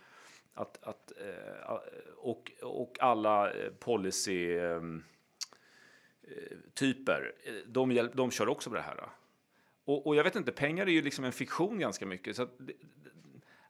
Att, 0.53 0.83
att, 0.83 1.11
eh, 1.21 1.77
och, 2.17 2.51
och 2.61 2.97
alla 2.99 3.51
eh, 3.53 3.69
policy... 3.71 4.57
Eh, 4.57 4.81
typer, 6.73 7.33
eh, 7.43 7.53
de, 7.67 7.91
hjälp, 7.91 8.13
de 8.13 8.31
kör 8.31 8.49
också 8.49 8.69
på 8.69 8.75
det 8.75 8.81
här. 8.81 9.09
Och, 9.85 10.07
och 10.07 10.15
jag 10.15 10.23
vet 10.23 10.35
inte, 10.35 10.51
pengar 10.51 10.85
är 10.85 10.91
ju 10.91 11.01
liksom 11.01 11.25
en 11.25 11.31
fiktion 11.31 11.79
ganska 11.79 12.05
mycket. 12.05 12.35
Så 12.35 12.43
att, 12.43 12.51
det- 12.57 12.73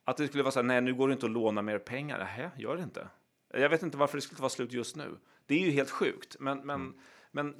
att 0.03 0.18
det 0.18 0.28
skulle 0.28 0.43
vara 0.43 0.51
så 0.51 0.59
här, 0.59 0.64
nej 0.68 0.82
nu 0.82 0.93
går 0.93 1.07
det 1.07 1.14
inte 1.14 1.26
att 1.26 1.32
låna 1.32 1.61
mer 1.61 1.80
pengar. 1.80 2.20
Nej, 2.38 2.49
gör 2.57 2.78
det 2.78 2.84
inte. 2.84 3.07
Jag 3.53 3.70
vet 3.70 3.84
inte 3.84 3.97
varför 3.97 4.18
det 4.18 4.22
skulle 4.22 4.39
vara 4.41 4.49
slut 4.49 4.72
just 4.74 4.95
nu. 4.95 5.18
Det 5.45 5.55
är 5.55 5.59
ju 5.59 5.72
helt 5.72 5.89
sjukt, 5.89 6.36
men, 6.39 6.59
men, 6.59 6.99
men 7.32 7.49
eh, 7.49 7.55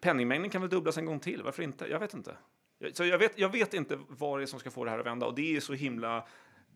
penningmängden 0.00 0.50
kan 0.50 0.60
väl 0.60 0.70
dubblas 0.70 0.98
en 0.98 1.06
gång 1.06 1.20
till, 1.20 1.42
varför 1.42 1.62
inte? 1.62 1.86
Jag 1.86 2.00
vet 2.00 2.14
inte. 2.14 2.36
Så 2.92 3.04
jag 3.04 3.18
vet, 3.18 3.38
jag 3.38 3.48
vet 3.48 3.74
inte 3.74 3.98
vad 4.08 4.38
det 4.38 4.44
är 4.44 4.46
som 4.46 4.60
ska 4.60 4.70
få 4.70 4.84
det 4.84 4.90
här 4.90 4.98
att 4.98 5.06
vända 5.06 5.26
och 5.26 5.34
det 5.34 5.56
är 5.56 5.60
så 5.60 5.72
himla 5.72 6.26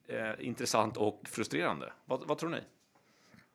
eh, 0.09 0.31
intressant 0.39 0.97
och 0.97 1.23
frustrerande. 1.29 1.93
Vad, 2.05 2.29
vad 2.29 2.39
tror 2.39 2.51
ni? 2.51 2.61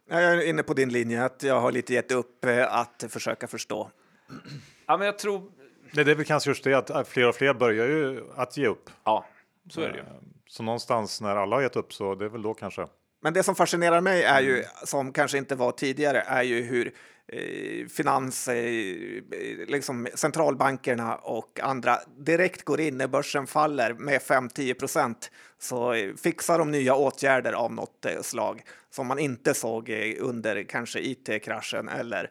jag 0.07 0.23
är 0.23 0.49
inne 0.49 0.63
på 0.63 0.73
din 0.73 0.89
linje 0.89 1.25
att 1.25 1.43
jag 1.43 1.61
har 1.61 1.71
lite 1.71 1.93
gett 1.93 2.11
upp 2.11 2.45
eh, 2.45 2.75
att 2.75 3.05
försöka 3.09 3.47
förstå. 3.47 3.91
Ja, 4.85 4.97
men 4.97 5.05
jag 5.05 5.17
tror... 5.17 5.51
Det, 5.91 6.03
det 6.03 6.11
är 6.11 6.15
väl 6.15 6.25
kanske 6.25 6.49
just 6.49 6.63
det 6.63 6.73
att 6.73 7.07
fler 7.07 7.27
och 7.27 7.35
fler 7.35 7.53
börjar 7.53 7.87
ju 7.87 8.23
att 8.35 8.57
ge 8.57 8.67
upp. 8.67 8.89
Ja, 9.03 9.25
så 9.69 9.81
är 9.81 9.89
det 9.89 9.97
ju. 9.97 10.03
Så 10.47 10.63
någonstans 10.63 11.21
när 11.21 11.35
alla 11.35 11.55
har 11.55 11.61
gett 11.61 11.75
upp 11.75 11.93
så 11.93 12.15
det 12.15 12.25
är 12.25 12.29
väl 12.29 12.41
då 12.41 12.53
kanske. 12.53 12.87
Men 13.21 13.33
det 13.33 13.43
som 13.43 13.55
fascinerar 13.55 14.01
mig 14.01 14.23
är 14.23 14.41
ju, 14.41 14.63
som 14.85 15.13
kanske 15.13 15.37
inte 15.37 15.55
var 15.55 15.71
tidigare, 15.71 16.21
är 16.21 16.43
ju 16.43 16.61
hur 16.61 16.93
eh, 17.27 17.87
finans, 17.87 18.47
eh, 18.47 19.21
liksom 19.67 20.07
centralbankerna 20.13 21.15
och 21.15 21.59
andra 21.59 21.99
direkt 22.17 22.63
går 22.63 22.81
in 22.81 22.97
när 22.97 23.07
börsen 23.07 23.47
faller 23.47 23.93
med 23.93 24.21
5-10 24.21 24.73
procent 24.73 25.31
så 25.59 25.93
fixar 26.23 26.59
de 26.59 26.71
nya 26.71 26.95
åtgärder 26.95 27.53
av 27.53 27.73
något 27.73 28.05
eh, 28.05 28.21
slag 28.21 28.63
som 28.93 29.07
man 29.07 29.19
inte 29.19 29.53
såg 29.53 29.89
under 30.19 30.63
kanske 30.63 30.99
it-kraschen 30.99 31.89
eller 31.89 32.29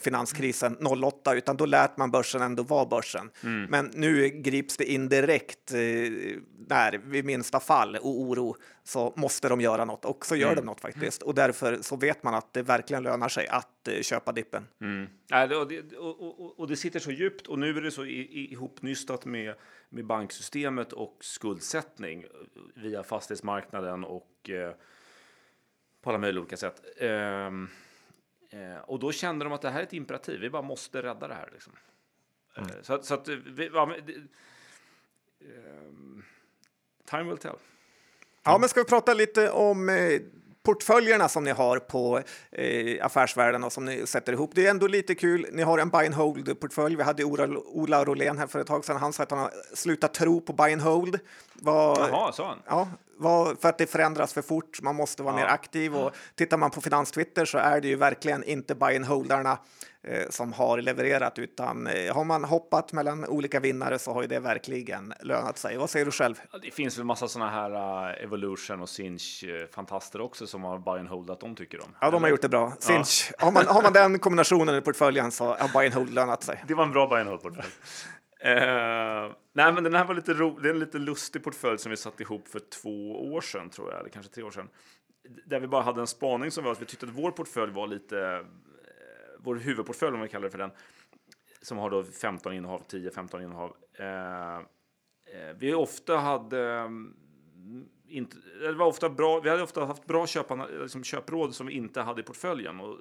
finanskrisen 0.00 0.76
08, 1.02 1.34
utan 1.34 1.56
då 1.56 1.66
lät 1.66 1.96
man 1.96 2.10
börsen 2.10 2.42
ändå 2.42 2.62
vara 2.62 2.86
börsen. 2.86 3.30
Mm. 3.44 3.70
Men 3.70 3.90
nu 3.94 4.28
grips 4.28 4.76
det 4.76 4.84
in 4.84 5.08
direkt 5.08 5.72
när 6.68 6.98
vid 6.98 7.24
minsta 7.24 7.60
fall 7.60 7.96
och 7.96 8.20
oro 8.20 8.56
så 8.84 9.12
måste 9.16 9.48
de 9.48 9.60
göra 9.60 9.84
något 9.84 10.04
och 10.04 10.26
så 10.26 10.36
gör 10.36 10.52
mm. 10.52 10.56
de 10.56 10.66
något 10.66 10.80
faktiskt. 10.80 11.22
Och 11.22 11.34
därför 11.34 11.78
så 11.80 11.96
vet 11.96 12.22
man 12.22 12.34
att 12.34 12.52
det 12.52 12.62
verkligen 12.62 13.02
lönar 13.02 13.28
sig 13.28 13.48
att 13.48 13.88
köpa 14.02 14.32
dippen. 14.32 14.66
Mm. 14.80 15.06
Och, 15.60 15.68
det, 15.68 15.96
och, 15.96 16.40
och, 16.40 16.60
och, 16.60 16.68
det 16.68 16.76
sitter 16.76 17.00
så 17.00 17.10
djupt 17.10 17.46
och 17.46 17.58
nu 17.58 17.76
är 17.76 17.80
det 17.80 17.90
så 17.90 18.04
ihopnystat 18.04 19.24
med, 19.24 19.54
med 19.88 20.06
banksystemet 20.06 20.92
och 20.92 21.16
skuldsättning 21.20 22.24
via 22.74 23.02
fastighetsmarknaden 23.02 24.04
och 24.04 24.50
eh, 24.50 24.74
på 26.02 26.10
alla 26.10 26.18
möjliga 26.18 26.40
olika 26.40 26.56
sätt. 26.56 26.82
Eh, 26.96 27.46
eh, 27.46 28.78
och 28.82 28.98
då 28.98 29.12
kände 29.12 29.44
de 29.44 29.52
att 29.52 29.62
det 29.62 29.70
här 29.70 29.80
är 29.80 29.82
ett 29.82 29.92
imperativ, 29.92 30.40
vi 30.40 30.50
bara 30.50 30.62
måste 30.62 31.02
rädda 31.02 31.28
det 31.28 31.34
här. 31.34 31.50
Liksom. 31.52 31.72
Mm. 32.56 32.70
Eh, 32.70 32.76
så, 32.82 33.02
så, 33.02 33.14
att 33.14 33.28
vi, 33.28 33.70
ja, 33.74 33.96
det, 34.06 34.14
ehm, 35.40 36.22
time 37.04 37.22
will 37.22 37.38
tell. 37.38 37.56
Ja, 38.42 38.58
men 38.58 38.68
ska 38.68 38.80
vi 38.80 38.88
prata 38.88 39.14
lite 39.14 39.50
om 39.50 39.88
eh, 39.88 40.20
portföljerna 40.62 41.28
som 41.28 41.44
ni 41.44 41.50
har 41.50 41.78
på 41.78 42.20
eh, 42.52 43.06
Affärsvärlden 43.06 43.64
och 43.64 43.72
som 43.72 43.84
ni 43.84 44.06
sätter 44.06 44.32
ihop. 44.32 44.50
Det 44.54 44.66
är 44.66 44.70
ändå 44.70 44.86
lite 44.86 45.14
kul. 45.14 45.46
Ni 45.52 45.62
har 45.62 45.78
en 45.78 45.88
buy 45.88 46.06
and 46.06 46.14
hold 46.14 46.60
portfölj. 46.60 46.96
Vi 46.96 47.02
hade 47.02 47.24
Ola, 47.24 47.48
Ola 47.58 48.04
Rolén 48.04 48.38
här 48.38 48.46
för 48.46 48.60
ett 48.60 48.66
tag 48.66 48.84
sedan. 48.84 48.96
Han 48.96 49.12
sa 49.12 49.22
att 49.22 49.30
han 49.30 49.40
har 49.40 49.50
slutat 49.74 50.14
tro 50.14 50.40
på 50.40 50.52
buy 50.52 50.72
and 50.72 50.82
hold. 50.82 51.18
Var, 51.54 52.08
Jaha, 52.08 52.32
sa 52.32 52.48
han? 52.48 52.58
Ja, 52.66 52.88
var, 53.16 53.54
för 53.54 53.68
att 53.68 53.78
det 53.78 53.86
förändras 53.86 54.32
för 54.32 54.42
fort. 54.42 54.82
Man 54.82 54.94
måste 54.94 55.22
vara 55.22 55.34
ja. 55.34 55.40
mer 55.40 55.46
aktiv 55.46 55.96
och 55.96 56.14
tittar 56.34 56.56
man 56.56 56.70
på 56.70 56.80
finanstwitter 56.80 57.44
så 57.44 57.58
är 57.58 57.80
det 57.80 57.88
ju 57.88 57.96
verkligen 57.96 58.44
inte 58.44 58.74
buy 58.74 58.96
and 58.96 59.04
holdarna 59.04 59.58
som 60.30 60.52
har 60.52 60.80
levererat, 60.80 61.38
utan 61.38 61.86
eh, 61.86 62.14
har 62.14 62.24
man 62.24 62.44
hoppat 62.44 62.92
mellan 62.92 63.24
olika 63.24 63.60
vinnare 63.60 63.98
så 63.98 64.12
har 64.12 64.22
ju 64.22 64.28
det 64.28 64.40
verkligen 64.40 65.14
lönat 65.20 65.58
sig. 65.58 65.76
Vad 65.76 65.90
säger 65.90 66.06
du 66.06 66.12
själv? 66.12 66.34
Det 66.62 66.70
finns 66.70 66.98
väl 66.98 67.04
massa 67.04 67.28
sådana 67.28 67.50
här 67.50 67.70
uh, 67.70 68.24
Evolution 68.24 68.80
och 68.80 68.88
Sinch 68.88 69.44
fantaster 69.74 70.20
också 70.20 70.46
som 70.46 70.64
har 70.64 70.78
buy 70.78 71.00
and 71.00 71.08
hold 71.08 71.30
att 71.30 71.40
de 71.40 71.54
tycker 71.54 71.80
om. 71.80 71.96
Ja, 72.00 72.10
de 72.10 72.22
har 72.22 72.30
gjort 72.30 72.42
det 72.42 72.48
bra. 72.48 72.72
Sinch, 72.78 73.32
ja. 73.38 73.44
har, 73.44 73.52
man, 73.52 73.66
har 73.66 73.82
man 73.82 73.92
den 73.92 74.18
kombinationen 74.18 74.74
i 74.74 74.80
portföljen 74.80 75.30
så 75.30 75.44
har 75.44 75.68
buy 75.78 75.86
and 75.86 75.94
hold 75.94 76.14
lönat 76.14 76.42
sig. 76.42 76.64
Det 76.68 76.74
var 76.74 76.84
en 76.84 76.92
bra 76.92 77.06
buy 77.06 77.20
and 77.20 77.28
hold 77.28 77.42
portfölj. 77.42 77.66
Uh, 77.66 79.32
nej, 79.54 79.72
men 79.72 79.84
den 79.84 79.94
här 79.94 80.04
var 80.04 80.14
lite 80.14 80.34
ro, 80.34 80.58
det 80.58 80.68
är 80.68 80.72
en 80.74 80.80
lite 80.80 80.98
lustig 80.98 81.44
portfölj 81.44 81.78
som 81.78 81.90
vi 81.90 81.96
satte 81.96 82.22
ihop 82.22 82.48
för 82.48 82.60
två 82.82 83.32
år 83.32 83.40
sedan 83.40 83.70
tror 83.70 83.90
jag, 83.90 84.00
eller 84.00 84.10
kanske 84.10 84.32
tre 84.32 84.42
år 84.42 84.50
sedan. 84.50 84.68
Där 85.46 85.60
vi 85.60 85.66
bara 85.66 85.82
hade 85.82 86.00
en 86.00 86.06
spaning 86.06 86.50
som 86.50 86.64
var 86.64 86.72
att 86.72 86.82
vi 86.82 86.86
tyckte 86.86 87.06
att 87.06 87.12
vår 87.12 87.30
portfölj 87.30 87.72
var 87.72 87.86
lite 87.86 88.44
vår 89.42 89.56
huvudportfölj, 89.56 90.14
om 90.14 90.20
vi 90.20 90.28
kallar 90.28 90.44
det 90.44 90.50
för 90.50 90.58
den, 90.58 90.70
som 91.62 91.78
har 91.78 91.90
då 91.90 92.04
15 92.04 92.52
innehav, 92.52 92.82
10-15 92.88 93.42
innehav. 93.42 93.76
Eh, 93.94 94.56
eh, 94.56 95.56
vi 95.58 95.74
ofta 95.74 96.16
hade 96.16 96.68
mm, 96.68 97.14
inte, 98.08 98.36
det 98.60 98.72
var 98.72 98.86
ofta 98.86 99.10
bra, 99.10 99.40
vi 99.40 99.50
hade 99.50 99.62
ofta 99.62 99.84
haft 99.84 100.06
bra 100.06 100.26
köparna, 100.26 100.66
liksom 100.66 101.04
köpråd 101.04 101.54
som 101.54 101.66
vi 101.66 101.72
inte 101.72 102.00
hade 102.00 102.20
i 102.20 102.24
portföljen. 102.24 102.80
Och 102.80 102.98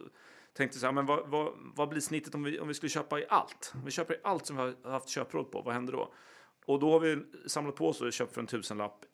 tänkte 0.54 0.80
så 0.80 0.86
här, 0.86 0.94
men 0.94 1.06
vad, 1.06 1.30
vad, 1.30 1.54
vad 1.76 1.90
blir 1.90 2.02
snittet 2.02 2.36
om 2.36 2.44
vi, 2.44 2.60
om 2.60 2.68
vi 2.68 2.74
skulle 2.74 2.90
köpa 2.90 3.20
i 3.20 3.26
allt? 3.30 3.74
Om 3.76 3.86
vi 3.86 3.92
köper 3.92 4.14
i 4.14 4.18
allt 4.24 4.46
som 4.46 4.56
vi 4.56 4.62
har 4.62 4.92
haft 4.92 5.10
köpråd 5.10 5.52
på, 5.52 5.62
vad 5.62 5.74
händer 5.74 5.94
då? 5.94 6.14
Och 6.66 6.80
då 6.80 6.92
har 6.92 7.00
vi 7.00 7.24
samlat 7.48 7.76
på 7.76 7.88
oss 7.88 8.02
och 8.02 8.14
köpt 8.14 8.34
för 8.34 8.42
en 8.42 8.48
tusenlapp 8.48 9.06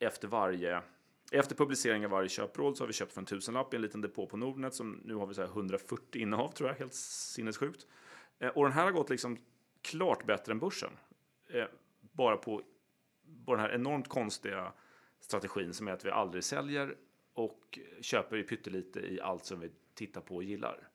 efter 0.00 0.28
varje 0.28 0.82
efter 1.30 1.54
publicering 1.54 2.04
av 2.04 2.10
varje 2.10 2.28
köpråd 2.28 2.76
så 2.76 2.82
har 2.82 2.86
vi 2.86 2.92
köpt 2.92 3.12
för 3.12 3.20
en 3.20 3.26
tusenlapp 3.26 3.74
i 3.74 3.76
en 3.76 3.82
liten 3.82 4.00
depå 4.00 4.26
på 4.26 4.36
Nordnet 4.36 4.74
som 4.74 5.00
nu 5.04 5.14
har 5.14 5.26
vi 5.26 5.34
så 5.34 5.42
140 5.42 6.22
innehav 6.22 6.48
tror 6.48 6.68
jag, 6.68 6.76
helt 6.76 6.94
sinnessjukt. 6.94 7.86
Eh, 8.38 8.48
och 8.48 8.64
den 8.64 8.72
här 8.72 8.84
har 8.84 8.92
gått 8.92 9.10
liksom 9.10 9.38
klart 9.82 10.26
bättre 10.26 10.52
än 10.52 10.58
börsen. 10.58 10.90
Eh, 11.48 11.64
bara 12.00 12.36
på, 12.36 12.62
på 13.46 13.54
den 13.54 13.60
här 13.60 13.74
enormt 13.74 14.08
konstiga 14.08 14.72
strategin 15.20 15.74
som 15.74 15.88
är 15.88 15.92
att 15.92 16.04
vi 16.04 16.10
aldrig 16.10 16.44
säljer 16.44 16.96
och 17.32 17.78
köper 18.00 18.36
ju 18.36 18.42
pyttelite 18.42 19.00
i 19.00 19.20
allt 19.20 19.44
som 19.44 19.60
vi 19.60 19.70
tittar 19.94 20.20
på 20.20 20.36
och 20.36 20.44
gillar. 20.44 20.88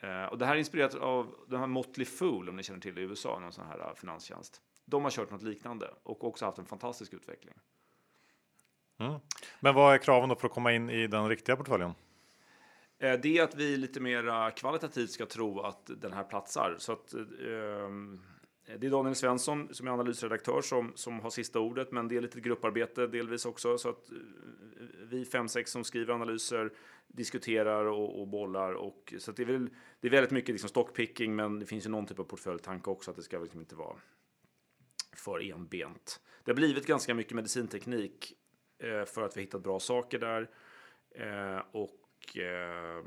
Eh, 0.00 0.24
och 0.24 0.38
det 0.38 0.46
här 0.46 0.54
är 0.54 0.58
inspirerat 0.58 0.94
av 0.94 1.34
den 1.48 1.60
här 1.60 1.66
Motley 1.66 2.06
Fool, 2.06 2.48
om 2.48 2.56
ni 2.56 2.62
känner 2.62 2.80
till 2.80 2.98
i 2.98 3.02
USA, 3.02 3.38
någon 3.38 3.52
sån 3.52 3.66
här 3.66 3.80
eh, 3.80 3.94
finanstjänst. 3.94 4.62
De 4.84 5.02
har 5.02 5.10
kört 5.10 5.30
något 5.30 5.42
liknande 5.42 5.94
och 6.02 6.24
också 6.24 6.44
haft 6.44 6.58
en 6.58 6.66
fantastisk 6.66 7.14
utveckling. 7.14 7.54
Mm. 8.98 9.20
Men 9.60 9.74
vad 9.74 9.94
är 9.94 9.98
kraven 9.98 10.28
då 10.28 10.34
för 10.34 10.46
att 10.48 10.54
komma 10.54 10.72
in 10.72 10.90
i 10.90 11.06
den 11.06 11.28
riktiga 11.28 11.56
portföljen? 11.56 11.94
Eh, 12.98 13.20
det 13.20 13.38
är 13.38 13.42
att 13.42 13.54
vi 13.54 13.76
lite 13.76 14.00
mer 14.00 14.50
kvalitativt 14.56 15.10
ska 15.10 15.26
tro 15.26 15.60
att 15.60 15.90
den 15.96 16.12
här 16.12 16.24
platsar. 16.24 16.76
Så 16.78 16.92
att, 16.92 17.14
eh, 17.14 17.20
eh, 17.20 18.78
det 18.78 18.86
är 18.86 18.90
Daniel 18.90 19.14
Svensson 19.14 19.74
som 19.74 19.86
är 19.86 19.90
analysredaktör 19.90 20.60
som, 20.60 20.92
som 20.94 21.20
har 21.20 21.30
sista 21.30 21.60
ordet, 21.60 21.92
men 21.92 22.08
det 22.08 22.16
är 22.16 22.20
lite 22.20 22.40
grupparbete 22.40 23.06
delvis 23.06 23.46
också. 23.46 23.78
Så 23.78 23.88
att 23.88 24.10
eh, 24.10 24.16
vi 25.04 25.24
fem, 25.24 25.48
sex 25.48 25.70
som 25.70 25.84
skriver 25.84 26.14
analyser 26.14 26.72
diskuterar 27.08 27.84
och, 27.84 28.20
och 28.20 28.28
bollar. 28.28 28.72
Och, 28.72 29.14
så 29.18 29.32
det, 29.32 29.42
är 29.42 29.46
väl, 29.46 29.70
det 30.00 30.08
är 30.08 30.10
väldigt 30.10 30.30
mycket 30.30 30.52
liksom 30.52 30.68
stockpicking, 30.68 31.36
men 31.36 31.58
det 31.58 31.66
finns 31.66 31.86
ju 31.86 31.90
någon 31.90 32.06
typ 32.06 32.18
av 32.18 32.24
portföljtanke 32.24 32.90
också, 32.90 33.10
att 33.10 33.16
det 33.16 33.22
ska 33.22 33.38
liksom 33.38 33.60
inte 33.60 33.74
vara 33.74 33.96
för 35.16 35.52
enbent. 35.52 36.20
Det 36.44 36.50
har 36.50 36.56
blivit 36.56 36.86
ganska 36.86 37.14
mycket 37.14 37.32
medicinteknik 37.32 38.34
för 39.06 39.22
att 39.22 39.36
vi 39.36 39.40
hittat 39.40 39.62
bra 39.62 39.80
saker 39.80 40.18
där. 40.18 40.48
Eh, 41.14 41.62
och 41.72 42.38
eh, 42.38 43.04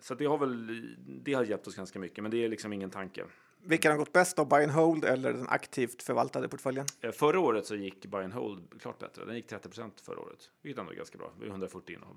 så 0.00 0.14
det 0.14 0.26
har 0.26 0.38
väl 0.38 0.96
det 1.06 1.32
har 1.32 1.44
hjälpt 1.44 1.66
oss 1.66 1.76
ganska 1.76 1.98
mycket, 1.98 2.22
men 2.22 2.30
det 2.30 2.44
är 2.44 2.48
liksom 2.48 2.72
ingen 2.72 2.90
tanke. 2.90 3.24
Vilken 3.62 3.90
har 3.90 3.98
gått 3.98 4.12
bäst 4.12 4.36
då, 4.36 4.44
buy 4.44 4.62
and 4.62 4.72
hold 4.72 5.04
eller 5.04 5.32
den 5.32 5.48
aktivt 5.48 6.02
förvaltade 6.02 6.48
portföljen? 6.48 6.86
Eh, 7.00 7.10
förra 7.10 7.40
året 7.40 7.66
så 7.66 7.76
gick 7.76 8.06
buy 8.06 8.24
and 8.24 8.32
hold 8.32 8.80
klart 8.80 8.98
bättre. 8.98 9.24
Den 9.24 9.36
gick 9.36 9.46
30 9.46 9.68
förra 10.02 10.20
året, 10.20 10.50
vilket 10.62 10.80
ändå 10.80 10.92
är 10.92 10.96
ganska 10.96 11.18
bra. 11.18 11.32
Vi 11.40 11.48
140 11.48 11.94
innehav. 11.94 12.16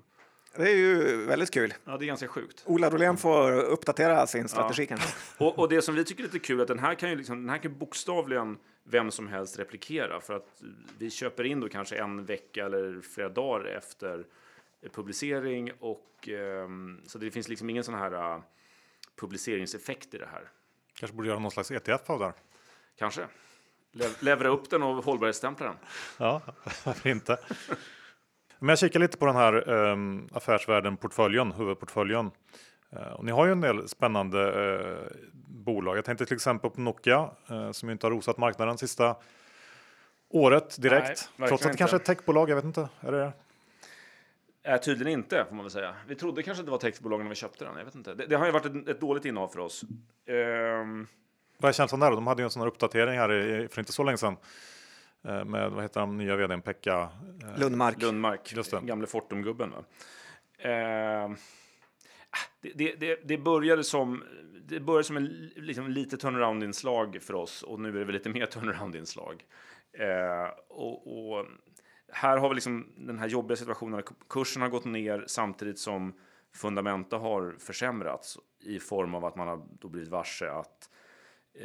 Det 0.56 0.70
är 0.70 0.76
ju 0.76 1.24
väldigt 1.24 1.50
kul. 1.50 1.74
Ja, 1.84 1.96
det 1.96 2.04
är 2.04 2.06
ganska 2.06 2.28
sjukt. 2.28 2.62
Ola 2.66 2.90
Rolén 2.90 3.16
får 3.16 3.62
uppdatera 3.62 4.26
sin 4.26 4.48
strategi 4.48 4.82
ja. 4.82 4.86
kanske. 4.86 5.44
Och, 5.44 5.58
och, 5.58 5.68
det 5.68 5.82
som 5.82 5.94
vi 5.94 6.04
tycker 6.04 6.22
är 6.22 6.26
lite 6.26 6.38
kul 6.38 6.58
är 6.58 6.62
att 6.62 6.68
den 6.68 6.78
här 6.78 6.94
kan 6.94 7.10
ju 7.10 7.16
liksom, 7.16 7.36
den 7.40 7.48
här 7.48 7.58
kan 7.58 7.78
bokstavligen 7.78 8.58
vem 8.84 9.10
som 9.10 9.28
helst 9.28 9.58
replikera 9.58 10.20
för 10.20 10.34
att 10.34 10.62
vi 10.98 11.10
köper 11.10 11.44
in 11.44 11.60
då 11.60 11.68
kanske 11.68 11.96
en 11.96 12.24
vecka 12.24 12.66
eller 12.66 13.00
flera 13.00 13.28
dagar 13.28 13.64
efter 13.64 14.26
publicering 14.92 15.72
och 15.80 16.28
um, 16.28 17.00
så 17.06 17.18
det 17.18 17.30
finns 17.30 17.48
liksom 17.48 17.70
ingen 17.70 17.84
sån 17.84 17.94
här 17.94 18.14
uh, 18.14 18.42
publiceringseffekt 19.16 20.14
i 20.14 20.18
det 20.18 20.26
här. 20.26 20.50
Kanske 20.94 21.16
borde 21.16 21.28
göra 21.28 21.38
någon 21.38 21.50
slags 21.50 21.70
ETF 21.70 22.10
av 22.10 22.20
det. 22.20 22.32
Kanske. 22.98 23.26
Le 23.92 24.04
levera 24.20 24.48
upp 24.48 24.70
den 24.70 24.82
och 24.82 25.04
hållbarhetsstämpla 25.04 25.66
den. 25.66 25.76
Ja, 26.18 26.42
varför 26.84 27.08
inte? 27.10 27.38
Men 28.58 28.68
jag 28.68 28.78
kikar 28.78 29.00
lite 29.00 29.18
på 29.18 29.26
den 29.26 29.36
här 29.36 29.68
um, 29.68 30.28
affärsvärlden-portföljen, 30.32 31.52
huvudportföljen. 31.52 32.30
Uh, 32.96 33.12
och 33.12 33.24
ni 33.24 33.32
har 33.32 33.46
ju 33.46 33.52
en 33.52 33.60
del 33.60 33.88
spännande 33.88 34.38
uh, 34.38 34.98
bolag. 35.46 35.96
Jag 35.96 36.04
tänkte 36.04 36.26
till 36.26 36.36
exempel 36.36 36.70
på 36.70 36.80
Nokia 36.80 37.30
uh, 37.50 37.72
som 37.72 37.90
inte 37.90 38.06
har 38.06 38.10
rosat 38.10 38.38
marknaden 38.38 38.78
sista 38.78 39.16
året 40.28 40.82
direkt. 40.82 41.30
Nej, 41.36 41.48
trots 41.48 41.66
att 41.66 41.72
det 41.72 41.78
kanske 41.78 41.96
är 41.96 42.00
ett 42.00 42.06
techbolag, 42.06 42.50
jag 42.50 42.56
vet 42.56 42.64
inte. 42.64 42.88
Är 43.00 43.12
det 43.12 43.32
Äh, 44.62 44.76
tydligen 44.76 45.12
inte, 45.20 45.44
får 45.48 45.54
man 45.54 45.64
väl 45.64 45.70
säga. 45.70 45.94
Vi 46.06 46.14
trodde 46.14 46.42
kanske 46.42 46.60
att 46.60 46.66
det 46.66 46.70
var 46.70 46.78
techbolag 46.78 47.22
när 47.22 47.28
vi 47.28 47.34
köpte 47.34 47.64
den. 47.64 47.76
Jag 47.76 47.84
vet 47.84 47.94
inte. 47.94 48.14
Det, 48.14 48.26
det 48.26 48.36
har 48.36 48.46
ju 48.46 48.52
varit 48.52 48.66
ett, 48.66 48.88
ett, 48.88 49.00
dåligt 49.00 49.24
innehav 49.24 49.48
för 49.48 49.58
oss. 49.58 49.84
Um... 50.26 51.06
Vad 51.58 51.68
är 51.68 51.72
känslan 51.72 52.00
där? 52.00 52.10
De 52.10 52.26
hade 52.26 52.42
ju 52.42 52.44
en 52.44 52.50
sån 52.50 52.62
här 52.62 52.68
uppdatering 52.68 53.18
här 53.18 53.32
i, 53.32 53.68
för 53.68 53.80
inte 53.80 53.92
så 53.92 54.04
länge 54.04 54.18
sedan. 54.18 54.36
Eh, 55.24 55.44
med 55.44 55.70
vad 55.70 55.82
heter 55.82 56.00
han, 56.00 56.16
nya 56.16 56.36
vdn 56.36 56.62
Pekka 56.62 57.08
eh, 57.42 57.58
Lundmark. 57.58 58.02
Lundmark, 58.02 58.52
Just 58.52 58.70
det. 58.70 58.80
gamle 58.82 59.06
Fortum-gubben. 59.06 59.72
Eh, 60.58 61.30
det, 62.60 62.94
det, 63.00 63.20
det, 63.24 63.38
började 63.38 63.84
som, 63.84 64.24
det 64.68 64.80
började 64.80 65.04
som 65.04 65.16
en 65.16 65.50
liksom, 65.56 65.90
lite 65.90 66.16
turnaround-inslag 66.16 67.18
för 67.22 67.34
oss 67.34 67.62
och 67.62 67.80
nu 67.80 67.88
är 67.88 67.92
det 67.92 68.04
väl 68.04 68.14
lite 68.14 68.28
mer 68.28 68.46
turnaround-inslag. 68.52 69.44
Eh, 69.92 70.50
och, 70.68 71.30
och, 71.30 71.46
här 72.12 72.36
har 72.36 72.48
vi 72.48 72.54
liksom 72.54 72.92
den 72.96 73.18
här 73.18 73.28
jobbiga 73.28 73.56
situationen, 73.56 74.02
kursen 74.28 74.62
har 74.62 74.68
gått 74.68 74.84
ner 74.84 75.24
samtidigt 75.26 75.78
som 75.78 76.14
fundamenta 76.54 77.18
har 77.18 77.56
försämrats 77.58 78.38
i 78.60 78.78
form 78.78 79.14
av 79.14 79.24
att 79.24 79.36
man 79.36 79.48
har 79.48 79.62
då 79.80 79.88
blivit 79.88 80.08
varse 80.08 80.50
att 80.50 80.90
Eh, 80.90 80.99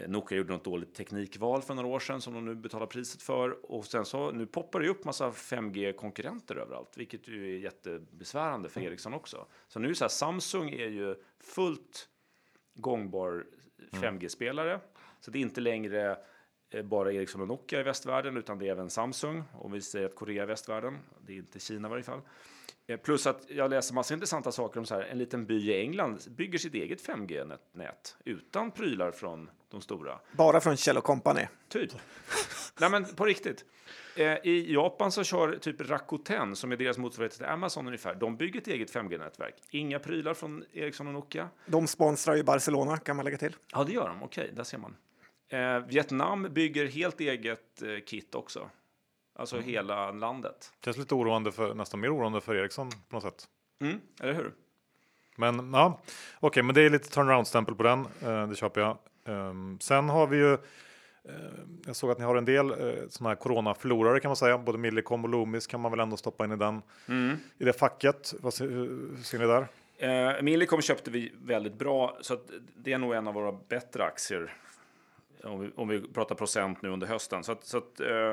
Nokia 0.07 0.38
gjorde 0.38 0.53
något 0.53 0.63
dåligt 0.63 0.95
teknikval 0.95 1.61
för 1.61 1.73
några 1.73 1.88
år 1.88 1.99
sedan 1.99 2.21
som 2.21 2.33
de 2.33 2.45
nu 2.45 2.55
betalar 2.55 2.86
priset 2.86 3.21
för. 3.21 3.71
Och 3.71 3.86
sen 3.86 4.05
så 4.05 4.31
nu 4.31 4.45
poppar 4.45 4.79
det 4.79 4.89
upp 4.89 5.05
massa 5.05 5.31
5G-konkurrenter 5.31 6.55
överallt, 6.55 6.97
vilket 6.97 7.27
ju 7.27 7.55
är 7.55 7.59
jättebesvärande 7.59 8.69
för 8.69 8.79
mm. 8.79 8.91
Ericsson 8.91 9.13
också. 9.13 9.45
Så 9.67 9.79
nu 9.79 9.89
är 9.89 9.93
så 9.93 10.03
här, 10.03 10.09
Samsung 10.09 10.69
är 10.69 10.88
ju 10.88 11.15
fullt 11.39 12.09
gångbar 12.73 13.45
5G-spelare. 13.91 14.73
Mm. 14.73 14.86
Så 15.19 15.31
det 15.31 15.39
är 15.39 15.41
inte 15.41 15.61
längre 15.61 16.17
eh, 16.69 16.83
bara 16.83 17.11
Ericsson 17.13 17.41
och 17.41 17.47
Nokia 17.47 17.79
i 17.79 17.83
västvärlden, 17.83 18.38
utan 18.38 18.57
det 18.57 18.67
är 18.67 18.71
även 18.71 18.89
Samsung. 18.89 19.43
Och 19.53 19.75
vi 19.75 19.81
säger 19.81 20.05
att 20.05 20.15
Korea 20.15 20.43
är 20.43 20.47
västvärlden. 20.47 20.97
Det 21.25 21.33
är 21.33 21.38
inte 21.38 21.59
Kina 21.59 21.88
i 21.88 21.91
varje 21.91 22.03
fall. 22.03 22.21
Eh, 22.88 22.97
Plus 22.97 23.27
att 23.27 23.45
jag 23.49 23.69
läser 23.69 23.93
massa 23.93 24.13
intressanta 24.13 24.51
saker 24.51 24.79
om 24.79 24.86
så 24.86 24.95
här, 24.95 25.01
en 25.01 25.17
liten 25.17 25.45
by 25.45 25.71
i 25.71 25.81
England 25.81 26.19
bygger 26.29 26.57
sitt 26.59 26.73
eget 26.73 27.07
5G-nät 27.07 28.17
utan 28.25 28.71
prylar 28.71 29.11
från 29.11 29.49
de 29.69 29.81
stora. 29.81 30.19
Bara 30.31 30.61
från 30.61 30.77
Kjell 30.77 31.01
Company. 31.01 31.47
Typ. 31.69 31.91
Nej, 32.79 32.89
men 32.89 33.05
på 33.05 33.25
riktigt. 33.25 33.65
Eh, 34.15 34.23
I 34.43 34.73
Japan 34.73 35.11
så 35.11 35.23
kör 35.23 35.57
typ 35.57 35.81
Rakuten, 35.81 36.55
som 36.55 36.71
är 36.71 36.77
deras 36.77 36.97
motsvarighet 36.97 37.33
till 37.33 37.45
Amazon 37.45 37.88
ungefär, 37.88 38.15
de 38.15 38.38
bygger 38.38 38.61
ett 38.61 38.67
eget 38.67 38.93
5G-nätverk. 38.93 39.55
Inga 39.69 39.99
prylar 39.99 40.33
från 40.33 40.63
Ericsson 40.73 41.07
och 41.07 41.13
Nokia. 41.13 41.49
De 41.65 41.88
sponsrar 41.88 42.36
ju 42.36 42.43
Barcelona, 42.43 42.97
kan 42.97 43.15
man 43.15 43.25
lägga 43.25 43.38
till. 43.38 43.55
Ja, 43.71 43.83
det 43.83 43.93
gör 43.93 44.07
de. 44.07 44.23
Okej, 44.23 44.51
där 44.55 44.63
ser 44.63 44.77
man. 44.77 44.95
Eh, 45.49 45.79
Vietnam 45.88 46.47
bygger 46.53 46.86
helt 46.86 47.19
eget 47.21 47.83
kit 48.05 48.36
också. 48.36 48.69
Alltså 49.36 49.59
hela 49.59 50.11
landet. 50.11 50.71
Känns 50.86 50.97
lite 50.97 51.15
oroande 51.15 51.51
för, 51.51 51.73
nästan 51.73 51.99
mer 51.99 52.15
oroande 52.15 52.41
för 52.41 52.55
Ericsson 52.55 52.89
på 53.09 53.15
något 53.15 53.23
sätt. 53.23 53.47
Mm, 53.81 53.99
eller 54.21 54.33
hur? 54.33 54.53
Men 55.36 55.73
ja, 55.73 55.99
okej, 56.39 56.63
men 56.63 56.75
det 56.75 56.81
är 56.81 56.89
lite 56.89 57.09
turnaround-stämpel 57.09 57.75
på 57.75 57.83
den. 57.83 58.07
Eh, 58.21 58.47
det 58.47 58.55
köper 58.55 58.81
jag. 58.81 58.97
Ehm, 59.25 59.77
sen 59.81 60.09
har 60.09 60.27
vi 60.27 60.38
ju. 60.38 60.53
eh, 60.53 60.59
jag 61.86 61.95
såg 61.95 62.11
att 62.11 62.17
ni 62.19 62.23
har 62.25 62.36
en 62.36 62.45
del 62.45 62.71
eh, 62.71 63.07
sådana 63.09 63.29
här 63.29 63.36
coronaförlorare 63.36 64.19
kan 64.19 64.29
man 64.29 64.36
säga. 64.36 64.57
Både 64.57 64.77
Millicom 64.77 65.23
och 65.23 65.29
Loomis 65.29 65.67
kan 65.67 65.79
man 65.79 65.91
väl 65.91 65.99
ändå 65.99 66.17
stoppa 66.17 66.45
in 66.45 66.51
i 66.51 66.55
den. 66.55 66.81
I 67.57 67.65
det 67.65 67.73
facket. 67.73 68.33
Vad 68.39 68.53
ser, 68.53 68.67
hur 68.69 69.23
ser 69.23 69.39
ni 69.39 69.45
där? 69.45 69.67
Eh, 69.97 70.41
Millicom 70.41 70.81
köpte 70.81 71.11
vi 71.11 71.33
väldigt 71.41 71.73
bra, 71.73 72.17
så 72.21 72.38
det 72.75 72.93
är 72.93 72.97
nog 72.97 73.13
en 73.13 73.27
av 73.27 73.33
våra 73.33 73.51
bättre 73.51 74.03
aktier. 74.03 74.53
Om 75.43 75.59
vi, 75.59 75.71
om 75.75 75.88
vi 75.88 76.01
pratar 76.01 76.36
procent 76.36 76.81
nu 76.81 76.89
under 76.89 77.07
hösten. 77.07 77.43
Så 77.43 77.51
att, 77.51 77.65
så 77.65 77.77
att, 77.77 77.99
eh, 77.99 78.31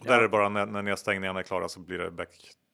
Och 0.00 0.06
Där 0.06 0.18
är 0.18 0.22
det 0.22 0.28
bara 0.28 0.48
när, 0.48 0.66
när 0.66 0.82
nedstängningarna 0.82 1.38
är 1.38 1.44
klara 1.44 1.68
så 1.68 1.80
blir 1.80 1.98
det 1.98 2.10
back 2.10 2.28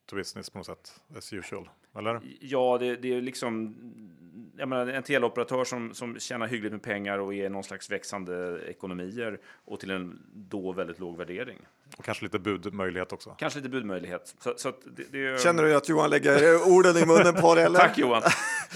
to 0.06 0.16
business 0.16 0.50
på 0.50 0.58
något 0.58 0.66
sätt. 0.66 1.00
As 1.16 1.32
usual. 1.32 1.68
Eller? 1.98 2.20
Ja, 2.40 2.78
det, 2.80 2.96
det 2.96 3.14
är 3.14 3.20
liksom 3.20 3.74
jag 4.58 4.68
menar, 4.68 4.86
en 4.86 5.02
teleoperatör 5.02 5.64
som, 5.64 5.94
som 5.94 6.20
tjänar 6.20 6.46
hyggligt 6.46 6.72
med 6.72 6.82
pengar 6.82 7.18
och 7.18 7.34
är 7.34 7.50
någon 7.50 7.64
slags 7.64 7.90
växande 7.90 8.60
ekonomier 8.68 9.38
och 9.64 9.80
till 9.80 9.90
en 9.90 10.22
då 10.32 10.72
väldigt 10.72 10.98
låg 10.98 11.16
värdering. 11.16 11.58
Och 11.96 12.04
kanske 12.04 12.24
lite 12.24 12.38
budmöjlighet 12.38 13.12
också. 13.12 13.30
Kanske 13.38 13.58
lite 13.58 13.68
budmöjlighet. 13.68 14.34
Så, 14.40 14.54
så 14.56 14.68
att 14.68 14.80
det, 14.96 15.12
det, 15.12 15.42
Känner 15.42 15.62
du 15.62 15.76
att 15.76 15.88
Johan 15.88 16.10
lägger 16.10 16.68
orden 16.68 16.96
i 16.96 17.06
munnen 17.06 17.34
på 17.34 17.54
dig? 17.54 17.64
Eller? 17.64 17.78
Tack 17.78 17.98
Johan! 17.98 18.22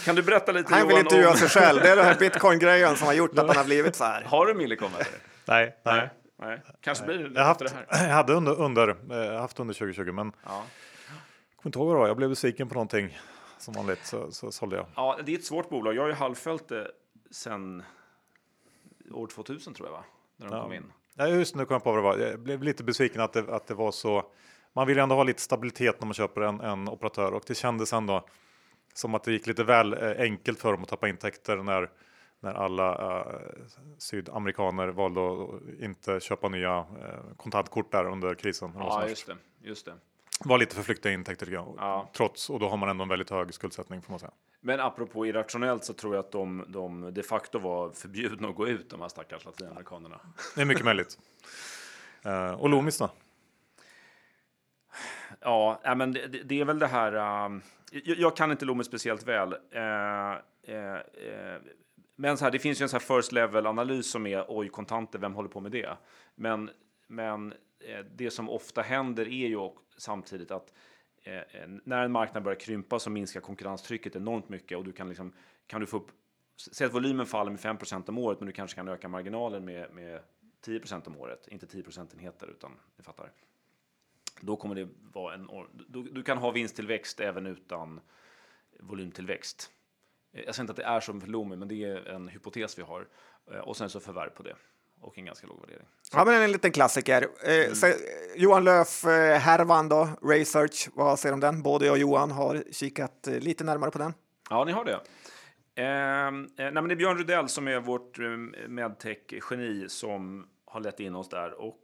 Kan 0.05 0.15
du 0.15 0.23
berätta 0.23 0.53
lite 0.53 0.75
Han 0.75 0.89
vill 0.89 0.91
Johan, 0.91 1.05
intervjua 1.05 1.31
om... 1.31 1.37
sig 1.37 1.49
själv. 1.49 1.81
Det 1.83 1.89
är 1.89 1.97
den 1.97 2.05
här 2.05 2.19
bitcoin-grejen 2.19 2.97
som 2.97 3.07
har 3.07 3.15
gjort 3.15 3.39
att 3.39 3.47
han 3.47 3.57
har 3.57 3.65
blivit 3.65 3.97
så 3.97 4.05
här. 4.05 4.23
Har 4.23 4.47
du 4.47 4.55
Millicom 4.55 4.91
eller? 4.95 5.07
Nej, 5.45 5.77
Nej. 5.85 6.11
Nej. 6.43 6.61
Kanske 6.81 7.05
blir 7.05 7.19
det 7.29 7.41
Jag 7.41 7.45
haft, 7.47 7.61
efter 7.63 7.87
det 7.91 7.97
här. 7.97 8.07
jag 8.09 8.15
hade 8.15 8.33
under, 8.33 8.61
under, 8.61 8.89
eh, 9.35 9.41
haft 9.41 9.61
under 9.61 9.75
2020 9.75 10.13
men 10.13 10.33
Ja. 10.45 10.51
kommer 11.57 11.69
inte 11.69 11.79
ihåg 11.79 11.87
vad 11.87 11.97
det 11.97 12.01
var. 12.01 12.07
Jag 12.09 12.17
blev 12.17 12.29
besviken 12.29 12.69
på 12.69 12.75
någonting 12.75 13.19
som 13.59 13.75
vanligt 13.75 14.07
så, 14.07 14.31
så 14.33 14.53
sålde 14.53 14.77
jag. 14.77 14.87
ja, 14.97 15.19
det 15.25 15.33
är 15.35 15.39
ett 15.39 15.45
svårt 15.45 15.69
bolag. 15.69 15.95
Jag 15.95 16.03
har 16.03 16.09
ju 16.09 16.15
halvföljt 16.15 16.69
det 16.69 16.91
sen 17.31 17.83
år 19.11 19.27
2000 19.27 19.75
tror 19.75 19.89
jag, 19.89 19.93
va? 19.93 20.05
När 20.37 20.47
de 20.49 20.57
Ja. 20.57 20.63
kom 20.63 20.73
in. 20.73 20.93
Ja, 21.15 21.27
just 21.29 21.55
nu 21.55 21.65
kom 21.65 21.75
jag 21.75 21.85
på 21.85 21.93
vad 21.93 21.99
det 21.99 22.03
var. 22.03 22.31
Jag 22.31 22.41
blev 22.41 22.63
lite 22.63 22.85
besviken 22.85 23.21
att 23.21 23.33
det, 23.33 23.55
att 23.55 23.67
det 23.67 23.75
var 23.75 23.93
så. 23.93 24.25
Man 24.73 24.87
vill 24.87 24.97
ju 24.97 25.03
ändå 25.03 25.15
ha 25.15 25.23
lite 25.23 25.41
stabilitet 25.43 26.01
när 26.01 26.07
man 26.07 26.15
köper 26.15 26.41
en, 26.41 26.61
en 26.61 26.89
operatör 26.89 27.33
och 27.35 27.43
det 27.47 27.55
kändes 27.55 27.93
ändå 27.93 28.25
som 28.95 29.15
att 29.15 29.25
det 29.25 29.33
gick 29.33 29.47
lite 29.47 29.65
väl 29.65 29.93
eh, 29.93 30.11
enkelt 30.19 30.61
för 30.61 30.73
dem 30.73 30.83
att 30.83 30.89
tappa 30.89 31.09
intäkter 31.09 31.57
när, 31.57 31.91
när 32.43 32.55
alla 32.55 33.19
eh, 33.21 33.41
sydamerikaner 33.99 34.89
valde 34.89 35.21
att 35.21 35.81
inte 35.81 36.21
köpa 36.21 36.49
nya 36.49 36.79
eh, 36.79 37.35
kontantkort 37.37 37.93
där 37.93 38.05
under 38.05 38.35
krisen. 38.35 38.73
Ja, 38.75 39.09
just 39.09 39.27
det. 39.27 39.37
Just 39.61 39.87
det. 39.87 39.95
var 40.45 40.59
lite 40.59 40.75
för 40.75 40.83
flyktiga 40.83 41.13
intäkter 41.13 41.47
tycker 41.47 41.57
jag. 41.57 41.75
Ja. 41.79 42.11
Trots, 42.13 42.51
och 42.51 42.61
då 42.61 42.69
har 42.69 42.77
man 42.77 42.89
ändå 42.89 43.03
en 43.03 43.09
väldigt 43.09 43.31
hög 43.31 43.55
skuldsättning 43.55 44.03
får 44.03 44.13
man 44.13 44.21
säga. 44.21 44.33
Men 44.61 44.81
apropå 44.81 45.27
irrationellt 45.27 45.85
så 45.85 45.93
tror 45.93 46.15
jag 46.15 46.25
att 46.25 46.33
de, 46.33 46.65
de 46.69 47.15
de 47.15 47.23
facto 47.23 47.59
var 47.59 47.91
förbjudna 47.91 48.49
att 48.49 48.55
gå 48.55 48.69
ut, 48.69 48.91
de 48.91 49.01
här 49.01 49.09
stackars 49.09 49.45
latinamerikanerna. 49.45 50.21
Det 50.55 50.61
är 50.61 50.65
mycket 50.65 50.85
möjligt. 50.85 51.19
Eh, 52.25 52.53
och 52.53 52.69
Loomis 52.69 52.99
då? 52.99 53.11
Ja, 55.41 55.81
men 55.97 56.13
det, 56.13 56.27
det 56.27 56.61
är 56.61 56.65
väl 56.65 56.79
det 56.79 56.87
här. 56.87 57.45
um, 57.47 57.63
jag, 57.93 58.19
jag 58.19 58.37
kan 58.37 58.51
inte 58.51 58.65
Loomis 58.65 58.87
speciellt 58.87 59.27
väl. 59.27 59.53
Eh, 59.53 60.37
men 62.17 62.37
så 62.37 62.45
här, 62.45 62.53
det 62.53 62.59
finns 62.59 62.81
ju 62.81 62.83
en 62.83 62.89
så 62.89 62.99
här 62.99 63.17
first 63.17 63.33
level 63.33 63.67
analys 63.67 64.11
som 64.11 64.27
är 64.27 64.45
oj, 64.49 64.69
kontanter, 64.69 65.19
vem 65.19 65.35
håller 65.35 65.49
på 65.49 65.61
med 65.61 65.73
det? 65.73 65.97
Men, 66.35 66.71
men 67.07 67.53
eh, 67.81 68.05
det 68.17 68.31
som 68.31 68.51
ofta 68.51 68.83
händer 68.83 69.29
är 69.29 69.49
ju 69.49 69.71
samtidigt 69.97 70.51
att 70.51 70.73
eh, 71.23 71.41
när 71.85 72.05
en 72.05 72.13
marknad 72.13 72.43
börjar 72.43 72.61
krympa 72.61 72.99
så 72.99 73.11
minskar 73.11 73.41
konkurrenstrycket 73.41 74.17
enormt 74.17 74.49
mycket 74.49 74.79
och 74.79 74.85
du 74.85 74.93
kan 74.93 75.09
liksom 75.09 75.33
kan 75.67 75.81
du 75.81 75.87
få 75.87 75.97
upp. 75.97 76.11
Säg 76.73 76.87
att 76.87 76.95
volymen 76.95 77.27
faller 77.27 77.51
med 77.51 77.61
5% 77.61 78.09
om 78.09 78.19
året, 78.19 78.41
men 78.41 78.47
du 78.47 78.53
kanske 78.53 78.75
kan 78.75 78.89
öka 78.89 79.09
marginalen 79.09 79.65
med, 79.65 79.95
med 79.95 80.21
10 80.61 80.81
om 81.07 81.17
året, 81.17 81.49
inte 81.49 81.67
10 81.67 81.83
procentenheter 81.83 82.47
utan 82.47 82.73
ni 82.97 83.05
fattar. 83.05 83.33
Då 84.41 84.57
kommer 84.57 84.75
det 84.75 84.89
vara 85.13 85.35
en. 85.35 85.49
Du, 85.89 86.03
du 86.03 86.23
kan 86.23 86.39
ha 86.39 86.51
vinsttillväxt 86.51 87.21
även 87.21 87.47
utan 87.47 88.01
volymtillväxt. 88.81 89.71
Eh, 90.35 90.43
Jag 90.47 90.55
säger 90.55 90.63
inte 90.63 90.71
att 90.71 90.77
det 90.77 90.85
är 90.85 91.01
som 91.01 91.21
för 91.21 91.29
Loomi, 91.29 91.57
men 91.57 91.69
det 91.69 91.85
är 91.85 92.09
en 92.09 92.29
hypotes 92.29 92.79
vi 92.79 92.83
har. 92.83 93.07
Eh, 93.53 93.59
Och 93.59 93.77
sen 93.77 93.91
så 93.91 94.01
förvärv 94.01 94.31
på 94.31 94.43
det 94.43 94.55
och 95.01 95.19
en 95.19 95.25
ganska 95.25 95.47
låg 95.47 95.61
värdering. 95.61 95.87
Ja, 96.13 96.25
men 96.25 96.43
en 96.43 96.53
liten 96.53 96.73
klassiker. 96.73 97.29
Eh, 97.45 97.73
så, 97.73 97.93
Johan 98.37 98.65
Löf, 98.65 99.05
eh, 99.05 99.39
härvan 99.39 99.89
då, 99.89 100.09
Research, 100.23 100.89
vad 100.95 101.19
säger 101.19 101.31
du 101.33 101.35
om 101.35 101.41
den? 101.41 101.63
Både 101.63 101.85
jag 101.87 101.93
och 101.93 101.99
Johan 101.99 102.31
har 102.31 102.63
kikat 102.73 103.27
eh, 103.27 103.39
lite 103.39 103.65
närmare 103.65 103.91
på 103.91 103.99
den. 103.99 104.15
Ja, 104.51 104.65
ni 104.65 104.73
har 104.73 104.85
det. 104.85 105.01
Ehm, 105.75 106.45
eh, 106.45 106.49
nej, 106.57 106.73
men 106.73 106.89
det 106.89 106.95
är 106.95 106.97
Björn 106.97 107.19
Rudell 107.19 107.49
som 107.49 107.69
är 107.69 107.81
vårt 107.81 108.19
eh, 108.19 108.25
medtech-geni 108.69 109.89
som 109.89 110.47
har 110.67 110.81
lett 110.81 111.01
in 111.01 111.15
oss 111.15 111.29
där. 111.29 111.61
Och 111.61 111.79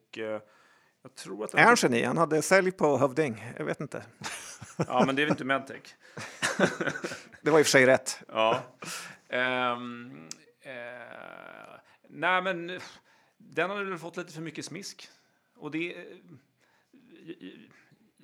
jag 1.03 1.14
tror 1.14 1.44
att... 1.44 1.55
Är 1.55 1.62
han 1.64 1.76
geni? 1.78 2.03
Han 2.03 2.18
hade 2.18 2.42
sälj 2.42 2.70
på 2.72 2.96
Hövding. 2.99 3.44
Jag 3.59 3.64
vet 3.64 3.80
inte. 3.80 4.03
Ja, 4.88 5.03
men 5.07 5.16
det 5.16 5.22
är 5.22 5.24
väl 5.26 5.32
inte 5.32 5.44
medtech. 5.44 5.94
Det 7.42 7.50
var 7.50 7.59
i 7.59 7.62
och 7.62 7.66
för 7.66 7.70
sig 7.70 7.86
rätt. 7.86 8.22
Ja. 8.28 8.62
Ehm, 9.28 10.28
eh, 10.61 10.72
nej, 12.09 12.42
men 12.42 12.80
den 13.36 13.70
har 13.70 13.84
väl 13.84 13.98
fått 13.98 14.16
lite 14.16 14.32
för 14.32 14.40
mycket 14.40 14.64
smisk. 14.64 15.09
Och 15.56 15.70
det... 15.70 15.96
eh, 15.96 16.04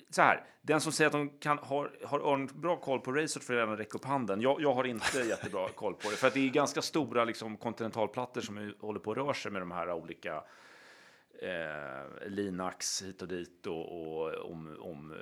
Så 0.09 0.21
här, 0.21 0.43
den 0.61 0.81
som 0.81 0.91
säger 0.91 1.07
att 1.07 1.11
de 1.13 1.29
kan, 1.29 1.57
har, 1.57 1.91
har 2.05 2.59
bra 2.59 2.77
koll 2.77 2.99
på 2.99 3.11
racet 3.11 3.43
får 3.43 3.55
gärna 3.55 3.77
räcka 3.77 3.97
upp 3.97 4.05
handen. 4.05 4.41
Jag, 4.41 4.61
jag 4.61 4.73
har 4.73 4.83
inte 4.83 5.19
jättebra 5.29 5.69
koll 5.69 5.93
på 5.93 6.09
det, 6.09 6.15
för 6.15 6.27
att 6.27 6.33
det 6.33 6.39
är 6.39 6.49
ganska 6.49 6.81
stora 6.81 7.25
liksom, 7.25 7.57
kontinentalplattor 7.57 8.41
som 8.41 8.73
håller 8.81 8.99
på 8.99 9.11
att 9.11 9.17
röra 9.17 9.33
sig 9.33 9.51
med 9.51 9.61
de 9.61 9.71
här 9.71 9.91
olika 9.91 10.43
eh, 11.41 12.27
Linux 12.27 13.03
hit 13.03 13.21
och 13.21 13.27
dit 13.27 13.67
och, 13.67 13.91
och 14.01 14.51
om, 14.51 14.77
om 14.79 15.13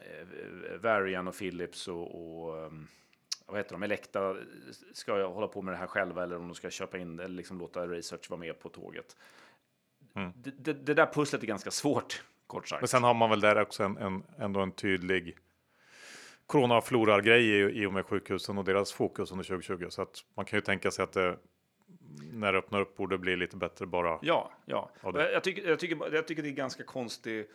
eh, 0.00 0.78
Varian 0.80 1.28
och 1.28 1.38
Philips 1.38 1.88
och, 1.88 2.14
och 2.14 2.58
eh, 2.58 2.70
vad 3.46 3.56
heter 3.56 3.72
de, 3.72 3.82
Elekta 3.82 4.36
ska 4.92 5.18
jag 5.18 5.30
hålla 5.30 5.48
på 5.48 5.62
med 5.62 5.74
det 5.74 5.78
här 5.78 5.86
själva 5.86 6.22
eller 6.22 6.36
om 6.36 6.48
de 6.48 6.54
ska 6.54 6.70
köpa 6.70 6.98
in 6.98 7.16
det 7.16 7.24
eller 7.24 7.34
liksom 7.34 7.58
låta 7.58 7.86
Research 7.86 8.30
vara 8.30 8.40
med 8.40 8.58
på 8.60 8.68
tåget. 8.68 9.16
Det, 10.34 10.50
det, 10.50 10.72
det 10.72 10.94
där 10.94 11.06
pusslet 11.06 11.42
är 11.42 11.46
ganska 11.46 11.70
svårt, 11.70 12.22
kort 12.46 12.68
sagt. 12.68 12.82
Men 12.82 12.88
sen 12.88 13.02
har 13.02 13.14
man 13.14 13.30
väl 13.30 13.40
där 13.40 13.60
också 13.60 13.82
en, 13.82 13.96
en, 13.96 14.22
ändå 14.38 14.60
en 14.60 14.72
tydlig 14.72 15.36
coronaflorargrej 16.46 17.44
i, 17.44 17.82
i 17.82 17.86
och 17.86 17.92
med 17.92 18.06
sjukhusen 18.06 18.58
och 18.58 18.64
deras 18.64 18.92
fokus 18.92 19.32
under 19.32 19.44
2020. 19.44 19.86
Så 19.90 20.02
att 20.02 20.24
man 20.34 20.44
kan 20.44 20.56
ju 20.56 20.60
tänka 20.60 20.90
sig 20.90 21.02
att 21.02 21.12
det 21.12 21.38
när 22.32 22.52
det 22.52 22.58
öppnar 22.58 22.80
upp 22.80 22.96
borde 22.96 23.18
bli 23.18 23.36
lite 23.36 23.56
bättre 23.56 23.86
bara. 23.86 24.18
Ja, 24.22 24.52
ja. 24.64 24.90
Jag, 25.02 25.32
jag, 25.32 25.44
tycker, 25.44 25.68
jag, 25.68 25.78
tycker, 25.78 26.14
jag 26.14 26.26
tycker 26.26 26.42
det 26.42 26.48
är 26.48 26.52
ganska 26.52 26.82
konstigt. 26.84 27.50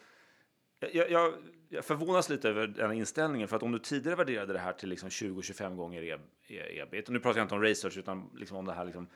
Jag, 0.79 0.95
jag- 0.95 1.11
jag, 1.11 1.33
jag 1.69 1.85
förvånas 1.85 2.29
lite 2.29 2.49
över 2.49 2.67
den 2.67 2.91
inställningen, 2.93 3.47
för 3.47 3.55
att 3.55 3.63
om 3.63 3.71
du 3.71 3.79
tidigare 3.79 4.15
värderade 4.15 4.53
det 4.53 4.59
här 4.59 4.73
till 4.73 4.89
liksom 4.89 5.09
20-25 5.09 5.75
gånger 5.75 6.03
e, 6.03 6.17
e, 6.47 6.79
ebit, 6.79 7.07
och 7.07 7.13
nu 7.13 7.19
pratar 7.19 7.39
jag 7.39 7.45
inte 7.45 7.55
om 7.55 7.61
research, 7.61 7.97
utan 7.97 8.29
liksom 8.35 8.57
om 8.57 8.65
det 8.65 8.73
här 8.73 8.85
liksom, 8.85 9.07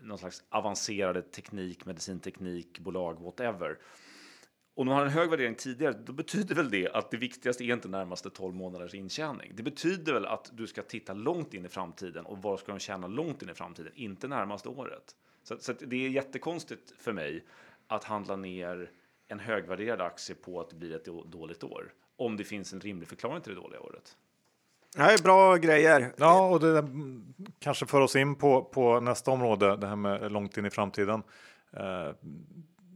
någon 0.00 0.18
slags 0.18 0.44
avancerade 0.48 1.22
teknik, 1.22 1.84
medicinteknik, 1.86 2.78
bolag, 2.78 3.20
whatever. 3.20 3.78
Om 4.76 4.86
man 4.86 4.96
har 4.96 5.04
en 5.04 5.10
hög 5.10 5.30
värdering 5.30 5.54
tidigare, 5.54 5.92
då 5.92 6.12
betyder 6.12 6.54
väl 6.54 6.70
det 6.70 6.88
att 6.88 7.10
det 7.10 7.16
viktigaste 7.16 7.64
är 7.64 7.72
inte 7.72 7.88
närmaste 7.88 8.30
12 8.30 8.54
månaders 8.54 8.94
intjäning. 8.94 9.52
Det 9.54 9.62
betyder 9.62 10.12
väl 10.12 10.26
att 10.26 10.50
du 10.52 10.66
ska 10.66 10.82
titta 10.82 11.14
långt 11.14 11.54
in 11.54 11.64
i 11.64 11.68
framtiden 11.68 12.26
och 12.26 12.42
vad 12.42 12.58
ska 12.58 12.72
de 12.72 12.78
tjäna 12.78 13.06
långt 13.06 13.42
in 13.42 13.50
i 13.50 13.54
framtiden, 13.54 13.92
inte 13.94 14.28
närmaste 14.28 14.68
året. 14.68 15.16
Så, 15.42 15.56
så 15.58 15.72
att 15.72 15.78
det 15.86 16.06
är 16.06 16.08
jättekonstigt 16.08 16.92
för 16.98 17.12
mig 17.12 17.44
att 17.86 18.04
handla 18.04 18.36
ner 18.36 18.90
en 19.28 19.40
högvärderad 19.40 20.00
aktie 20.00 20.34
på 20.34 20.60
att 20.60 20.70
det 20.70 20.76
blir 20.76 20.96
ett 20.96 21.04
då- 21.04 21.24
dåligt 21.24 21.64
år. 21.64 21.92
Om 22.16 22.36
det 22.36 22.44
finns 22.44 22.72
en 22.72 22.80
rimlig 22.80 23.08
förklaring 23.08 23.40
till 23.40 23.54
det 23.54 23.60
dåliga 23.60 23.80
året. 23.80 24.16
Det 24.96 25.02
här 25.02 25.14
är 25.14 25.22
bra 25.22 25.56
grejer. 25.56 26.12
Ja, 26.16 26.48
och 26.48 26.60
det 26.60 26.72
där 26.72 26.84
kanske 27.58 27.86
för 27.86 28.00
oss 28.00 28.16
in 28.16 28.34
på, 28.34 28.64
på 28.64 29.00
nästa 29.00 29.30
område, 29.30 29.76
det 29.76 29.86
här 29.86 29.96
med 29.96 30.32
långt 30.32 30.56
in 30.56 30.66
i 30.66 30.70
framtiden. 30.70 31.22
Eh, 31.72 32.10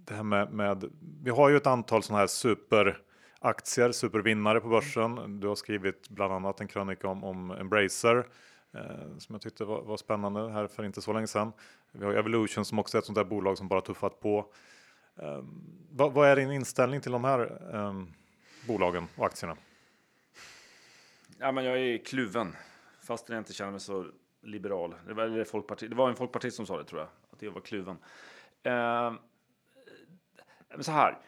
det 0.09 0.15
här 0.15 0.23
med, 0.23 0.53
med, 0.53 0.85
vi 1.23 1.31
har 1.31 1.49
ju 1.49 1.57
ett 1.57 1.67
antal 1.67 2.03
sådana 2.03 2.21
här 2.21 2.27
superaktier, 2.27 3.93
supervinnare 3.93 4.61
på 4.61 4.69
börsen. 4.69 5.41
Du 5.41 5.49
har 5.49 5.55
skrivit 5.55 6.09
bland 6.09 6.33
annat 6.33 6.61
en 6.61 6.69
krönika 6.69 7.09
om, 7.09 7.25
om 7.25 7.51
Embracer 7.51 8.27
eh, 8.73 9.17
som 9.19 9.35
jag 9.35 9.43
tyckte 9.43 9.65
var, 9.65 9.83
var, 9.83 9.97
spännande 9.97 10.51
här 10.51 10.67
för 10.67 10.85
inte 10.85 11.03
så 11.03 11.13
länge 11.13 11.27
sedan. 11.27 11.53
Vi 11.93 12.05
har 12.05 12.13
Evolution 12.13 12.65
som 12.65 12.79
också 12.79 12.97
är 12.97 12.99
ett 12.99 13.07
sånt 13.07 13.17
där 13.17 13.25
bolag 13.25 13.59
som 13.59 13.69
bara 13.69 13.81
tuffat 13.81 14.21
på. 14.21 14.53
Eh, 15.17 15.43
vad, 15.91 16.13
vad, 16.13 16.29
är 16.29 16.37
din 16.37 16.53
inställning 16.53 17.01
till 17.01 17.13
de 17.13 17.25
här 17.25 17.59
eh, 17.75 17.93
bolagen 18.67 19.09
och 19.17 19.27
aktierna? 19.27 19.57
Ja, 21.39 21.53
men 21.53 21.65
jag 21.65 21.79
är 21.79 22.05
kluven, 22.05 22.57
fast 23.03 23.29
jag 23.29 23.39
inte 23.39 23.53
känner 23.53 23.71
mig 23.71 23.81
så 23.81 24.07
liberal. 24.43 24.95
Det 25.07 25.15
var, 25.15 25.25
eller 25.25 25.45
folkparti, 25.45 25.91
det 25.91 25.97
var 25.97 26.09
en 26.09 26.17
folkpartist 26.17 26.57
som 26.57 26.67
sa 26.67 26.79
det 26.79 26.85
tror 26.85 27.01
jag, 27.01 27.09
att 27.31 27.43
jag 27.43 27.51
var 27.51 27.61
kluven. 27.61 27.97
Ehm, 28.63 29.19
så 30.81 30.93
här, 30.93 31.19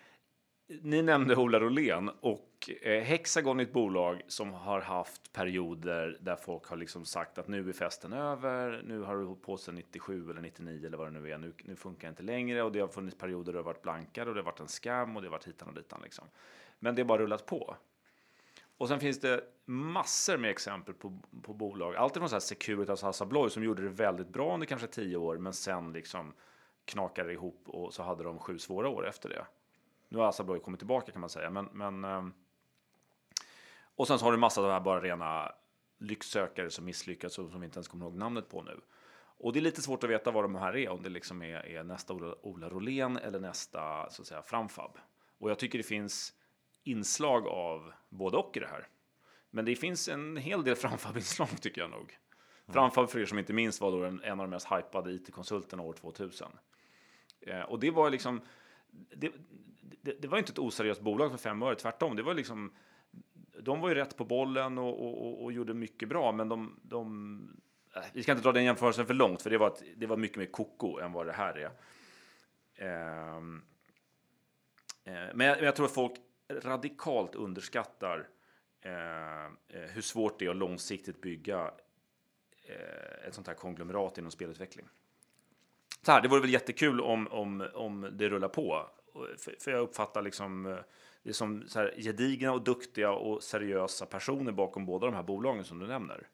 ni 0.82 1.03
nämnde 1.03 1.36
Ola 1.36 1.61
Rolén 1.61 2.11
och 2.20 2.70
eh, 2.82 3.03
Hexagon 3.03 3.61
är 3.61 3.64
ett 3.64 3.72
bolag 3.72 4.22
som 4.28 4.53
har 4.53 4.80
haft 4.80 5.32
perioder 5.32 6.18
där 6.20 6.36
folk 6.36 6.66
har 6.66 6.76
liksom 6.76 7.05
sagt 7.05 7.38
att 7.38 7.49
nu 7.49 7.68
är 7.68 7.72
festen 7.72 8.12
över. 8.12 8.82
Nu 8.84 9.01
har 9.01 9.16
du 9.16 9.24
hållit 9.24 9.43
på 9.43 9.57
sedan 9.57 9.74
97 9.74 10.30
eller 10.30 10.41
99 10.41 10.86
eller 10.86 10.99
vad 10.99 11.07
det 11.07 11.20
nu 11.20 11.30
är. 11.30 11.38
Nu, 11.38 11.53
nu 11.64 11.76
funkar 11.76 12.09
det 12.09 12.11
inte 12.11 12.22
längre 12.22 12.62
och 12.62 12.72
det 12.72 12.80
har 12.80 12.88
funnits 12.88 13.18
perioder 13.18 13.45
där 13.45 13.53
det 13.53 13.59
har 13.59 13.64
varit 13.64 13.82
blankare 13.82 14.28
och 14.28 14.34
det 14.34 14.41
har 14.41 14.47
varit 14.47 14.61
en 14.61 14.68
skam 14.68 15.16
och 15.16 15.22
det 15.22 15.28
har 15.28 15.32
varit 15.32 15.49
hitan 15.49 15.68
och 15.68 15.74
ditan 15.74 16.01
liksom. 16.03 16.24
Men 16.78 16.95
det 16.95 17.03
har 17.03 17.07
bara 17.07 17.22
rullat 17.22 17.47
på. 17.47 17.76
Och 18.78 18.88
sen 18.88 19.01
finns 19.01 19.20
det 19.20 19.45
massor 19.64 20.36
med 20.38 20.51
exempel 20.51 20.95
på, 20.95 21.18
på 21.43 21.55
bolag. 21.55 21.97
Alltifrån 21.97 22.28
så 22.28 22.34
här 22.34 22.41
Securitas 22.41 23.05
Assa 23.05 23.24
Abloy 23.24 23.51
som 23.51 23.64
gjorde 23.64 23.82
det 23.82 23.88
väldigt 23.88 24.28
bra 24.28 24.55
under 24.55 24.66
kanske 24.66 24.86
tio 24.86 25.16
år, 25.16 25.38
men 25.38 25.53
sen 25.53 25.93
liksom 25.93 26.32
knakade 26.91 27.32
ihop 27.32 27.62
och 27.66 27.95
så 27.95 28.03
hade 28.03 28.24
de 28.24 28.38
sju 28.38 28.59
svåra 28.59 28.88
år 28.88 29.09
efter 29.09 29.28
det. 29.28 29.47
Nu 30.09 30.18
har 30.18 30.28
Assa 30.28 30.43
Abloy 30.43 30.61
kommit 30.61 30.80
tillbaka 30.80 31.12
kan 31.12 31.20
man 31.20 31.30
säga, 31.30 31.51
men, 31.51 31.68
men 31.72 32.05
ehm, 32.05 32.32
och 33.95 34.07
sen 34.07 34.18
så 34.18 34.24
har 34.24 34.32
du 34.32 34.38
massa 34.38 34.61
av 34.61 34.66
de 34.66 34.72
här 34.72 34.80
bara 34.80 35.01
rena 35.01 35.53
lycksökare 35.99 36.70
som 36.70 36.84
misslyckats 36.84 37.38
och 37.38 37.51
som 37.51 37.61
vi 37.61 37.64
inte 37.64 37.76
ens 37.76 37.88
kommer 37.88 38.07
ihåg 38.07 38.16
namnet 38.16 38.49
på 38.49 38.62
nu. 38.62 38.80
Och 39.43 39.53
det 39.53 39.59
är 39.59 39.61
lite 39.61 39.82
svårt 39.82 40.05
att 40.05 40.11
veta 40.11 40.30
vad 40.30 40.45
de 40.45 40.55
här 40.55 40.76
är, 40.76 40.88
om 40.88 41.03
det 41.03 41.09
liksom 41.09 41.43
är, 41.43 41.66
är 41.66 41.84
nästa 41.84 42.14
Ola, 42.14 42.34
Ola 42.43 42.68
Rolén 42.68 43.16
eller 43.16 43.41
nästa 43.41 44.11
så 44.11 44.22
att 44.22 44.28
säga 44.28 44.43
Framfab. 44.43 44.99
Och 45.38 45.51
jag 45.51 45.59
tycker 45.59 45.78
det 45.78 45.84
finns 45.84 46.34
inslag 46.84 47.47
av 47.47 47.93
både 48.09 48.36
och 48.36 48.57
i 48.57 48.61
det 48.61 48.66
här. 48.66 48.88
Men 49.51 49.64
det 49.64 49.76
finns 49.76 50.09
en 50.09 50.36
hel 50.36 50.64
del 50.64 50.76
framfab-inslag 50.76 51.61
tycker 51.61 51.80
jag 51.80 51.91
nog. 51.91 52.01
Mm. 52.01 52.72
Framfab, 52.72 53.11
för 53.11 53.18
er 53.18 53.26
som 53.26 53.38
inte 53.38 53.53
minns, 53.53 53.80
var 53.80 53.91
då 53.91 54.05
en, 54.05 54.22
en 54.22 54.41
av 54.41 54.47
de 54.47 54.51
mest 54.51 54.72
hypade 54.72 55.12
it-konsulterna 55.12 55.82
år 55.82 55.93
2000. 55.93 56.49
Eh, 57.41 57.62
och 57.62 57.80
det 57.80 57.91
var 57.91 58.11
liksom, 58.11 58.41
det, 58.91 59.32
det, 60.03 60.22
det, 60.22 60.28
var 60.28 60.38
inte 60.38 60.53
ett 60.53 60.59
oseriöst 60.59 61.01
bolag 61.01 61.30
för 61.30 61.38
fem 61.38 61.62
öre, 61.62 61.74
tvärtom. 61.74 62.16
Det 62.16 62.22
var 62.22 62.34
liksom, 62.34 62.72
de 63.62 63.80
var 63.80 63.88
ju 63.88 63.95
rätt 63.95 64.16
på 64.16 64.24
bollen 64.24 64.78
och, 64.78 65.07
och, 65.07 65.26
och, 65.26 65.45
och 65.45 65.53
gjorde 65.53 65.74
mycket 65.74 66.09
bra, 66.09 66.32
men 66.32 66.49
de, 66.49 66.80
de 66.82 67.61
eh, 67.97 68.03
vi 68.12 68.22
ska 68.22 68.32
inte 68.32 68.45
dra 68.45 68.53
den 68.53 68.64
jämförelsen 68.64 69.07
för 69.07 69.14
långt, 69.14 69.43
för 69.43 69.51
det 69.51 69.59
var, 69.59 69.68
ett, 69.68 69.82
det 69.97 70.07
var 70.07 70.16
mycket 70.16 70.38
mer 70.38 70.47
koko 70.47 70.99
än 70.99 71.12
vad 71.12 71.26
det 71.26 71.32
här 71.32 71.59
är. 71.59 71.70
Ehm, 72.76 73.62
eh, 75.05 75.34
men 75.34 75.47
jag, 75.47 75.62
jag 75.62 75.76
tror 75.76 75.86
att 75.86 75.95
folk 75.95 76.12
radikalt 76.51 77.34
underskattar 77.34 78.28
eh, 78.80 79.45
eh, 79.45 79.91
hur 79.91 80.03
svårt 80.03 80.38
det 80.38 80.47
är 80.47 80.51
att 80.51 80.57
långsiktigt 80.57 81.20
bygga 81.20 81.70
eh, 82.68 83.26
ett 83.28 83.34
sånt 83.34 83.47
här 83.47 83.55
konglomerat 83.55 84.18
inom 84.18 84.30
spelutveckling. 84.30 84.86
Så 86.03 86.12
här, 86.12 86.20
det 86.20 86.28
vore 86.28 86.40
väl 86.40 86.51
jättekul 86.51 87.01
om, 87.01 87.28
om, 87.28 87.68
om 87.74 88.09
det 88.12 88.28
rullar 88.28 88.48
på. 88.48 88.86
För, 89.38 89.57
för 89.61 89.70
jag 89.70 89.80
uppfattar 89.80 90.22
liksom 90.22 90.66
eh, 90.66 90.78
det 91.22 91.32
som 91.32 91.68
så 91.68 91.78
här 91.78 91.94
gedigna 91.96 92.53
och 92.53 92.62
duktiga 92.62 93.12
och 93.12 93.42
seriösa 93.42 94.07
personer 94.07 94.53
bakom 94.53 94.86
båda 94.86 95.07
de 95.07 95.14
här 95.14 95.22
bolagen 95.22 95.64
som 95.64 95.78
du 95.78 95.86
nämner. 95.86 96.26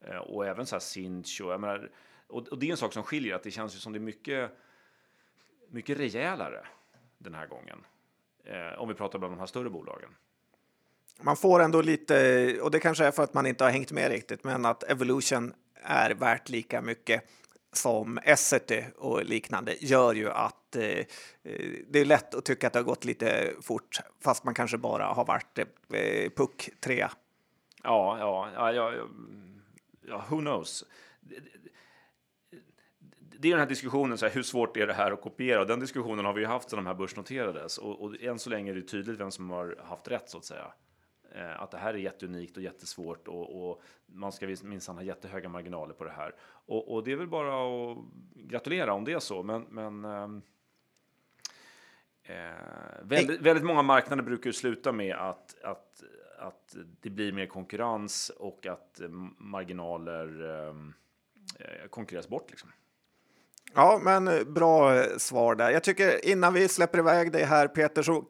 Eh, 0.00 0.16
och 0.16 0.46
även 0.46 0.66
så 0.66 0.74
här 0.74 0.80
Sinch 0.80 1.40
och, 1.40 1.60
menar, 1.60 1.90
och, 2.26 2.48
och 2.48 2.58
det 2.58 2.66
är 2.66 2.70
en 2.70 2.76
sak 2.76 2.92
som 2.92 3.02
skiljer, 3.02 3.34
att 3.34 3.42
det 3.42 3.50
känns 3.50 3.74
ju 3.74 3.78
som 3.78 3.92
det 3.92 3.98
är 3.98 4.00
mycket, 4.00 4.50
mycket 5.68 5.98
rejälare 5.98 6.66
den 7.18 7.34
här 7.34 7.46
gången 7.46 7.84
eh, 8.44 8.80
om 8.80 8.88
vi 8.88 8.94
pratar 8.94 9.18
bland 9.18 9.34
de 9.34 9.38
här 9.38 9.46
större 9.46 9.70
bolagen. 9.70 10.10
Man 11.20 11.36
får 11.36 11.60
ändå 11.60 11.82
lite, 11.82 12.58
och 12.60 12.70
det 12.70 12.80
kanske 12.80 13.04
är 13.04 13.10
för 13.10 13.22
att 13.22 13.34
man 13.34 13.46
inte 13.46 13.64
har 13.64 13.70
hängt 13.70 13.92
med 13.92 14.10
riktigt, 14.10 14.44
men 14.44 14.64
att 14.64 14.82
Evolution 14.82 15.54
är 15.74 16.10
värt 16.10 16.48
lika 16.48 16.82
mycket 16.82 17.22
som 17.72 18.18
Essity 18.22 18.84
och 18.96 19.24
liknande 19.24 19.76
gör 19.80 20.14
ju 20.14 20.30
att 20.30 20.76
eh, 20.76 20.82
eh, 20.82 21.04
det 21.88 22.00
är 22.00 22.04
lätt 22.04 22.34
att 22.34 22.44
tycka 22.44 22.66
att 22.66 22.72
det 22.72 22.78
har 22.78 22.84
gått 22.84 23.04
lite 23.04 23.52
fort, 23.62 24.00
fast 24.20 24.44
man 24.44 24.54
kanske 24.54 24.78
bara 24.78 25.04
har 25.04 25.24
varit 25.24 25.58
eh, 25.58 25.66
puck 26.36 26.70
trea. 26.80 27.10
Ja, 27.82 28.18
ja, 28.18 28.48
ja, 28.54 28.72
ja, 28.72 28.92
ja, 30.08 30.24
who 30.28 30.38
knows? 30.38 30.84
det 33.42 33.48
är 33.48 33.52
den 33.52 33.60
här 33.60 33.66
diskussionen, 33.66 34.18
så 34.18 34.26
här, 34.26 34.32
hur 34.32 34.42
svårt 34.42 34.76
är 34.76 34.86
det 34.86 34.92
här 34.92 35.12
att 35.12 35.20
kopiera? 35.20 35.60
Och 35.60 35.66
den 35.66 35.80
diskussionen 35.80 36.24
har 36.24 36.32
vi 36.32 36.40
ju 36.40 36.46
haft 36.46 36.70
sedan 36.70 36.76
de 36.76 36.86
här 36.86 36.94
börsnoterades 36.94 37.78
och, 37.78 38.02
och 38.02 38.20
än 38.20 38.38
så 38.38 38.50
länge 38.50 38.70
är 38.70 38.74
det 38.74 38.82
tydligt 38.82 39.20
vem 39.20 39.30
som 39.30 39.50
har 39.50 39.76
haft 39.84 40.08
rätt 40.08 40.30
så 40.30 40.38
att 40.38 40.44
säga. 40.44 40.72
Eh, 41.34 41.62
att 41.62 41.70
det 41.70 41.78
här 41.78 41.94
är 41.94 41.98
jätteunikt 41.98 42.56
och 42.56 42.62
jättesvårt 42.62 43.28
och, 43.28 43.70
och 43.70 43.82
man 44.06 44.32
ska 44.32 44.46
minsann 44.62 44.96
ha 44.96 45.02
jättehöga 45.02 45.48
marginaler 45.48 45.94
på 45.94 46.04
det 46.04 46.10
här. 46.10 46.34
Och, 46.42 46.94
och, 46.94 47.04
det 47.04 47.12
är 47.12 47.16
väl 47.16 47.28
bara 47.28 47.54
att 47.92 47.98
gratulera 48.34 48.92
om 48.92 49.04
det 49.04 49.12
är 49.12 49.18
så, 49.18 49.42
men, 49.42 49.62
men 49.62 50.04
ehm, 50.04 50.42
eh, 52.22 53.02
väldigt, 53.02 53.40
väldigt, 53.40 53.64
många 53.64 53.82
marknader 53.82 54.22
brukar 54.22 54.46
ju 54.46 54.52
sluta 54.52 54.92
med 54.92 55.16
att, 55.16 55.62
att, 55.62 56.02
att 56.38 56.76
det 57.00 57.10
blir 57.10 57.32
mer 57.32 57.46
konkurrens 57.46 58.30
och 58.30 58.66
att 58.66 59.00
marginaler 59.38 60.44
ehm, 60.68 60.94
eh, 61.58 61.88
konkurreras 61.88 62.28
bort. 62.28 62.50
Liksom. 62.50 62.70
Ja, 63.74 64.00
men 64.02 64.28
eh, 64.28 64.44
bra 64.44 64.96
eh, 64.96 65.16
svar 65.18 65.54
där. 65.54 65.70
Jag 65.70 65.82
tycker 65.82 66.26
innan 66.26 66.54
vi 66.54 66.68
släpper 66.68 66.98
iväg 66.98 67.32
dig 67.32 67.44
här 67.44 67.68
Peter 67.68 68.02
så 68.02 68.24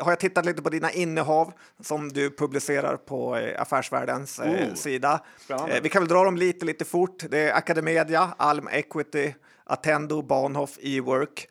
har 0.00 0.12
jag 0.12 0.20
tittat 0.20 0.46
lite 0.46 0.62
på 0.62 0.70
dina 0.70 0.92
innehav 0.92 1.52
som 1.80 2.08
du 2.08 2.30
publicerar 2.30 2.96
på 2.96 3.36
eh, 3.36 3.62
Affärsvärldens 3.62 4.38
oh, 4.38 4.74
sida. 4.74 5.20
Spännande. 5.38 5.80
Vi 5.80 5.88
kan 5.88 6.02
väl 6.02 6.08
dra 6.08 6.24
dem 6.24 6.36
lite, 6.36 6.66
lite 6.66 6.84
fort. 6.84 7.24
Det 7.30 7.38
är 7.38 7.54
Academedia, 7.54 8.34
Alm 8.36 8.68
Equity, 8.72 9.34
Attendo, 9.64 10.22
Bahnhof, 10.22 10.78
Ework, 10.82 11.48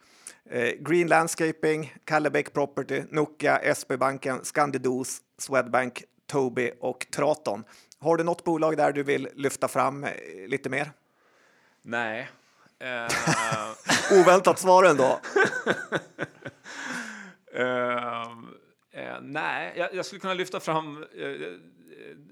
Green 0.80 1.08
Landscaping, 1.08 1.94
Kallebäck 2.06 2.54
Property, 2.54 3.04
Nokia, 3.10 3.58
SB-banken, 3.58 4.40
Scandidos, 4.44 5.22
Swedbank, 5.38 6.04
Tobii 6.28 6.72
och 6.80 7.08
Traton. 7.16 7.64
Har 8.00 8.18
du 8.18 8.24
något 8.24 8.44
bolag 8.44 8.78
där 8.78 8.92
du 8.92 9.04
vill 9.04 9.30
lyfta 9.36 9.68
fram 9.68 10.06
lite 10.48 10.70
mer? 10.70 10.92
Nej, 11.82 12.30
Uh, 12.84 14.20
Oväntat 14.22 14.60
svar 14.60 14.84
ändå. 14.84 15.20
uh, 17.60 17.64
uh, 19.02 19.22
nej, 19.22 19.74
jag, 19.76 19.94
jag, 19.94 20.06
skulle 20.06 20.20
kunna 20.20 20.34
lyfta 20.34 20.60
fram... 20.60 21.06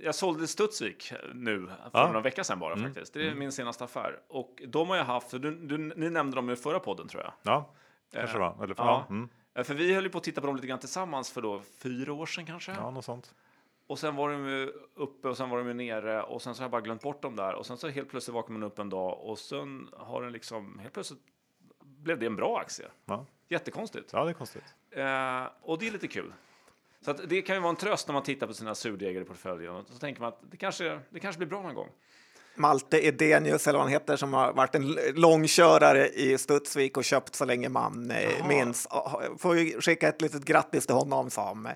jag 0.02 0.16
sålde 0.16 0.48
Studsvik 0.48 1.14
nu 1.34 1.68
för 1.68 2.00
ja. 2.00 2.08
några 2.08 2.22
veckor 2.22 2.44
sedan 2.44 2.60
bara 2.60 2.74
mm. 2.74 2.86
faktiskt. 2.86 3.14
Det 3.14 3.22
är 3.22 3.28
mm. 3.28 3.40
min 3.40 3.52
senaste 3.52 3.84
affär. 3.84 4.20
Och 4.28 4.62
de 4.68 4.90
har 4.90 4.98
jag 4.98 5.06
haft, 5.06 5.32
du, 5.32 5.40
du, 5.40 5.78
ni 5.78 6.10
nämnde 6.10 6.36
dem 6.36 6.50
i 6.50 6.56
förra 6.56 6.80
podden 6.80 7.08
tror 7.08 7.24
jag. 7.24 7.34
Ja, 7.42 7.74
kanske 8.14 8.38
var. 8.38 8.64
Eller 8.64 8.74
för, 8.74 8.84
ja. 8.84 9.06
Mm. 9.10 9.30
För 9.64 9.74
vi 9.74 9.94
höll 9.94 10.04
ju 10.04 10.10
på 10.10 10.18
att 10.18 10.24
titta 10.24 10.42
på 10.42 10.48
dem 10.48 10.56
lite 10.56 10.68
grann 10.68 10.80
tillsammans 10.80 11.32
för 11.32 11.42
då 11.42 11.62
fyra 11.84 12.14
år 12.14 12.26
sedan 12.26 12.46
kanske. 12.46 12.72
Ja, 12.72 12.92
något 12.92 13.06
sånt. 13.06 13.34
Och 13.92 14.00
sen 14.00 14.16
var 14.16 14.30
de 14.30 14.48
ju 14.48 14.74
uppe 14.96 15.28
och 15.28 15.38
sen 15.38 15.50
var 15.50 15.58
de 15.58 15.68
ju 15.68 15.74
nere 15.74 16.24
och 16.24 16.42
sen 16.42 16.56
så 16.56 16.62
har 16.62 16.64
jag 16.64 16.72
bara 16.72 16.82
glömt 16.82 17.02
bort 17.02 17.22
dem 17.22 17.36
där 17.36 17.56
och 17.56 17.66
sen 17.66 17.78
så 17.78 17.88
helt 17.88 18.10
plötsligt 18.10 18.34
vaknar 18.34 18.54
man 18.54 18.64
upp 18.64 18.80
en 18.80 18.90
dag 18.90 19.20
och 19.20 19.40
sen 19.40 19.90
har 19.98 20.22
den 20.22 20.32
liksom 20.32 20.80
helt 20.80 20.94
plötsligt 20.94 21.20
blev 21.80 22.20
det 22.20 22.26
en 22.26 22.36
bra 22.36 22.60
aktie. 22.60 22.88
Ja. 23.06 23.26
Jättekonstigt. 23.48 24.14
Ja, 24.14 24.24
det 24.24 24.32
är 24.32 24.34
konstigt. 24.34 24.64
Eh, 24.92 25.44
och 25.62 25.80
det 25.80 25.88
är 25.88 25.92
lite 25.92 26.08
kul. 26.08 26.34
Så 27.02 27.14
det 27.14 27.42
kan 27.42 27.56
ju 27.56 27.62
vara 27.62 27.70
en 27.70 27.76
tröst 27.76 28.08
när 28.08 28.14
man 28.14 28.24
tittar 28.24 28.48
på 28.48 28.54
sina 28.54 28.76
surdegare 28.76 29.24
i 29.24 29.28
portföljen. 29.28 29.86
Så 29.86 29.98
tänker 30.00 30.22
man 30.22 30.30
att 30.30 30.40
det 30.52 30.58
kanske, 30.58 31.00
det 31.10 31.20
kanske 31.20 31.38
blir 31.38 31.48
bra 31.48 31.62
någon 31.62 31.76
gång. 31.76 31.90
Malte 32.56 33.08
Edenius, 33.08 33.68
eller 33.68 33.80
vad 33.80 33.86
han 33.86 33.92
heter, 33.92 34.16
som 34.16 34.34
har 34.34 34.54
varit 34.54 34.76
en 34.76 34.98
långkörare 35.16 36.08
i 36.08 36.38
Studsvik 36.38 36.98
och 36.98 37.04
köpt 37.04 37.36
så 37.36 37.46
länge 37.46 37.70
man 37.70 38.12
eh, 38.12 38.48
minns. 38.48 38.88
Får 39.38 39.54
vi 39.54 39.82
skicka 39.82 40.08
ett 40.08 40.22
litet 40.22 40.46
grattis 40.46 40.86
till 40.86 40.96
honom 40.96 41.30
som 41.30 41.68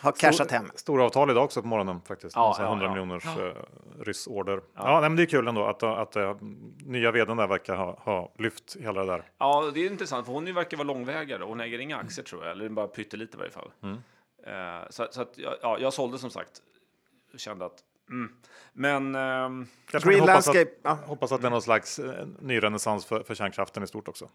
har 0.00 0.12
cashat 0.12 0.50
hem. 0.50 0.70
Stora 0.74 1.04
avtal 1.04 1.30
idag 1.30 1.44
också 1.44 1.62
på 1.62 1.68
morgonen 1.68 2.00
faktiskt. 2.00 2.36
Ja, 2.36 2.56
ja 2.58 2.64
100 2.64 2.86
ja. 2.86 2.90
miljoners 2.90 3.24
ja. 3.24 3.52
Ryssorder. 4.00 4.60
Ja, 4.74 4.82
ja 4.90 5.00
men 5.00 5.16
det 5.16 5.22
är 5.22 5.26
kul 5.26 5.48
ändå 5.48 5.64
att, 5.64 5.82
att, 5.82 6.16
att 6.16 6.38
nya 6.78 7.10
vdn 7.10 7.36
där 7.36 7.46
verkar 7.46 7.76
ha, 7.76 7.98
ha 8.04 8.32
lyft 8.38 8.76
hela 8.80 9.00
det 9.00 9.06
där. 9.06 9.24
Ja, 9.38 9.70
det 9.74 9.80
är 9.80 9.90
intressant 9.90 10.26
för 10.26 10.32
hon 10.32 10.54
verkar 10.54 10.76
vara 10.76 10.86
långvägare. 10.86 11.44
Hon 11.44 11.60
äger 11.60 11.78
inga 11.78 11.96
aktier 11.96 12.24
tror 12.24 12.42
jag, 12.42 12.50
eller 12.52 12.68
bara 12.68 12.88
pyttelite 12.88 13.36
i 13.36 13.38
varje 13.38 13.50
fall. 13.50 13.70
Mm. 13.82 13.98
Så, 14.90 15.06
så 15.10 15.22
att, 15.22 15.38
ja, 15.62 15.78
jag 15.80 15.92
sålde 15.92 16.18
som 16.18 16.30
sagt. 16.30 16.62
Kände 17.36 17.64
att 17.64 17.82
Men 18.72 19.14
ehm, 19.14 19.66
Kanske 19.90 20.08
man 20.08 20.12
Green 20.14 20.20
hoppas 20.28 20.48
att, 20.48 20.54
Landscape. 20.54 20.70
Ja. 20.82 20.98
hoppas 21.06 21.32
att 21.32 21.40
det 21.40 21.48
är 21.48 21.50
någon 21.50 21.62
slags 21.62 21.98
eh, 21.98 22.26
ny 22.40 22.60
renässans 22.62 23.06
för, 23.06 23.22
för 23.22 23.34
kärnkraften 23.34 23.82
i 23.82 23.86
stort 23.86 24.08
också. 24.08 24.28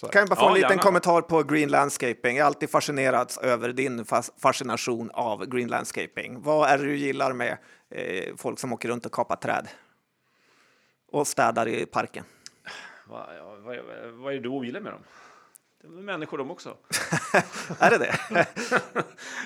Kan 0.00 0.20
jag 0.20 0.28
bara 0.28 0.36
få 0.36 0.42
Ja, 0.42 0.48
en 0.48 0.54
liten 0.54 0.70
gärna. 0.70 0.82
kommentar 0.82 1.20
på 1.22 1.42
Green 1.42 1.68
Landscaping? 1.68 2.36
Jag 2.36 2.42
är 2.42 2.46
alltid 2.46 2.70
fascinerad 2.70 3.32
över 3.42 3.72
din 3.72 4.04
fas- 4.04 4.30
fascination 4.38 5.10
av 5.14 5.46
Green 5.46 5.68
Landscaping. 5.68 6.42
Vad 6.42 6.68
är 6.70 6.78
det 6.78 6.84
du 6.84 6.96
gillar 6.96 7.32
med 7.32 7.58
eh, 7.90 8.36
folk 8.36 8.58
som 8.58 8.72
åker 8.72 8.88
runt 8.88 9.06
och 9.06 9.12
kapar 9.12 9.36
träd? 9.36 9.68
Och 11.12 11.26
städar 11.26 11.68
i 11.68 11.86
parken. 11.86 12.24
vad, 13.06 13.36
ja, 13.38 13.56
vad, 13.60 13.76
vad 14.12 14.32
är 14.32 14.36
det 14.36 14.42
du 14.42 14.48
ogillar 14.48 14.80
med 14.80 14.92
dem? 14.92 15.00
Det 15.82 15.86
är 15.86 15.90
människor 15.90 16.38
de 16.38 16.50
också. 16.50 16.76
är 17.78 17.90
det 17.90 17.98
det? 17.98 18.14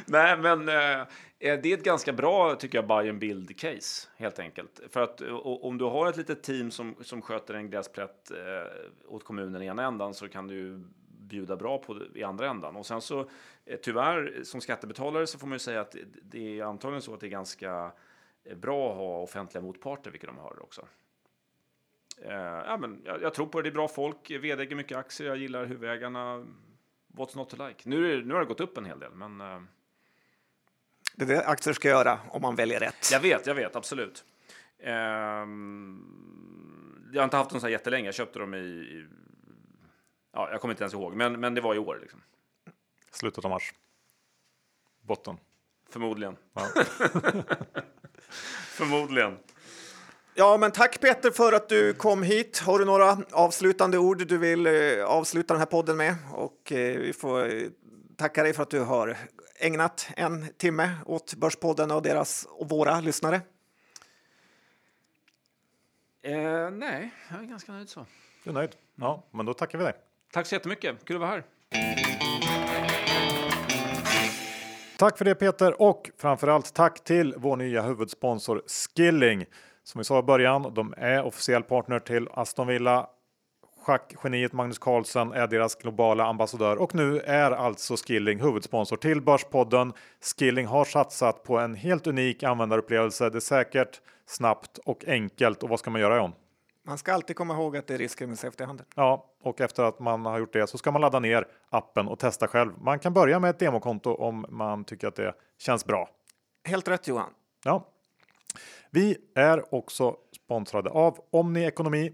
Nej, 0.06 0.36
men 0.36 0.68
eh, 0.68 1.06
Eh, 1.43 1.61
det 1.62 1.72
är 1.72 1.76
ett 1.78 1.84
ganska 1.84 2.12
bra, 2.12 2.55
tycker 2.55 2.78
jag, 2.78 2.86
buy 2.86 3.11
and 3.11 3.18
build 3.18 3.59
case 3.61 4.09
helt 4.16 4.38
enkelt. 4.38 4.80
För 4.88 5.01
att 5.01 5.20
eh, 5.20 5.34
om 5.47 5.78
du 5.78 5.84
har 5.84 6.09
ett 6.09 6.16
litet 6.16 6.43
team 6.43 6.70
som, 6.70 6.95
som 7.01 7.22
sköter 7.22 7.55
en 7.55 7.70
gräsplätt 7.70 8.30
eh, 8.30 8.72
åt 9.09 9.24
kommunen 9.24 9.62
i 9.62 9.66
ena 9.66 9.82
ändan 9.84 10.14
så 10.14 10.28
kan 10.28 10.47
du 10.49 10.84
bjuda 11.09 11.57
bra 11.57 11.78
på 11.78 11.95
det 11.95 12.18
i 12.18 12.22
andra 12.22 12.49
ändan. 12.51 12.76
Och 12.76 12.86
sen 12.86 13.01
så 13.01 13.20
eh, 13.64 13.78
tyvärr 13.82 14.41
som 14.45 14.61
skattebetalare 14.61 15.26
så 15.26 15.38
får 15.38 15.47
man 15.47 15.55
ju 15.55 15.59
säga 15.59 15.80
att 15.80 15.97
det- 16.22 16.59
är 16.59 16.64
antagligen 16.64 17.03
så 17.03 17.14
att 17.14 17.20
det 17.20 17.26
är 17.26 17.30
ganska 17.30 17.93
eh, 18.45 18.57
bra 18.57 18.91
att 18.91 18.97
ha 18.97 19.22
offentliga 19.22 19.62
motparter, 19.62 20.11
vilket 20.11 20.28
de 20.28 20.38
har 20.38 20.62
också. 20.62 20.86
Eh, 22.22 22.32
ja, 22.66 22.76
men 22.80 23.03
jag, 23.05 23.22
jag 23.22 23.34
tror 23.34 23.47
på 23.47 23.59
det, 23.59 23.62
det 23.62 23.72
är 23.72 23.74
bra 23.74 23.88
folk, 23.88 24.30
vd 24.30 24.62
äger 24.62 24.76
mycket 24.76 24.99
aktier, 24.99 25.28
jag 25.28 25.36
gillar 25.36 25.64
huvudägarna. 25.66 26.47
What's 27.16 27.36
not 27.36 27.51
to 27.51 27.66
like? 27.68 27.88
Nu, 27.88 28.24
nu 28.24 28.34
har 28.34 28.41
det 28.41 28.47
gått 28.47 28.61
upp 28.61 28.78
en 28.78 28.84
hel 28.84 28.99
del, 29.01 29.12
men 29.14 29.41
eh, 29.41 29.61
det 31.14 31.24
är 31.24 31.28
det 31.28 31.46
aktier 31.46 31.74
ska 31.74 31.88
göra 31.88 32.18
om 32.28 32.42
man 32.42 32.56
väljer 32.56 32.80
rätt. 32.80 33.11
jag 33.12 33.20
vet, 33.20 33.46
jag 33.46 33.54
vet, 33.54 33.76
absolut. 33.76 34.24
Ehm, 34.82 36.02
jag 37.12 37.20
har 37.20 37.24
inte 37.24 37.36
haft 37.36 37.50
dem 37.50 37.61
så 37.61 37.66
här 37.66 37.72
jättelänge, 37.72 38.06
jag 38.06 38.14
köpte 38.14 38.38
dem 38.38 38.54
i, 38.54 38.58
i 38.58 39.06
ja, 40.32 40.50
jag 40.50 40.61
kommer 40.61 40.74
inte 40.74 40.84
ens 40.84 40.94
ihåg, 40.94 41.14
men, 41.14 41.40
men 41.40 41.54
det 41.54 41.61
var 41.61 41.74
i 41.74 41.78
år 41.78 41.98
liksom. 42.00 42.20
Slutet 43.11 43.44
av 43.44 43.50
mars. 43.50 43.74
Botten. 45.02 45.36
Förmodligen. 45.90 46.36
Ja. 46.54 46.66
Förmodligen. 48.68 49.38
Ja, 50.34 50.56
men 50.56 50.70
tack 50.70 51.00
Peter 51.00 51.30
för 51.30 51.52
att 51.52 51.68
du 51.68 51.94
kom 51.94 52.22
hit. 52.22 52.58
Har 52.58 52.78
du 52.78 52.84
några 52.84 53.18
avslutande 53.32 53.98
ord 53.98 54.26
du 54.26 54.38
vill 54.38 54.66
eh, 54.66 55.04
avsluta 55.04 55.54
den 55.54 55.58
här 55.58 55.66
podden 55.66 55.96
med? 55.96 56.14
Och 56.32 56.72
eh, 56.72 56.98
vi 56.98 57.12
får 57.12 57.54
eh, 57.54 57.62
tacka 58.16 58.42
dig 58.42 58.52
för 58.52 58.62
att 58.62 58.70
du 58.70 58.80
har 58.80 59.16
ägnat 59.61 60.08
en 60.16 60.46
timme 60.56 60.90
åt 61.06 61.34
Börspodden 61.34 61.90
och 61.90 62.02
deras 62.02 62.46
och 62.50 62.68
våra 62.68 63.00
lyssnare. 63.00 63.40
Eh, 66.22 66.70
nej, 66.70 67.11
jag 67.30 67.42
är 67.42 67.46
ganska 67.46 67.72
nöjd 67.72 67.88
så. 67.88 68.06
Du 68.44 68.50
är 68.50 68.54
nöjd? 68.54 68.76
Ja, 68.94 69.24
men 69.30 69.46
då 69.46 69.54
tackar 69.54 69.78
vi 69.78 69.84
dig. 69.84 69.94
Tack 70.32 70.46
så 70.46 70.54
jättemycket, 70.54 71.04
kul 71.04 71.16
att 71.16 71.20
vara 71.20 71.30
här. 71.30 71.44
Tack 74.98 75.18
för 75.18 75.24
det 75.24 75.34
Peter 75.34 75.82
och 75.82 76.11
framförallt 76.18 76.74
tack 76.74 77.04
till 77.04 77.34
vår 77.36 77.56
nya 77.56 77.82
huvudsponsor 77.82 78.62
Skilling. 78.66 79.44
Som 79.82 79.98
vi 79.98 80.04
sa 80.04 80.18
i 80.18 80.22
början, 80.22 80.74
de 80.74 80.94
är 80.96 81.22
officiell 81.22 81.62
partner 81.62 81.98
till 82.00 82.28
Aston 82.30 82.66
Villa. 82.66 83.08
Schackgeniet 83.83 84.53
Magnus 84.53 84.78
Carlsen 84.78 85.33
är 85.33 85.47
deras 85.47 85.74
globala 85.74 86.24
ambassadör 86.24 86.76
och 86.76 86.95
nu 86.95 87.20
är 87.20 87.51
alltså 87.51 87.97
Skilling 87.97 88.41
huvudsponsor 88.41 88.97
till 88.97 89.22
Börspodden. 89.22 89.93
Skilling 90.20 90.66
har 90.66 90.85
satsat 90.85 91.43
på 91.43 91.59
en 91.59 91.74
helt 91.74 92.07
unik 92.07 92.43
användarupplevelse. 92.43 93.31
Det 93.31 93.39
är 93.39 93.41
säkert, 93.41 94.01
snabbt 94.26 94.78
och 94.78 95.05
enkelt. 95.07 95.62
Och 95.62 95.68
vad 95.68 95.78
ska 95.78 95.91
man 95.91 96.01
göra 96.01 96.16
John? 96.16 96.33
Man 96.83 96.99
ska 96.99 97.12
alltid 97.12 97.37
komma 97.37 97.55
ihåg 97.55 97.76
att 97.76 97.87
det 97.87 97.95
är 97.95 97.99
risker 97.99 98.26
med 98.26 98.39
CFD-handel. 98.39 98.87
Ja, 98.95 99.26
och 99.43 99.61
efter 99.61 99.83
att 99.83 99.99
man 99.99 100.26
har 100.26 100.39
gjort 100.39 100.53
det 100.53 100.66
så 100.66 100.78
ska 100.78 100.91
man 100.91 101.01
ladda 101.01 101.20
ner 101.20 101.47
appen 101.70 102.09
och 102.09 102.18
testa 102.18 102.49
själv. 102.49 102.72
Man 102.81 102.99
kan 102.99 103.12
börja 103.12 103.39
med 103.39 103.51
ett 103.51 103.59
demokonto 103.59 104.14
om 104.14 104.47
man 104.49 104.85
tycker 104.85 105.09
att 105.09 105.16
det 105.16 105.35
känns 105.59 105.85
bra. 105.85 106.11
Helt 106.64 106.89
rätt 106.89 107.09
Johan. 107.09 107.31
Ja. 107.64 107.87
Vi 108.91 109.16
är 109.35 109.74
också 109.74 110.16
sponsrade 110.37 110.91
av 110.91 111.18
Omni 111.31 111.64
Ekonomi. 111.64 112.12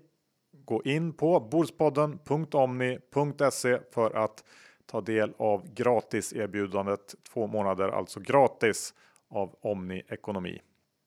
Gå 0.66 0.82
in 0.82 1.12
på 1.12 1.40
bordspodden.omni.se 1.40 3.78
för 3.90 4.24
att 4.24 4.44
ta 4.86 5.00
del 5.00 5.34
av 5.38 5.74
gratis 5.74 6.32
erbjudandet 6.32 7.14
två 7.32 7.46
månader, 7.46 7.88
alltså 7.88 8.20
gratis 8.20 8.94
av 9.30 9.56
Omni 9.60 10.02
Ekonomi. 10.08 10.60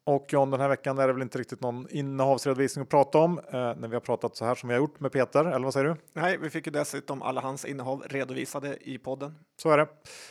Och 0.05 0.25
John, 0.29 0.51
den 0.51 0.59
här 0.59 0.69
veckan 0.69 0.97
är 0.97 1.07
det 1.07 1.13
väl 1.13 1.21
inte 1.21 1.37
riktigt 1.37 1.61
någon 1.61 1.87
innehavsredovisning 1.89 2.83
att 2.83 2.89
prata 2.89 3.17
om 3.17 3.39
eh, 3.39 3.43
när 3.53 3.87
vi 3.87 3.95
har 3.95 4.01
pratat 4.01 4.35
så 4.35 4.45
här 4.45 4.55
som 4.55 4.69
vi 4.69 4.75
har 4.75 4.81
gjort 4.81 4.99
med 4.99 5.11
Peter, 5.11 5.45
eller 5.45 5.63
vad 5.63 5.73
säger 5.73 5.87
du? 5.87 5.95
Nej, 6.13 6.37
vi 6.37 6.49
fick 6.49 6.65
ju 6.65 6.71
dessutom 6.71 7.21
alla 7.21 7.41
hans 7.41 7.65
innehav 7.65 8.03
redovisade 8.07 8.77
i 8.81 8.97
podden. 8.97 9.35
Så 9.57 9.69
är 9.69 9.77
det. 9.77 9.87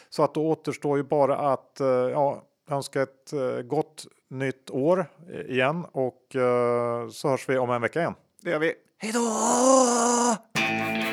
Så 0.09 0.23
att 0.23 0.35
då 0.35 0.49
återstår 0.49 0.97
ju 0.97 1.03
bara 1.03 1.37
att 1.37 1.81
eh, 1.81 1.87
ja, 1.89 2.43
önska 2.71 3.03
ett 3.03 3.33
eh, 3.33 3.63
gott 3.63 4.07
nytt 4.31 4.71
år 4.71 5.07
eh, 5.31 5.41
igen 5.41 5.87
och 5.93 6.37
eh, 6.37 7.09
så 7.09 7.29
hörs 7.29 7.49
vi 7.49 7.59
om 7.59 7.71
en 7.71 7.83
vecka 7.83 8.01
igen. 8.01 8.15
Då 8.49 8.53
gör 8.53 8.59
vi 8.59 8.75
hej 8.99 9.13
då! 9.13 11.08